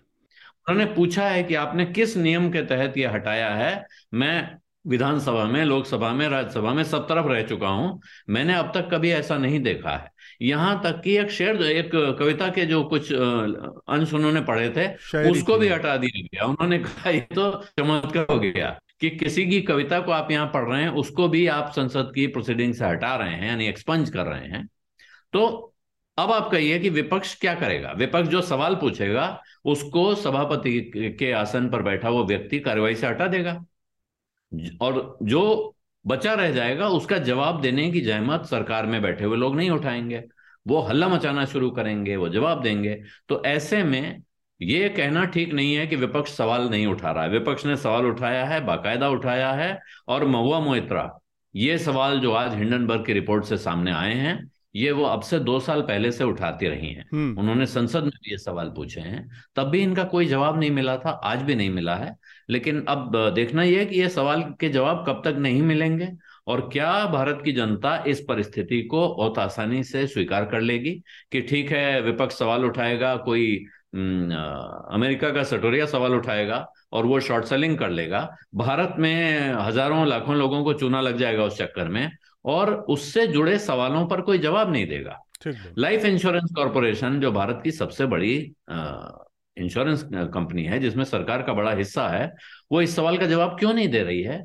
[0.68, 3.86] उन्होंने पूछा है कि आपने किस नियम के तहत यह हटाया है?
[4.14, 8.88] मैं विधानसभा में लोकसभा में राज्यसभा में सब तरफ़ रह चुका हूँ। मैंने अब तक
[8.92, 10.11] कभी ऐसा नहीं देखा है।
[10.42, 14.86] यहाँ तक कि एक शेर एक कविता के जो कुछ अंश उन्होंने पढ़े थे
[15.30, 19.60] उसको भी हटा दिया गया। उन्होंने कहा ये तो चमत्कार हो गया कि किसी की
[19.62, 23.14] कविता को आप यहाँ पढ़ रहे हैं उसको भी आप संसद की प्रोसीडिंग से हटा
[23.16, 24.66] रहे हैं यानी एक्सपंज कर रहे हैं।
[25.32, 25.74] तो
[26.18, 27.92] अब आप कहिए कि विपक्ष क्या करेगा?
[27.92, 30.80] विपक्ष जो सवाल पूछेगा उसको सभापति
[31.18, 33.52] के आसन पर बैठा वो व्यक्ति कार्रवाई से हटा देगा।
[34.80, 35.74] और जो
[36.06, 40.24] बचा रह जाएगा, उसका जवाब देने की जहमत सरकार में बैठे हुए लोग नहीं उठाएँगे।
[40.66, 44.22] वो हल्ला मचाना शुरू करेंगे, वो जवाब देंगे। तो ऐसे में
[44.62, 48.06] ये कहना ठीक नहीं है कि विपक्ष सवाल नहीं उठा रहा है। विपक्ष ने सवाल
[48.06, 51.18] उठाया है, बाकायदा उठाया है, और महुआ मोहित्रा
[51.56, 55.38] ये सवाल जो आज हिंडनबर्ग की रिपोर्ट से सामने आए हैं ये वो अब से
[55.40, 59.00] दो साल पहले से उठाती रही हैं। हम्म। उन्होंने संसद में भी ये सवाल पूछे
[59.00, 62.14] हैं। तब भी इनका कोई जवाब नहीं मिला था आज भी नहीं मिला है।
[62.50, 66.08] लेकिन अब देखना यह है कि ये सवाल के जवाब कब तक नहीं मिलेंगे
[66.46, 70.90] और क्या भारत की जनता इस परिस्थिति को बहुत आसानी से स्वीकार कर लेगी
[71.32, 73.56] कि ठीक है विपक्ष सवाल उठाएगा कोई
[73.94, 80.36] अमेरिका का सटोरिया सवाल उठाएगा और वो शॉर्ट सेलिंग कर लेगा। भारत में हज़ारों लाखों
[80.36, 82.10] लोगों को चूना लग जाएगा उस चक्कर में
[82.44, 85.18] और उससे जुड़े सवालों पर कोई जवाब नहीं देगा।
[85.78, 88.34] लाइफ इंश्योरेंस कॉरपोरेशन जो भारत की सबसे बड़ी
[89.56, 90.02] इंश्योरेंस
[90.34, 92.32] कंपनी है जिसमें सरकार का बड़ा हिस्सा है
[92.72, 94.38] वो इस सवाल का जवाब क्यों नहीं दे रही है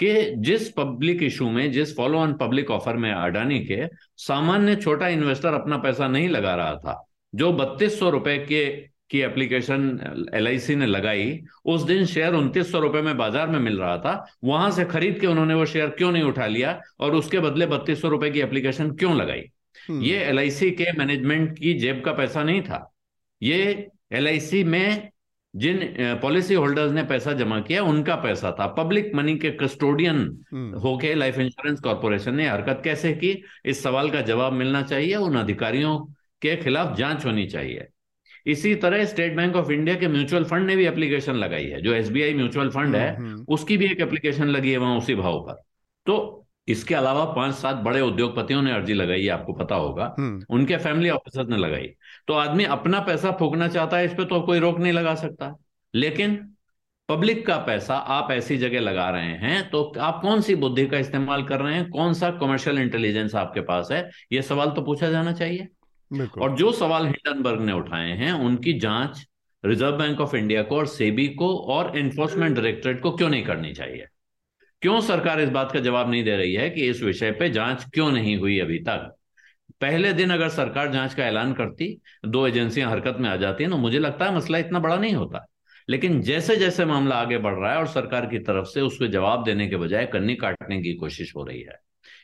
[0.00, 5.08] कि जिस पब्लिक इशू में जिस फॉलो ऑन पब्लिक ऑफ़र में अडानी के सामान्य छोटा
[5.08, 7.02] इन्वेस्टर अपना पैसा नहीं लगा रहा था
[7.34, 8.64] जो बत्तीस सौ रुपए के
[9.10, 13.78] की एप्लीकेशन एलआईसी ने लगाई उस दिन शेयर उनतीस सौ रुपए में बाज़ार में मिल
[13.78, 17.40] रहा था। वहाँ से खरीद के उन्होंने वो शेयर क्यों नहीं उठा लिया और उसके
[17.40, 19.44] बदले बत्तीस सौ रुपए की एप्लीकेशन क्यों लगाई?
[19.88, 22.90] हम्म। ये एलआईसी के मैनेजमेंट की जेब का पैसा नहीं था।
[23.42, 25.08] ये एलआईसी में
[25.54, 25.78] जिन
[26.22, 30.18] पॉलिसी होल्डर्स ने पैसा जमा किया उनका पैसा था। पब्लिक मनी के कस्टोडियन
[30.52, 33.30] हम्म। होके लाइफ इंश्योरेंस कॉरपोरेशन ने हरकत कैसे की?
[33.64, 35.98] इस सवाल का जवाब मिलना चाहिए। उन अधिकारियों
[36.42, 37.86] के खिलाफ जाँच होनी चाहिए।
[38.46, 41.92] इसी तरह स्टेट बैंक ऑफ़ इंडिया के म्यूचुअल फंड ने भी एप्लीकेशन लगाई है। जो
[41.92, 45.40] एसबीआई म्यूचुअल फंड है हम्म, हम्म। उसकी भी एक एप्लीकेशन लगी है वहाँ उसी भाव
[45.40, 45.62] पर।
[46.06, 50.14] तो इसके अलावा पाँच सात बड़े उद्योगपतियों ने अर्जी लगाई है आपको पता होगा।
[50.50, 51.88] उनके फैमिली ऑफिसर ने लगाई।
[52.28, 55.54] तो आदमी अपना पैसा फूकना चाहता है इस पर तो कोई रोक नहीं लगा सकता।
[55.94, 56.36] लेकिन
[57.08, 60.98] पब्लिक का पैसा आप ऐसी जगह लगा रहे हैं तो आप कौन सी बुद्धि का
[60.98, 61.88] इस्तेमाल कर रहे हैं?
[61.90, 64.08] कौन सा कमर्शियल इंटेलिजेंस आपके पास है?
[64.32, 65.68] यह सवाल तो पूछा जाना चाहिए।
[66.10, 69.26] और जो सवाल हिंडनबर्ग ने उठाए हैं, उनकी जाँच
[69.64, 73.72] रिज़र्व बैंक ऑफ़ इंडिया को और सेबी को और एनफोर्समेंट डायरेक्टरेट को क्यों नहीं करनी
[73.72, 74.06] चाहिए?
[74.82, 77.84] क्यों सरकार इस बात का जवाब नहीं दे रही है कि इस विषय पे जाँच
[77.94, 79.14] क्यों नहीं हुई अभी तक?
[79.80, 83.70] पहले दिन अगर सरकार जाँच का ऐलान करती, दो एजेंसियाँ हरकत में आ जाती हैं
[83.70, 85.46] तो मुझे लगता है मसला इतना बड़ा नहीं होता।
[85.88, 89.44] लेकिन जैसे जैसे मामला आगे बढ़ रहा है और सरकार की तरफ़ से उसको जवाब
[89.44, 91.78] देने के बजाय कन्नी काटने की कोशिश हो रही है,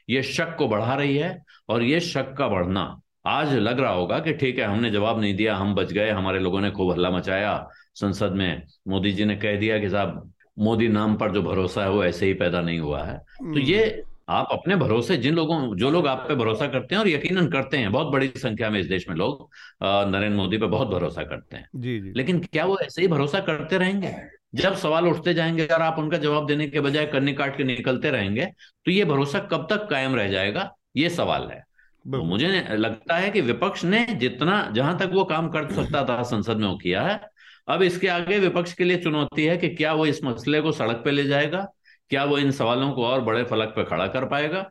[0.08, 4.18] ये शक को बढ़ा रही है और ये शक का बढ़ना आज लग रहा होगा
[4.18, 7.10] कि ठीक है हमने जवाब नहीं दिया हम बच गए हमारे लोगों ने खूब हल्ला
[7.10, 11.82] मचाया संसद में मोदी जी ने कह दिया कि साहब मोदी नाम पर जो भरोसा
[11.82, 15.34] है वो ऐसे ही पैदा नहीं हुआ है। तो ये हम्म। आप अपने भरोसे जिन
[15.34, 18.70] लोगों जो लोग आप पे भरोसा करते हैं और यकीनन करते हैं बहुत बड़ी संख्या
[18.70, 19.48] में इस देश में लोग
[19.82, 23.40] नरेंद्र मोदी पे बहुत भरोसा करते हैं। जी जी। लेकिन क्या वो ऐसे ही भरोसा
[23.40, 24.14] करते रहेंगे?
[24.54, 28.10] जब सवाल उठते जाएँगे और आप उनका जवाब देने के बजाय कन्नी काट के निकलते
[28.10, 28.46] रहेंगे
[28.84, 30.74] तो ये भरोसा कब तक कायम रह जाएगा?
[30.96, 31.62] ये सवाल है।
[32.12, 36.22] तो मुझे लगता है कि विपक्ष ने जितना जहाँ तक वो काम कर सकता था
[36.22, 37.20] संसद में वो किया है
[37.68, 41.02] अब इसके आगे विपक्ष के लिए चुनौती है कि क्या वो इस मसले को सड़क
[41.04, 41.68] पे ले जाएगा
[42.10, 44.70] क्या वो इन सवालों को और बड़े फलक पे खड़ा कर पाएगा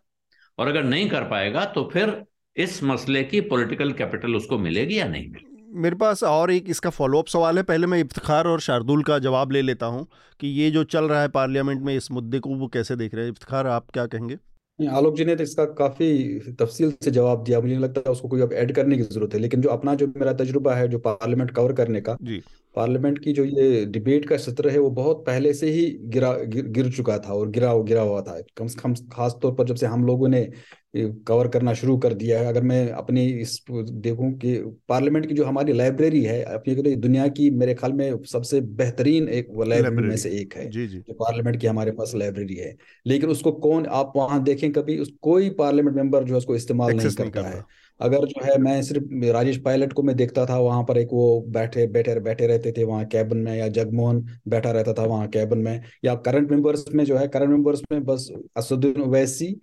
[0.58, 2.26] और अगर नहीं कर पाएगा तो फिर
[2.58, 5.72] इस मसले की पॉलिटिकल कैपिटल उसको मिलेगी या नहीं मिलेगी?
[5.74, 9.52] मेरे पास और एक इसका फॉलोअप सवाल है पहले मैं इफ्तार और शार्दुल का जवाब
[9.52, 10.08] ले लेता हूँ
[10.40, 13.26] कि ये जो चल रहा है पार्लियामेंट में इस मुद्दे को वो कैसे देख रहे
[13.26, 14.38] हैं। इफ्तार आप क्या कहेंगे?
[14.80, 18.42] आलोक जी ने तो इसका काफ़ी तफसील से जवाब दिया। मुझे नहीं लगता उसको कोई
[18.42, 21.52] अब ऐड करने की ज़रूरत है लेकिन जो अपना जो मेरा तजुर्बा है जो पार्लियामेंट
[21.52, 22.42] कवर करने का जी।
[22.76, 26.68] पार्लियामेंट की जो ये डिबेट का सत्र है वो बहुत पहले से ही गिरा गिर,
[26.68, 29.76] गिर चुका था और गिरा गिरा हुआ था। कम से कम खास तौर पर जब
[29.76, 30.42] से हम लोगों ने
[30.94, 34.56] कवर करना शुरू कर दिया है। अगर मैं अपनी इस देखूँ कि
[34.90, 39.48] पार्लियामेंट की जो हमारी लाइब्रेरी है अपनी दुनिया की मेरे ख्याल में सबसे बेहतरीन एक
[39.68, 42.76] लाइब्रेरी में से एक है जी जी। जो पार्लियामेंट की हमारे पास लाइब्रेरी है।
[43.06, 46.94] लेकिन उसको कौन आप वहाँ देखें कभी उस कोई पार्लियामेंट मेंबर जो है उसको इस्तेमाल
[46.94, 47.66] नहीं करता नहीं है।
[48.00, 51.40] अगर जो है मैं सिर्फ़ राजेश पायलट को मैं देखता था वहाँ पर एक वो
[51.50, 55.60] बैठे बैठे बैठे रहते थे वहाँ कैबिन में या जगमोहन बैठा रहता था वहाँ कैबिन
[55.60, 59.56] में। या करंट मेंबर्स में जो है करंट मेंबर्स में बस असदुद्दीन ओवैसी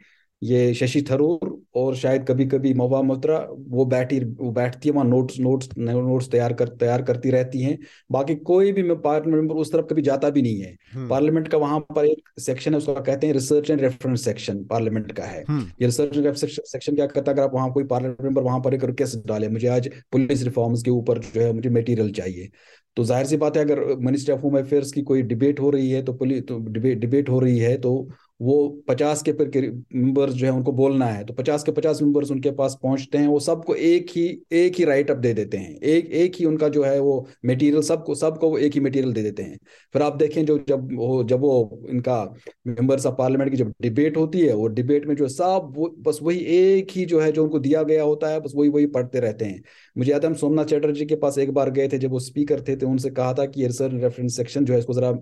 [0.43, 3.39] ये शशि थरूर और शायद कभी कभी मवा मुद्रा
[3.69, 7.79] वो बैठी वो बैठती है वहाँ नोट्स नोट्स नोट्स तैयार कर तैयार करती रहती हैं।
[8.11, 11.59] बाकी कोई भी पार्लियामेंट मेंबर उस तरफ़ कभी जाता भी नहीं है। हम्म। पार्लियामेंट का
[11.59, 15.45] वहाँ पर एक सेक्शन है उसका कहते हैं research and reference section parliament का है।
[15.49, 17.35] हम्म। ये रिसर्च एंड सेक्शन क्या करता है?
[17.35, 20.83] अगर आप वहाँ कोई पार्लियामेंट मेंबर वहाँ पर एक रिक्वेस्ट डाले मुझे आज पुलिस रिफॉर्म्स
[20.83, 22.51] के ऊपर जो है मुझे मटेरियल चाहिए।
[22.97, 25.91] तो ज़ाहिर सी बात है अगर मिनिस्ट्री ऑफ़ होम अफेयर्स की कोई डिबेट हो रही
[25.91, 27.93] है तो पुलिस तो डिबेट डिबेट हो रही है तो
[28.41, 32.51] वो पचास के मेंबर्स जो है उनको बोलना है। तो पचास के पचास मेंबर्स उनके
[32.53, 36.11] पास पहुँचते हैं, वो सबको एक ही एक ही राइट अप दे देते हैं। एक
[36.13, 39.43] एक ही उनका जो है वो मटेरियल सबको सबको वो एक ही मटेरियल दे देते
[39.43, 39.59] हैं।
[39.95, 42.23] फिर आप देखें जो जब वो जब वो इनका
[42.67, 46.19] मेंबर्स ऑफ़ पार्लियामेंट की जब डिबेट होती है, वो डिबेट में जो सब वो, बस
[46.23, 49.21] वही एक ही जो है जो उनको दिया गया होता है, बस वही वही पढ़ते
[49.21, 49.63] रहते हैं।
[49.97, 52.63] मुझे याद है हम सोमनाथ चैटर्जी के पास एक बार गए थे, जब वो स्पीकर
[52.69, 55.13] थे तो उनसे कहा था कि रिसर्च रेफरेंस सेक्शन जो है, इसको जरा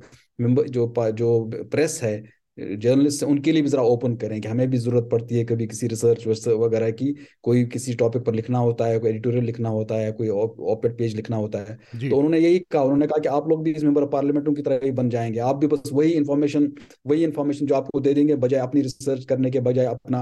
[0.41, 5.09] जो जो प्रेस है जर्नलिस्ट उनके लिए भी जरा ओपन करें कि हमें भी ज़रूरत
[5.13, 9.11] पड़ती है कभी किसी रिसर्च वगैरह की कोई किसी टॉपिक पर लिखना होता है कोई
[9.11, 11.79] एडिटोरियल लिखना होता है कोई ओपेड पेज लिखना होता है।
[12.11, 14.63] तो उन्होंने यही कहा उन्होंने कहा कि आप लोग भी इस मेंबर ऑफ़ पार्लियामेंट की
[14.63, 16.73] तरह ही बन जाएँगे। आप भी बस वही इन्फॉर्मेशन
[17.07, 20.21] वही इन्फॉर्मेशन जो आपको दे देंगे बजाय अपनी रिसर्च करने के बजाय अपना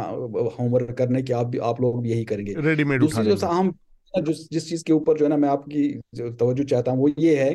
[0.59, 2.55] होमवर्क करने के आप भी आप लोग भी यही करेंगे।
[2.99, 3.75] दूसरी जो हम
[4.15, 7.35] जिस जिस चीज़ के ऊपर जो है ना मैं आपकी तवज्जो चाहता हूँ वो ये
[7.37, 7.55] है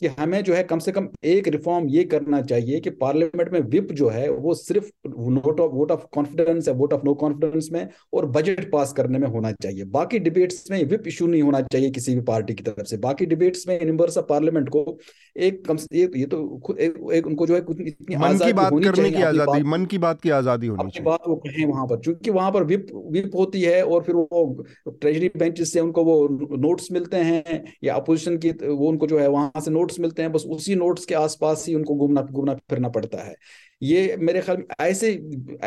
[0.00, 3.60] कि हमें जो है कम से कम एक रिफॉर्म ये करना चाहिए कि पार्लियामेंट में
[3.70, 7.68] विप जो है वो सिर्फ़ note of vote of confidence या वोट ऑफ़ नो कॉन्फिडेंस
[7.72, 11.60] में और बजट पास करने में होना चाहिए। बाकी डिबेट्स में विप इशू नहीं होना
[11.62, 14.98] चाहिए किसी भी पार्टी की तरफ़ से। बाकी डिबेट्स में मेंबर्स ऑफ़ पार्लियामेंट को
[15.38, 18.72] एक कम से ये तो खुद एक, एक उनको जो है इतनी मन की बात
[18.84, 21.96] करने की आज़ादी मन की बात की आज़ादी होनी चाहिए। बात वो कहें वहाँ पर।
[21.98, 26.16] क्योंकि वहाँ पर विप विप होती है और फिर वो ट्रेजरी बेंचेस से उनको वो
[26.58, 30.32] नोट्स मिलते हैं या अपोजिशन की वो उनको जो है वहाँ से नोट्स मिलते हैं
[30.32, 33.34] बस उसी नोट्स के आसपास ही उनको घूमना घूमना फिरना पड़ता है।
[33.82, 35.10] ये मेरे ख्याल में ऐसे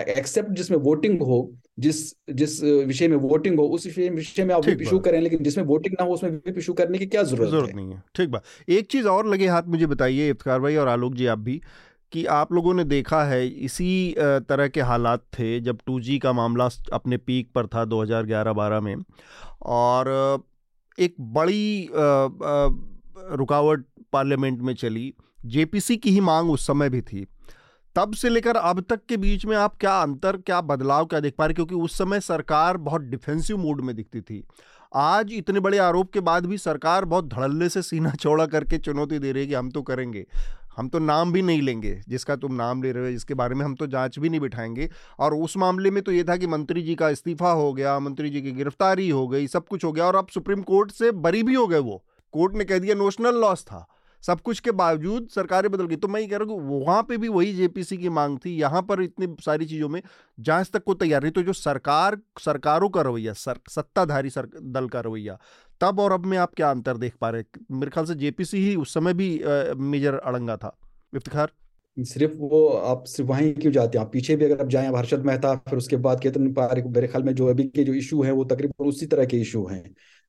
[0.10, 1.40] एक्सेप्ट जिसमें वोटिंग हो
[1.80, 1.98] जिस
[2.32, 6.06] जिस विषय में वोटिंग हो उस विषय में आप इशू करें लेकिन जिसमें वोटिंग ना
[6.06, 9.08] हो उसमें विप इशू करने की क्या ज़रूरत, ज़रूरत नहीं है। ठीक बात। एक चीज़
[9.08, 11.62] और लगे हाथ मुझे बताइए इफ्तार भाई और आलोक जी आप भी
[12.14, 16.70] कि आप लोगों ने देखा है इसी तरह के हालात थे जब टू का मामला
[16.94, 18.96] अपने पीक पर था 2011-12 में।
[19.62, 20.44] और
[20.98, 21.90] एक बड़ी
[23.18, 25.14] रुकावट पार्लियामेंट में चली,
[25.46, 27.28] जेपीसी की ही मांग उस समय भी थी।
[27.96, 31.34] तब से लेकर अब तक के बीच में आप क्या अंतर, क्या बदलाव, क्या देख
[31.38, 34.44] पा रहे क्योंकि उस समय सरकार बहुत डिफेंसिव मूड में दिखती थी।
[34.96, 39.20] आज इतने बड़े आरोप के बाद भी सरकार बहुत धड़ल्ले से सीना चौड़ा करके चुनौती
[39.20, 40.26] दे रही है कि हम तो करेंगे।
[40.78, 43.66] हम तो नाम भी नहीं लेंगे, जिसका तुम नाम ले रहे हो, जिसके बारे में
[43.66, 44.90] हम तो जाँच भी नहीं बिठाएँगे।
[45.20, 48.30] और उस मामले में तो ये था कि मंत्री जी का इस्तीफा हो गया, मंत्री
[48.30, 51.44] जी की गिरफ्तारी हो गई, सब कुछ हो गया और अब सुप्रीम कोर्ट से बरी
[51.44, 52.04] भी हो गए वो।
[52.34, 53.86] कोर्ट ने कह दिया नोशनल लॉस था।
[54.24, 57.18] सब कुछ के बावजूद सरकारें बदल गई। तो मैं ये कह रहा हूँ वहाँ पे
[57.18, 60.02] भी वही जेपीसी की मांग थी। यहाँ पर इतनी सारी चीज़ों में
[60.40, 64.88] जाँच तक को तैयार नहीं। तो जो सरकार सरकारों का रवैया सर, सत्ताधारी सर, दल
[64.88, 65.38] का रवैया
[65.82, 68.76] तब और अब में आप क्या अंतर देख पा रहे मेरे ख्याल से जेपीसी ही
[68.76, 70.76] उस समय भी आ, मेजर अड़ंगा था।
[71.16, 71.52] इफ्तार
[71.98, 74.06] सिर्फ़ वो आप सिर्फ़ वहीं क्यों जाते हैं?
[74.06, 77.24] आप पीछे भी अगर आप जाएँ हर्षद मेहता फिर उसके बाद केतन पारिक मेरे ख्याल
[77.24, 79.84] में जो अभी के जो इशू है वो तकरीबन उसी तरह के इशू हैं।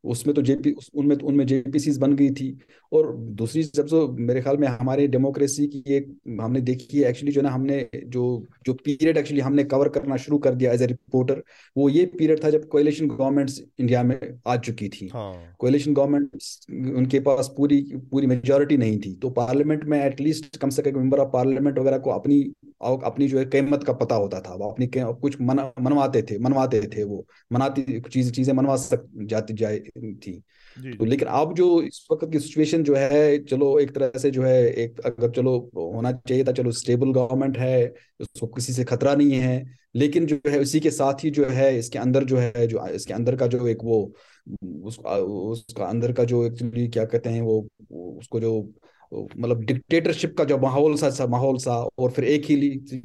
[0.05, 2.57] उसमें तो जेपी उनमें तो उनमें जेपीसी बन गई थी।
[2.93, 6.09] और दूसरी जब तो मेरे ख्याल में हमारे डेमोक्रेसी की एक
[6.41, 8.25] हमने देखी है एक्चुअली जो ना हमने जो
[8.67, 11.43] जो पीरियड एक्चुअली हमने कवर करना शुरू कर दिया एज ए रिपोर्टर
[11.77, 16.97] वो ये पीरियड था जब कोएलिशन गवर्नमेंट्स इंडिया में आ चुकी थी। कोएलिशन हाँ। गवर्नमेंट
[16.97, 17.81] उनके पास पूरी
[18.11, 21.99] पूरी मेजोरिटी नहीं थी। तो पार्लियामेंट में एटलीस्ट कम से कम मेंबर ऑफ़ पार्लियामेंट वगैरह
[21.99, 22.41] को अपनी
[22.85, 26.81] अपनी जो है कीमत का पता होता था। वो अपनी कुछ मन मनवाते थे मनवाते
[26.97, 30.43] थे वो। मनाती चीज़ चीज़ें मनवा सक जाती जाए थी।
[30.77, 34.43] तो लेकिन अब जो इस वक्त की सिचुएशन जो है चलो एक तरह से जो
[34.43, 39.15] है एक अगर चलो होना चाहिए था चलो स्टेबल गवर्नमेंट है उसको किसी से खतरा
[39.15, 42.67] नहीं है लेकिन जो है उसी के साथ ही जो है इसके अंदर जो है
[42.67, 44.15] जो इसके अंदर का जो एक वो
[44.63, 48.75] उसका उसका अंदर का जो एक्चुअली क्या कहते हैं वो उसको जो
[49.15, 52.57] मतलब डिक्टेटरशिप का जो माहौल सा माहौल सा और फिर एक ही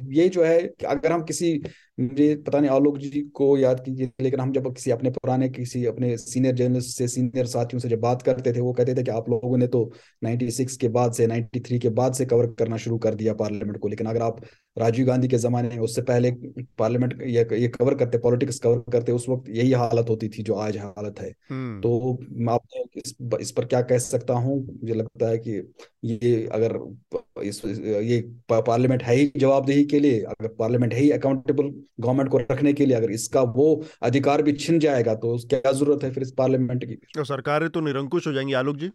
[0.02, 1.62] ये जो है कि अगर हम किसी
[2.00, 5.84] मुझे पता नहीं आलोक जी को याद कीजिए लेकिन हम जब किसी अपने पुराने किसी
[5.86, 9.10] अपने सीनियर जर्नलिस्ट से सीनियर साथियों से जब बात करते थे वो कहते थे कि
[9.10, 9.92] आप लोगों ने तो
[10.24, 13.88] 96 के बाद से 93 के बाद से कवर करना शुरू कर दिया पार्लियामेंट को।
[13.88, 14.40] लेकिन अगर आप
[14.78, 16.30] राजीव गांधी के जमाने में उससे पहले
[16.78, 20.54] पार्लियामेंट ये, ये कवर करते पॉलिटिक्स कवर करते उस वक्त यही हालत होती थी जो
[20.54, 22.58] आज हालत है। हम्म। तो मैं
[22.96, 24.66] इस, इस पर क्या कह सकता हूँ?
[24.66, 25.72] मुझे लगता है कि
[26.04, 26.96] ये अगर
[27.42, 27.64] इस
[28.02, 28.20] ये
[28.52, 32.86] पार्लियामेंट है ही जवाबदेही के लिए अगर पार्लियामेंट है ही अकाउंटेबल गवर्नमेंट को रखने के
[32.86, 36.84] लिए अगर इसका वो अधिकार भी छिन जाएगा तो क्या ज़रूरत है फिर इस पार्लियामेंट
[36.84, 36.94] की?
[37.14, 38.90] तो सरकारें तो निरंकुश हो जाएँगी आलोक जी।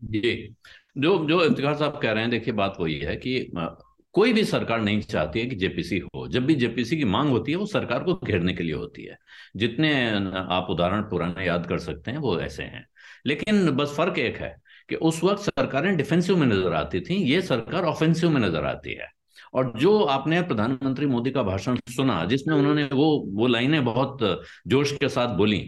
[0.00, 0.54] जी।
[0.98, 3.50] जो जो इफ्तिखार साहब कह रहे हैं देखिए बात वही है कि
[4.14, 7.52] कोई भी सरकार नहीं चाहती है कि जेपीसी हो। जब भी जेपीसी की मांग होती
[7.52, 9.16] है वो सरकार को घेरने के लिए होती है।
[9.56, 9.92] जितने
[10.50, 12.84] आप उदाहरण पुराने याद कर सकते हैं वो ऐसे हैं।
[13.26, 14.54] लेकिन बस फ़र्क एक है
[14.88, 18.94] कि उस वक्त सरकारें डिफेंसिव में नज़र आती थी ये सरकार ऑफेंसिव में नज़र आती
[18.94, 19.06] है।
[19.54, 24.18] और जो आपने प्रधानमंत्री मोदी का भाषण सुना, जिसमें उन्होंने वो वो लाइनें बहुत
[24.66, 25.58] जोश के साथ बोली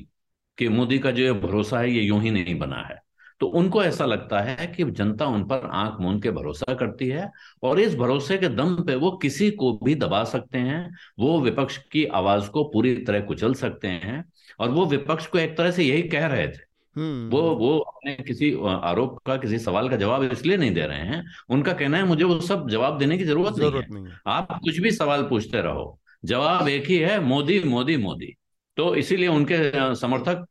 [0.58, 3.00] कि मोदी का जो भरोसा है, ये यूँ ही नहीं बना है।
[3.40, 7.30] तो उनको ऐसा लगता है कि जनता उन पर आँख मूंद के भरोसा करती है
[7.62, 11.78] और इस भरोसे के दम पे वो किसी को भी दबा सकते हैं, वो विपक्ष
[11.92, 14.24] की आवाज़ को पूरी तरह कुचल सकते हैं
[14.60, 18.14] और वो विपक्ष को एक तरह से यही कह रहे थे वो हम्म। वो अपने
[18.16, 22.04] किसी आरोप का किसी सवाल का जवाब इसलिए नहीं दे रहे हैं। उनका कहना है
[22.04, 24.90] मुझे वो सब जवाब देने की ज़रूरत, ज़रूरत नहीं, है। नहीं है। आप कुछ भी
[24.90, 28.34] सवाल पूछते रहो जवाब एक ही है मोदी मोदी मोदी।
[28.76, 29.56] तो इसीलिए उनके
[29.96, 30.46] समर्थक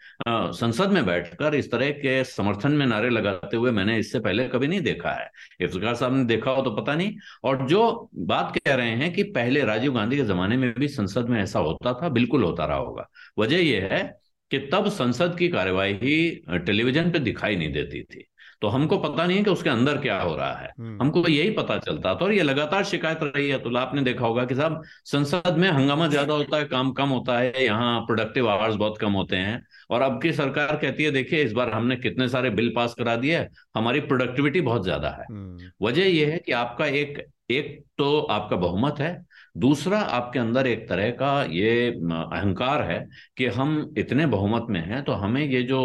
[0.56, 4.68] संसद में बैठकर इस तरह के समर्थन में नारे लगाते हुए मैंने इससे पहले कभी
[4.68, 5.30] नहीं देखा है।
[5.62, 9.24] इफ्तार साहब ने देखा हो तो पता नहीं। और जो बात कह रहे हैं कि
[9.24, 12.78] पहले राजीव गांधी के जमाने में भी संसद में ऐसा होता था बिल्कुल होता रहा
[12.78, 14.20] होगा। वजह यह है
[14.52, 16.30] कि तब संसद की कार्यवाही
[16.66, 18.28] टेलीविज़न पे दिखाई नहीं देती थी।
[18.62, 21.49] तो हमको पता नहीं है कि उसके अंदर क्या हो रहा है। हम्म। हमको यही
[21.52, 24.82] पता चलता था और ये लगातार शिकायत रही है। तो आपने देखा होगा कि साहब
[25.06, 29.14] संसद में हंगामा ज़्यादा होता है काम कम होता है यहाँ प्रोडक्टिव आवर्स बहुत कम
[29.14, 32.72] होते हैं। और अब की सरकार कहती है देखिए इस बार हमने कितने सारे बिल
[32.76, 33.45] पास करा दिए
[33.76, 38.56] हमारी प्रोडक्टिविटी बहुत ज़्यादा है। हम्म। वजह यह है कि आपका एक एक तो आपका
[38.56, 39.12] बहुमत है
[39.56, 43.06] दूसरा आपके अंदर एक तरह का ये अहंकार है
[43.38, 45.82] कि हम इतने बहुमत में हैं तो हमें ये जो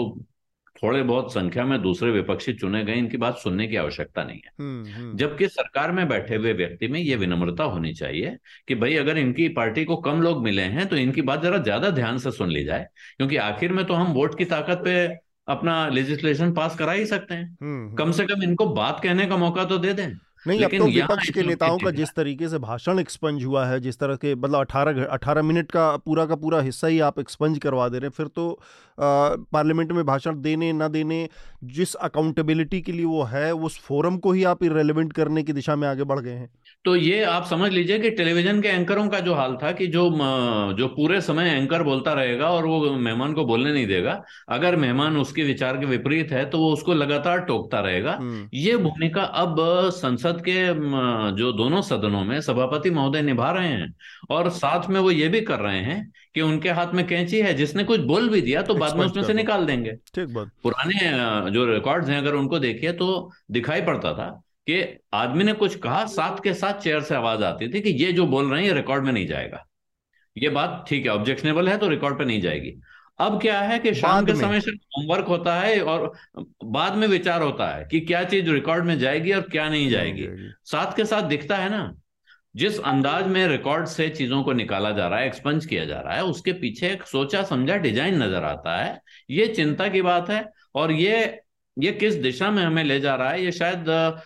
[0.77, 4.51] थोड़े बहुत संख्या में दूसरे विपक्षी चुने गए इनकी बात सुनने की आवश्यकता नहीं है।
[4.61, 8.37] हम्म, हम्म। जबकि सरकार में बैठे हुए व्यक्ति में ये विनम्रता होनी चाहिए
[8.69, 11.91] कि भाई अगर इनकी पार्टी को कम लोग मिले हैं तो इनकी बात जरा ज़्यादा
[11.91, 12.87] ध्यान से सुन ली जाए
[13.17, 15.07] क्योंकि आखिर में तो हम वोट की ताकत पे
[15.49, 19.37] अपना लेजिस्लेशन पास करा ही सकते हैं। हम्म, कम से कम इनको बात कहने का
[19.37, 20.09] मौका तो दे दें।
[20.47, 23.99] नहीं अब तो विपक्ष के नेताओं का जिस तरीके से भाषण एक्सपंज हुआ है जिस
[23.99, 27.89] तरह के मतलब अठारह अठारह मिनट का पूरा का पूरा हिस्सा ही आप एक्सपंज करवा
[27.89, 28.49] दे रहे हैं फिर तो
[28.99, 31.29] पार्लियामेंट में भाषण देने ना देने
[31.67, 35.77] जिस अकाउंटेबिलिटी के लिए वो है उस फोरम को ही आप इरेलीवेंट करने की दिशा
[35.77, 36.49] में आगे बढ़ गए हैं
[36.85, 40.09] तो ये आप समझ लीजिए कि टेलीविज़न के एंकरों का जो हाल था कि जो
[40.75, 45.17] जो पूरे समय एंकर बोलता रहेगा और वो मेहमान को बोलने नहीं देगा अगर मेहमान
[45.17, 49.57] उसके विचार के विपरीत है तो वो उसको लगातार टोकता रहेगा हम्म। ये भूमिका अब
[49.95, 50.67] संसद के
[51.37, 53.93] जो दोनों सदनों में सभापति महोदय निभा रहे हैं
[54.31, 56.01] और साथ में वो ये भी कर रहे हैं
[56.37, 59.22] कि उनके हाथ में कैंची है जिसने कुछ बोल भी दिया तो बाद में उसमें
[59.22, 63.07] से निकाल देंगे। ठीक बात। पुराने जो रिकॉर्ड्स हैं अगर उनको देखिए तो
[63.51, 64.28] दिखाई पड़ता था
[64.68, 64.82] कि
[65.14, 68.26] आदमी ने कुछ कहा साथ के साथ चेयर से आवाज़ आती थी कि ये जो
[68.26, 69.64] बोल रहे हैं ये रिकॉर्ड में नहीं जाएगा।
[70.37, 72.74] ये बात ठीक है ऑब्जेक्शनेबल है तो रिकॉर्ड पे नहीं जाएगी।
[73.18, 76.12] अब क्या है कि शाम के समय से होमवर्क होता है और
[76.64, 80.26] बाद में विचार होता है कि क्या चीज़ रिकॉर्ड में जाएगी और क्या नहीं जाएगी।
[80.64, 81.87] साथ के साथ दिखता है ना।
[82.57, 86.15] जिस अंदाज में रिकॉर्ड से चीज़ों को निकाला जा रहा है एक्सपंज किया जा रहा
[86.15, 89.01] है उसके पीछे एक सोचा समझा डिज़ाइन नज़र आता है।
[89.31, 90.45] ये चिंता की बात है
[90.75, 91.41] और ये
[91.77, 94.21] ये किस दिशा में हमें ले जा रहा है ये शायद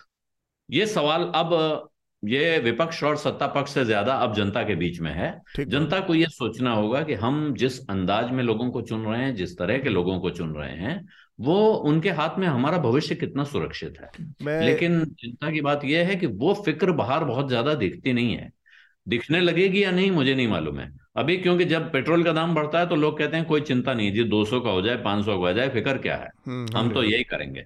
[0.69, 1.89] ये सवाल अब
[2.23, 5.29] ये विपक्ष और सत्ता पक्ष से ज़्यादा अब जनता के बीच में है।
[5.59, 9.33] जनता को ये सोचना होगा कि हम जिस अंदाज में लोगों को चुन रहे हैं
[9.35, 10.95] जिस तरह के लोगों को चुन रहे हैं
[11.39, 14.09] वो उनके हाथ में हमारा भविष्य कितना सुरक्षित है।
[14.41, 14.65] मैं...
[14.65, 18.51] लेकिन चिंता की बात यह है कि वो फ़िक्र बाहर बहुत ज़्यादा दिखती नहीं है।
[19.07, 22.79] दिखने लगेगी या नहीं मुझे नहीं मालूम है। अभी क्योंकि जब पेट्रोल का दाम बढ़ता
[22.79, 25.47] है तो लोग कहते हैं कोई चिंता नहीं जी 200 का हो जाए 500 का
[25.47, 26.29] हो जाए फ़िक्र क्या है?
[26.47, 27.65] हम्म, हम तो यही करेंगे।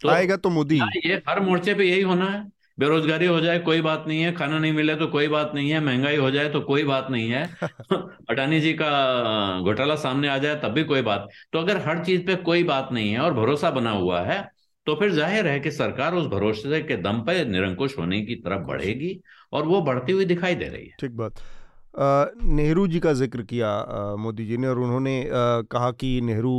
[0.00, 2.59] तो आएगा तो मोदी। ये हर मोर्चे पे यही होना है?
[2.80, 5.80] बेरोजगारी हो जाए कोई बात नहीं है। खाना नहीं मिले तो कोई बात नहीं है।
[5.80, 7.44] महँगाई हो जाए तो कोई बात नहीं है।
[8.30, 8.88] अडानी जी का
[9.62, 12.88] घोटाला सामने आ जाए तब भी कोई बात। तो अगर हर चीज़ पे कोई बात
[12.92, 14.40] नहीं है और भरोसा बना हुआ है
[14.86, 18.62] तो फिर ज़ाहिर है कि सरकार उस भरोसे के दम पर निरंकुश होने की तरफ़
[18.62, 19.20] बढ़ेगी
[19.52, 21.42] और वो बढ़ती हुई दिखाई दे रही है। ठीक बात।
[21.94, 23.70] नेहरू जी का ज़िक्र किया
[24.18, 25.24] मोदी जी ने और उन्होंने
[25.70, 26.52] कहा कि नेहरू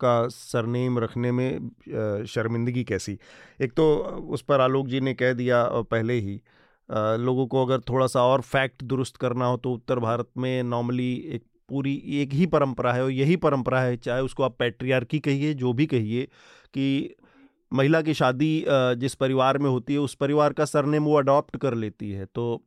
[0.00, 3.16] का सरनेम रखने में शर्मिंदगी कैसी।
[3.62, 3.94] एक तो
[4.28, 6.40] उस पर आलोक जी ने कह दिया पहले ही
[7.18, 11.12] लोगों को अगर थोड़ा सा और फैक्ट दुरुस्त करना हो तो उत्तर भारत में नॉर्मली
[11.34, 15.54] एक पूरी, एक ही परंपरा है और यही परंपरा है, चाहे उसको आप पैट्रियार्की कहिए,
[15.54, 16.24] जो भी कहिए,
[16.74, 17.14] कि
[17.72, 21.74] महिला की शादी जिस परिवार में होती है, उस परिवार का सरनेम वो अडॉप्ट कर
[21.74, 22.62] लेती है। तो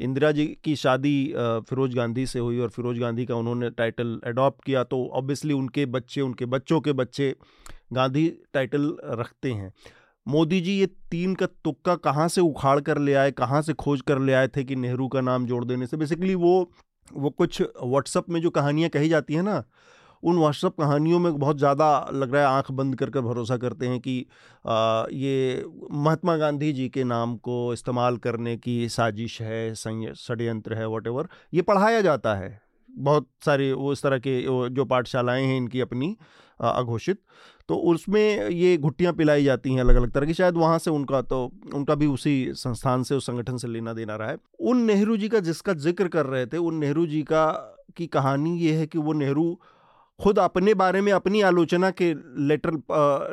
[0.00, 1.32] इंदिरा जी की शादी
[1.68, 5.86] फिरोज गांधी से हुई और फिरोज गांधी का उन्होंने टाइटल अडॉप्ट किया तो ऑब्वियसली उनके
[5.86, 7.34] बच्चे, उनके बच्चों के बच्चे
[7.92, 9.72] गांधी टाइटल रखते हैं।
[10.26, 14.00] मोदी जी, ये तीन का तुक्का कहाँ से उखाड़ कर ले आए, कहाँ से खोज
[14.00, 15.96] कर ले आए थे कि नेहरू का नाम जोड़ देने से?
[15.96, 16.70] बेसिकली वो
[17.10, 19.62] वो कुछ व्हाट्सअप में जो कहानियाँ कही जाती हैं ना
[20.22, 23.86] उन व्हाट्सअप कहानियों में बहुत ज़्यादा लग रहा है आँख बंद कर कर भरोसा करते
[23.86, 24.26] हैं कि
[24.66, 30.88] आ, ये महात्मा गांधी जी के नाम को इस्तेमाल करने की साजिश है षडयंत्र है
[30.88, 32.60] वट ये पढ़ाया जाता है।
[32.90, 34.40] बहुत सारे वो इस तरह के
[34.70, 36.16] जो पाठशालाएँ हैं इनकी अपनी
[36.60, 37.18] अघोषित
[37.68, 41.20] तो उसमें ये घुट्टियाँ पिलाई जाती हैं अलग अलग तरह की। शायद वहाँ से उनका
[41.22, 41.44] तो
[41.74, 45.28] उनका भी उसी संस्थान से उस संगठन से लेना देना रहा है। उन नेहरू जी
[45.28, 47.46] का जिसका ज़िक्र कर रहे थे उन नेहरू जी का
[47.96, 49.60] की कहानी ये है कि वो नेहरू
[50.22, 52.14] खुद अपने बारे में अपनी आलोचना के
[52.46, 52.70] लेटर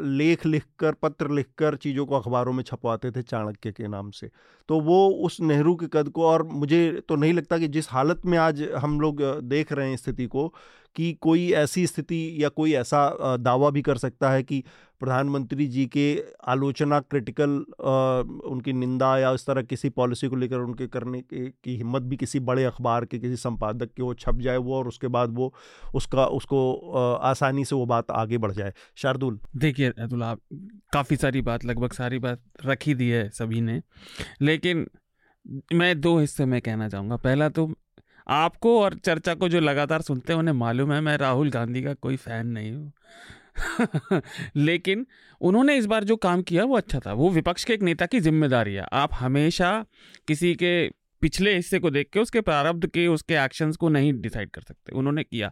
[0.03, 4.29] लेख लिखकर, पत्र लिखकर चीज़ों को अखबारों में छपवाते थे चाणक्य के नाम से।
[4.67, 8.21] तो वो उस नेहरू के कद को और मुझे तो नहीं लगता कि जिस हालत
[8.25, 10.53] में आज हम लोग देख रहे हैं स्थिति को
[10.95, 14.63] कि कोई ऐसी स्थिति या कोई ऐसा दावा भी कर सकता है कि
[14.99, 17.49] प्रधानमंत्री जी के आलोचना क्रिटिकल
[18.45, 22.39] उनकी निंदा या इस तरह किसी पॉलिसी को लेकर उनके करने की हिम्मत भी किसी
[22.39, 25.53] बड़े अखबार के, किसी संपादक के वो छप जाए वो और उसके बाद वो
[25.95, 30.39] उसका, उसको आसानी से वो बात आगे बढ़ जाए। शार्दुल। देखिए अतुल आप
[30.93, 33.81] काफ़ी सारी बात, लगभग सारी बात रखी दी है सभी ने।
[34.41, 34.56] लेकिन
[35.73, 37.75] मैं दो हिस्से में कहना चाहूँगा। पहला तो
[38.27, 41.93] आपको और चर्चा को जो लगातार सुनते हैं उन्हें मालूम है, मैं राहुल गांधी का
[41.93, 42.91] कोई फ़ैन नहीं हूँ।
[44.55, 45.07] लेकिन
[45.41, 48.19] उन्होंने इस बार जो काम किया, वो अच्छा था। वो विपक्ष के एक नेता की
[48.19, 49.85] ज़िम्मेदारी है। आप हमेशा
[50.27, 50.89] किसी के
[51.21, 54.91] पिछले हिस्से को देख के उसके प्रारब्ध के, उसके एक्शंस को नहीं डिसाइड कर सकते।
[54.91, 55.51] उन्होंने किया।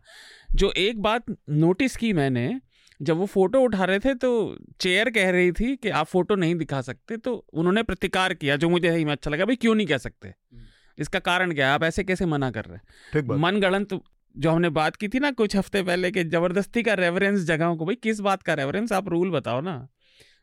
[0.56, 2.62] जो एक बात नोटिस की मैंने
[3.02, 6.56] जब वो फ़ोटो उठा रहे थे तो चेयर कह रही थी कि आप फ़ोटो नहीं
[6.56, 9.98] दिखा सकते तो उन्होंने प्रतिकार किया जो मुझे में अच्छा लगा भाई क्यों नहीं कह
[9.98, 10.28] सकते?
[10.28, 10.64] हम्म।
[10.98, 11.74] इसका कारण क्या है?
[11.74, 13.22] आप ऐसे कैसे मना कर रहे हैं?
[13.38, 14.00] मन गणत
[14.36, 17.86] जो हमने बात की थी ना कुछ हफ़्ते पहले कि ज़बरदस्ती का रेफरेंस जगहों को
[17.86, 19.88] भाई किस बात का रेफरेंस आप रूल बताओ ना।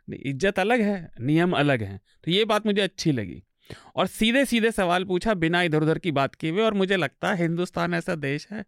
[0.08, 3.42] इज़्ज़त अलग है नियम अलग है। तो ये बात मुझे अच्छी लगी।
[3.96, 7.34] और सीधे सीधे सवाल पूछा बिना इधर उधर की बात किए हुए और मुझे लगता
[7.34, 8.64] है हिंदुस्तान ऐसा देश है।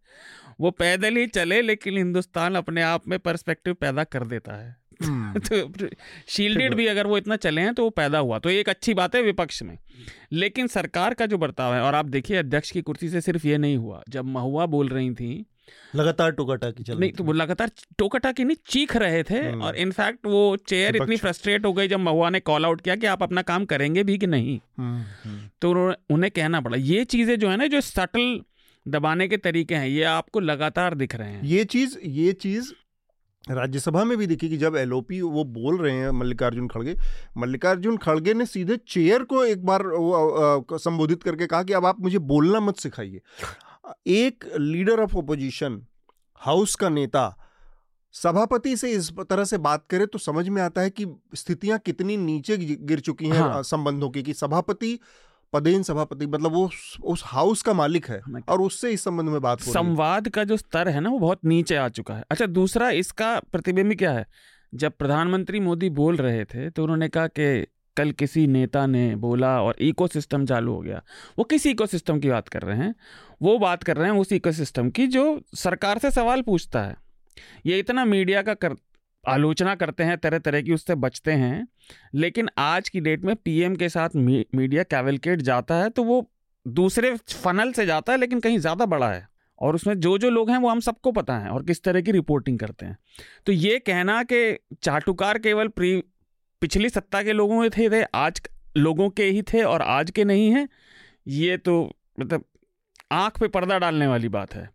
[0.61, 5.41] वो पैदल ही चले लेकिन हिंदुस्तान अपने आप में पर्सपेक्टिव पैदा कर देता है। हम्म।
[5.53, 5.89] तो
[6.29, 9.15] शील्डेड भी अगर वो इतना चले हैं तो वो पैदा हुआ। तो एक अच्छी बात
[9.15, 9.79] है विपक्ष में।
[10.33, 13.59] लेकिन सरकार का जो बर्ताव है और आप देखिए अध्यक्ष की कुर्सी से सिर्फ़ ये
[13.59, 15.47] नहीं हुआ। जब महुआ बोल रही थी
[15.95, 20.27] लगातार टोकाटाकी चल नहीं तो वो लगातार टोकाटाकी नहीं चीख रहे थे हम्म। और इनफैक्ट
[20.27, 23.43] वो चेयर इतनी फ्रस्ट्रेट हो गई जब महुआ ने कॉल आउट किया कि आप अपना
[23.43, 25.73] काम करेंगे भी कि नहीं। हम्म, तो
[26.11, 28.41] उन्हें कहना पड़ा ये चीज़ें जो है ना जो सटल
[28.87, 32.73] दबाने के तरीके हैं ये आपको लगातार दिख रहे हैं। ये चीज़ ये चीज़
[33.45, 36.95] राज्यसभा में भी देखी कि जब एलओपी वो बोल रहे हैं मल्लिकार्जुन खड़गे
[37.39, 39.83] मल्लिकार्जुन खड़गे ने सीधे चेयर को एक बार
[40.79, 43.21] संबोधित करके कहा कि अब आप मुझे बोलना मत सिखाइए।
[44.07, 45.81] एक लीडर ऑफ़ ओपोजिशन
[46.41, 47.25] हाउस का नेता
[48.15, 52.17] सभापति से इस तरह से बात करे तो समझ में आता है कि स्थितियाँ कितनी
[52.17, 54.99] नीचे गिर चुकी हैं हाँ। संबंधों की कि सभापति
[55.53, 56.71] पदेन सभापति मतलब वो
[57.03, 60.57] उस हाउस का मालिक है और उससे इस संबंध में बात हो। संवाद का जो
[60.57, 64.27] स्तर है ना वो बहुत नीचे आ चुका है। अच्छा दूसरा इसका प्रतिबिंब क्या है?
[64.75, 69.61] जब प्रधानमंत्री मोदी बोल रहे थे तो उन्होंने कहा कि कल किसी नेता ने बोला
[69.63, 71.03] और इकोसिस्टम चालू हो गया।
[71.39, 72.95] वो किस इकोसिस्टम की बात कर रहे हैं?
[73.43, 76.97] वो बात कर रहे हैं उस इकोसिस्टम की जो सरकार से सवाल पूछता है।
[77.67, 78.77] ये इतना मीडिया का कर
[79.25, 81.67] आलोचना करते हैं तरह तरह की उससे बचते हैं
[82.15, 86.27] लेकिन आज की डेट में पीएम के साथ मी, मीडिया कैवलकेट जाता है तो वो
[86.67, 89.27] दूसरे फनल से जाता है लेकिन कहीं ज़्यादा बड़ा है।
[89.59, 92.13] और उसमें जो जो लोग हैं वो हम सबको पता है और किस तरह की
[92.13, 92.97] रिपोर्टिंग करते हैं।
[93.47, 96.03] तो ये कहना कि चाटुकार केवल प्री
[96.61, 98.43] पिछली सत्ता के लोगों के थे, थे आज
[98.77, 100.69] लोगों के ही थे और आज के नहीं हैं
[101.29, 102.45] ये तो मतलब
[103.13, 104.71] आँख पे पर्दा डालने वाली बात है।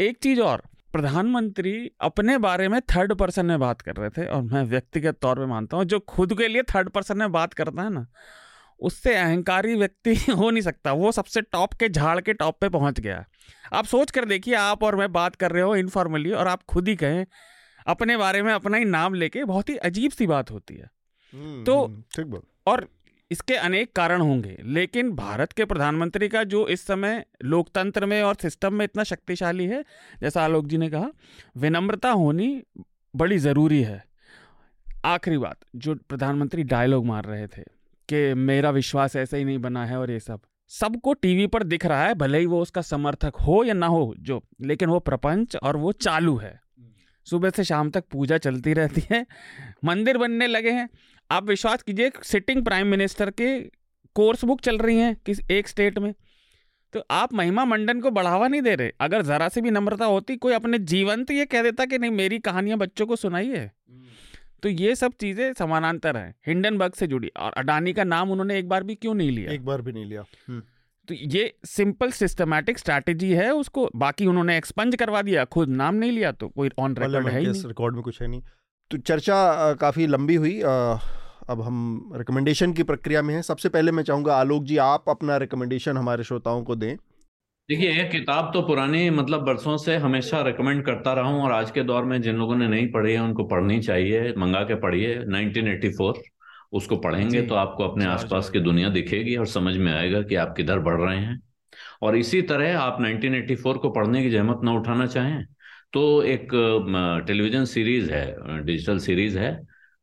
[0.00, 4.42] एक चीज़ और प्रधानमंत्री अपने बारे में थर्ड पर्सन में बात कर रहे थे और
[4.42, 7.82] मैं व्यक्तिगत तौर पे मानता हूँ जो खुद के लिए थर्ड पर्सन में बात करता
[7.82, 8.06] है ना
[8.80, 13.00] उससे अहंकारी व्यक्ति हो नहीं सकता वो सबसे टॉप के झाड़ के टॉप पे पहुँच
[13.00, 13.24] गया
[13.72, 16.88] आप सोच कर देखिए आप और मैं बात कर रहे हो इनफॉर्मली और आप खुद
[16.88, 17.26] ही कहें
[17.86, 20.93] अपने बारे में अपना ही नाम लेके बहुत ही अजीब सी बात होती है।
[21.34, 22.88] तो हम्म, ठीक और
[23.30, 28.34] इसके अनेक कारण होंगे लेकिन भारत के प्रधानमंत्री का जो इस समय लोकतंत्र में और
[28.34, 29.84] सिस्टम में इतना शक्तिशाली है
[30.20, 31.10] जैसा आलोक जी ने कहा
[31.56, 32.62] विनम्रता होनी
[33.14, 34.02] बड़ी ज़रूरी है।
[35.04, 37.62] आखिरी बात जो प्रधानमंत्री डायलॉग मार रहे थे
[38.08, 40.40] कि मेरा विश्वास ऐसे ही नहीं बना है और ये सब
[40.70, 44.14] सबको टीवी पर दिख रहा है भले ही वो उसका समर्थक हो या ना हो
[44.18, 46.60] जो लेकिन वो प्रपंच और वो चालू है।
[47.26, 49.26] सुबह से शाम तक पूजा चलती रहती है
[49.84, 50.88] मंदिर बनने लगे हैं
[51.30, 53.58] आप विश्वास कीजिए सिटिंग प्राइम मिनिस्टर के
[54.16, 56.12] कोर्स बुक चल रही हैं किस एक स्टेट में।
[56.94, 60.36] तो आप महिमा मंडन को बढ़ावा नहीं दे रहे। अगर ज़रा से भी नम्रता होती
[60.36, 63.70] कोई अपने जीवन तो ये कह देता कि नहीं मेरी कहानियाँ बच्चों को सुनाइए
[64.62, 68.68] तो ये सब चीज़ें समानांतर हैं हिंडनबर्ग से जुड़ी। और अडानी का नाम उन्होंने एक
[68.68, 69.52] बार भी क्यों नहीं लिया?
[69.52, 70.62] एक बार भी नहीं लिया। हम्म।
[71.08, 76.12] तो ये सिंपल सिस्टमेटिक स्ट्रैटेजी है उसको बाकी उन्होंने एक्सपंज करवा दिया। खुद नाम नहीं
[76.12, 78.42] लिया तो कोई ऑन रिकॉर्ड है ही रिकॉर्ड में कुछ है नहीं।
[78.90, 84.02] तो चर्चा काफ़ी लंबी हुई। अब हम रिकमेंडेशन की प्रक्रिया में हैं। सबसे पहले मैं
[84.02, 86.94] चाहूँगा आलोक जी आप अपना रिकमेंडेशन हमारे श्रोताओं को दें।
[87.68, 91.70] देखिए ये किताब तो पुरानी मतलब बरसों से हमेशा रिकमेंड करता रहा हूँ और आज
[91.70, 95.14] के दौर में जिन लोगों ने नहीं पढ़ी है उनको पढ़नी चाहिए। मंगा के पढ़िए
[95.18, 96.22] 1984
[96.72, 100.54] उसको पढ़ेंगे तो आपको अपने आसपास की दुनिया दिखेगी और समझ में आएगा कि आप
[100.56, 101.40] किधर बढ़ रहे हैं।
[102.02, 105.44] और इसी तरह आप 1984 को पढ़ने की जहमत ना उठाना चाहें।
[105.94, 106.48] तो एक
[107.26, 109.50] टेलीविज़न सीरीज़ है डिजिटल सीरीज़ है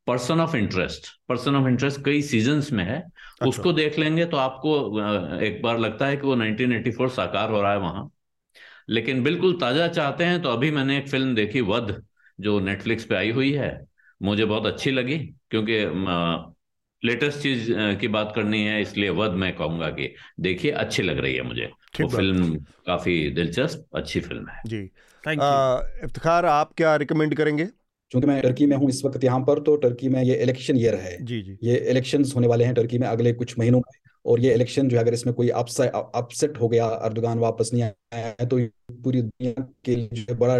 [0.07, 4.37] person of interest person of interest कई सीजन्स में है अच्छा। उसको देख लेंगे तो
[4.37, 8.09] आपको एक बार लगता है कि वो 1984 साकार हो रहा है वहाँ।
[8.89, 12.01] लेकिन बिल्कुल ताज़ा चाहते हैं तो अभी मैंने एक फ़िल्म देखी वध
[12.39, 13.71] जो नेटफ्लिक्स पे आई हुई है।
[14.21, 15.17] मुझे बहुत अच्छी लगी
[15.49, 15.77] क्योंकि
[17.03, 21.35] लेटेस्ट चीज़ की बात करनी है इसलिए वध मैं कहूँगा कि देखिए अच्छी लग रही
[21.35, 21.69] है मुझे।
[22.01, 22.55] वो फ़िल्म
[22.87, 24.89] काफ़ी दिलचस्प अच्छी फ़िल्म है। जी।
[25.27, 27.65] इफ्तार आप क्या रिकमेंड करेंगे?
[28.11, 30.95] चूँकि मैं टर्की में हूँ इस वक्त यहाँ पर तो टर्की में ये इलेक्शन ईयर
[30.95, 33.91] है। जी जी। ये इलेक्शन होने वाले हैं टर्की में अगले कुछ महीनों में।
[34.25, 38.33] और ये इलेक्शन जो है, अगर इसमें कोई अपसेट हो गया, अर्दगान वापस नहीं आया
[38.39, 38.57] है तो
[39.03, 40.57] पूरी दुनिया के लिए जो बड़ा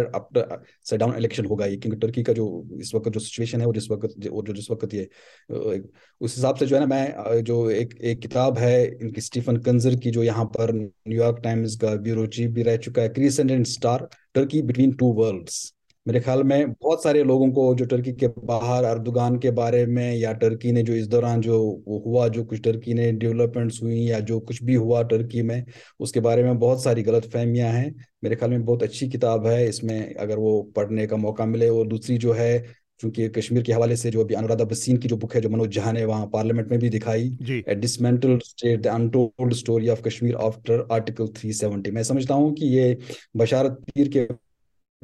[0.86, 2.46] से डाउन इलेक्शन होगा ये, क्योंकि टर्की का जो,
[2.80, 5.08] इस वक्त जो सिचुएशन है वो जिस वक्त वो जो जिस वक्त ये
[5.50, 9.96] उस हिसाब से जो है ना, मैं जो एक एक किताब है, इनकी स्टीफन कंजर
[9.96, 14.08] की, जो यहाँ पर न्यूयॉर्क टाइम्स का ब्यूरो चीफ भी रह चुका है crescent and star
[14.34, 15.72] Turkey between two worlds
[16.06, 20.14] मेरे ख्याल में बहुत सारे लोगों को जो टर्की के बाहर अर्दुगान के बारे में
[20.14, 21.58] या टर्की ने जो इस दौरान जो
[21.88, 25.64] वो हुआ जो कुछ टर्की ने डेवलपमेंट्स हुई या जो कुछ भी हुआ टर्की में
[26.00, 29.68] उसके बारे में बहुत सारी गलत फहमियाँ हैं। मेरे ख्याल में बहुत अच्छी किताब है।
[29.68, 32.58] इसमें अगर वो पढ़ने का मौका मिले और दूसरी जो है
[33.00, 35.76] क्योंकि कश्मीर के हवाले से जो अभी अनुराधा बसीन की जो बुक है जो मनोज
[35.76, 37.28] झा ने वहाँ पार्लियामेंट में भी दिखाई
[37.76, 42.96] dismantled state the untold story of Kashmir after article 370 मैं समझता हूँ कि ये
[43.36, 44.26] बशारत पीर के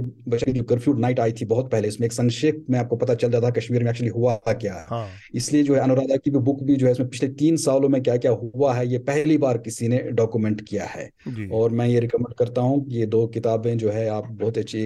[0.00, 3.50] जो कर्फ्यू नाइट आई थी बहुत पहले इसमें एक संक्षेप में आपको पता चल जाता
[3.50, 6.76] कश्मीर में एक्चुअली हुआ क्या। है। हाँ। इसलिए जो है अनुराधा की भी बुक भी
[6.76, 9.88] जो है इसमें पिछले तीन सालों में क्या क्या हुआ है ये पहली बार किसी
[9.88, 11.08] ने डॉक्यूमेंट किया है।
[11.52, 14.84] और मैं ये रिकमेंड करता हूँ ये दो किताबें जो है आप बहुत अच्छी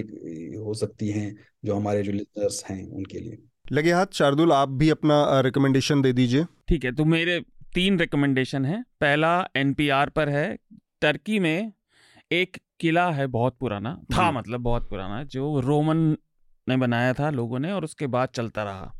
[0.57, 1.35] हो सकती हैं
[1.65, 3.37] जो हमारे जो लिसनर्स हैं उनके लिए।
[3.71, 7.39] लगे हाथ शार्दुल आप भी अपना रिकमेंडेशन दे दीजिए। ठीक है तो मेरे
[7.75, 10.47] तीन रिकमेंडेशन है। पहला एनपीआर पर है
[11.01, 11.71] टर्की में
[12.31, 15.97] एक किला है बहुत पुराना था मतलब बहुत पुराना जो रोमन
[16.69, 18.93] ने बनाया था लोगों ने और उसके बाद चलता रहा।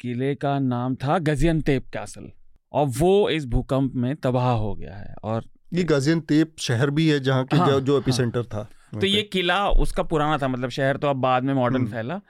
[0.00, 2.30] किले का नाम था गजियन गजियनतेप कैसल
[2.72, 5.44] और वो इस भूकंप में तबाह हो गया है और
[5.74, 8.68] ये गजियन गजियनतेप शहर भी है जहाँ के हाँ, जो एपिसेंटर हाँ, था।
[9.00, 12.20] तो ये किला उसका पुराना था मतलब शहर तो अब बाद में मॉडर्न हम्म। फैला।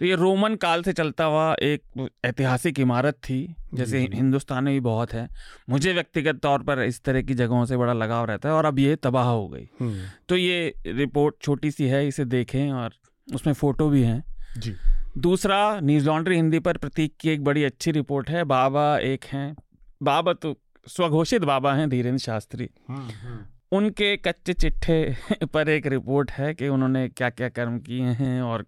[0.00, 4.80] तो ये रोमन काल से चलता हुआ एक ऐतिहासिक इमारत थी जैसे हिंदुस्तान में भी
[4.80, 5.28] बहुत है।
[5.70, 8.78] मुझे व्यक्तिगत तौर पर इस तरह की जगहों से बड़ा लगाव रहता है और अब
[8.78, 12.94] ये तबाह हो गई। हम्म। तो ये रिपोर्ट छोटी सी है इसे देखें और
[13.34, 14.24] उसमें फ़ोटो भी हैं।
[14.58, 14.74] जी।
[15.18, 19.56] दूसरा न्यूज़ लॉन्ड्री हिंदी पर प्रतीक की एक बड़ी अच्छी रिपोर्ट है बाबा एक हैं
[20.02, 23.38] बाबा तो स्वघोषित बाबा हैं धीरेन्द्र शास्त्री। हम्म, हम्म।
[23.72, 25.16] उनके कच्चे चिट्ठे
[25.52, 28.66] पर एक रिपोर्ट है कि उन्होंने क्या क्या कर्म किए हैं और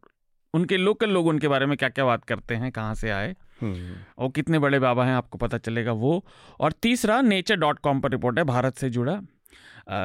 [0.54, 3.94] उनके लोकल लोग उनके बारे में क्या क्या बात करते हैं कहाँ से आए। हम्म।
[4.18, 6.26] और कितने बड़े बाबा हैं आपको पता चलेगा वो।
[6.60, 9.22] और तीसरा नेचर डॉट कॉम पर रिपोर्ट है भारत से जुड़ा।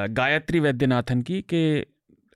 [0.07, 1.85] गायत्री वैद्यनाथन की कि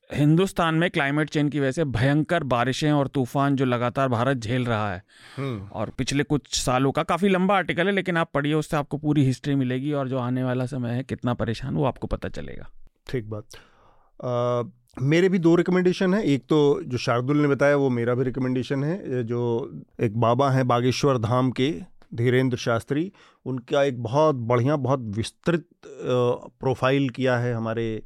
[0.10, 4.66] हिंदुस्तान में क्लाइमेट चेंज की वजह से भयंकर बारिशें और तूफ़ान जो लगातार भारत झेल
[4.66, 5.02] रहा है।
[5.38, 8.98] हम्म। और पिछले कुछ सालों का काफ़ी लंबा आर्टिकल है लेकिन आप पढ़िए उससे आपको
[8.98, 12.70] पूरी हिस्ट्री मिलेगी और जो आने वाला समय है कितना परेशान वो आपको पता चलेगा।
[13.08, 14.72] ठीक बात।
[15.02, 18.84] मेरे भी दो रिकमेंडेशन है। एक तो जो शार्दुल ने बताया वो मेरा भी रिकमेंडेशन
[18.84, 19.42] है। जो
[20.02, 21.74] एक बाबा हैं बागेश्वर धाम के
[22.14, 23.12] धीरेन्द्र शास्त्री
[23.46, 28.02] उनका एक बहुत बढ़िया बहुत विस्तृत प्रोफ़ाइल किया है हमारे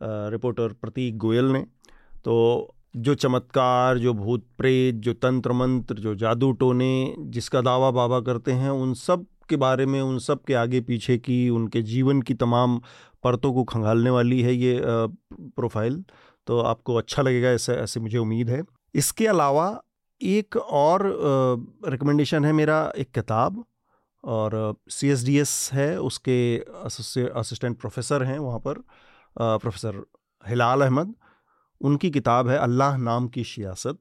[0.00, 1.64] रिपोर्टर प्रतीक गोयल ने।
[2.24, 8.20] तो जो चमत्कार, जो भूत प्रेत जो तंत्र मंत्र जो जादू टोने जिसका दावा बाबा
[8.20, 12.22] करते हैं, उन सब के बारे में, उन सब के आगे पीछे की, उनके जीवन
[12.22, 12.80] की तमाम
[13.24, 16.02] परतों को खंगालने वाली है ये प्रोफ़ाइल।
[16.46, 18.62] तो आपको अच्छा लगेगा ऐसे ऐसे मुझे उम्मीद है।
[18.94, 19.82] इसके अलावा
[20.20, 21.02] एक और
[21.88, 23.64] रिकमेंडेशन है मेरा, एक किताब,
[24.24, 28.82] और सी एस डी एस है, उसके असिस्टेंट प्रोफेसर हैं वहाँ पर।
[29.36, 30.04] प्रोफेसर
[30.44, 31.14] हिलाल अहमद।
[31.80, 33.98] उनकी किताब है अल्लाह नाम की सियासत।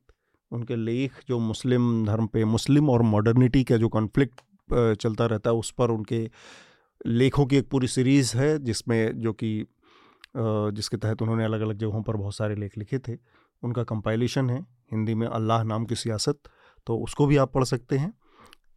[0.52, 4.42] उनके लेख जो मुस्लिम धर्म पे, मुस्लिम और मॉडर्निटी का जो कॉन्फ्लिक्ट
[4.96, 6.30] चलता रहता है, उस पर उनके
[7.08, 9.66] लेखों की एक पूरी सीरीज़ है, जिसमें जो कि
[10.36, 13.18] जिसके तहत उन्होंने अलग अलग जगहों पर बहुत सारे लेख लिखे थे।
[13.64, 14.60] उनका कंपाइलेशन है,
[14.92, 16.40] हिंदी में अल्लाह नाम की सियासत।
[16.88, 18.14] तो उसको भी आप पढ़ सकते हैं।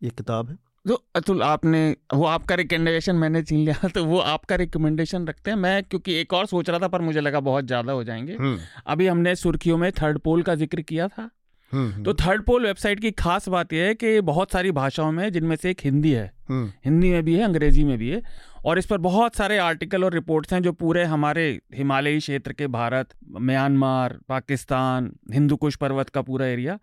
[0.03, 0.57] ये किताब है।
[0.89, 5.59] तो अतुल आपने वो आपका रिकमेंडेशन मैंने छीन लिया तो वो आपका रिकमेंडेशन रखते हैं।
[5.59, 8.59] मैं क्योंकि एक और सोच रहा था पर मुझे लगा बहुत ज़्यादा हो जाएँगे। हम्म।
[8.87, 11.31] अभी हमने सुर्खियों में थर्ड पोल का ज़िक्र किया था।
[11.73, 15.33] हम्म, तो थर्ड पोल वेबसाइट की खास बात यह है कि बहुत सारी भाषाओं में
[15.33, 18.23] जिनमें से एक हिंदी है। हम्म। हिंदी में भी है अंग्रेज़ी में भी है।
[18.65, 22.67] और इस पर बहुत सारे आर्टिकल और रिपोर्ट्स हैं जो पूरे हमारे हिमालयी क्षेत्र के
[22.67, 23.09] भारत
[23.41, 26.79] म्यांमार पाकिस्तान हिंदू कुश पर्वत का पूरा एरिया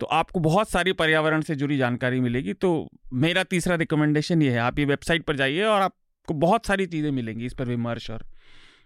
[0.00, 4.58] तो आपको बहुत सारी पर्यावरण से जुड़ी जानकारी मिलेगी। तो मेरा तीसरा रिकमेंडेशन ये है
[4.58, 8.24] आप ये वेबसाइट पर जाइए और आपको बहुत सारी चीज़ें मिलेंगी इस पर विमर्श और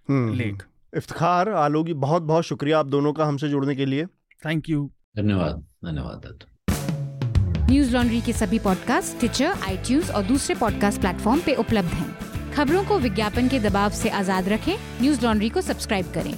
[0.08, 0.62] हम्म, लेख।
[0.96, 4.06] इफ्तार आलोगी बहुत बहुत शुक्रिया आप दोनों का हमसे जुड़ने के लिए।
[4.42, 6.44] थैंक यू धन्यवाद धन्यवाद
[7.70, 12.84] न्यूज़ लॉन्ड्री के सभी पॉडकास्ट ट्विटर आई और दूसरे पॉडकास्ट प्लेटफॉर्म पे उपलब्ध हैं। खबरों
[12.84, 16.34] को विज्ञापन के दबाव से आज़ाद रखें न्यूज़ लॉन्ड्री को सब्सक्राइब करें।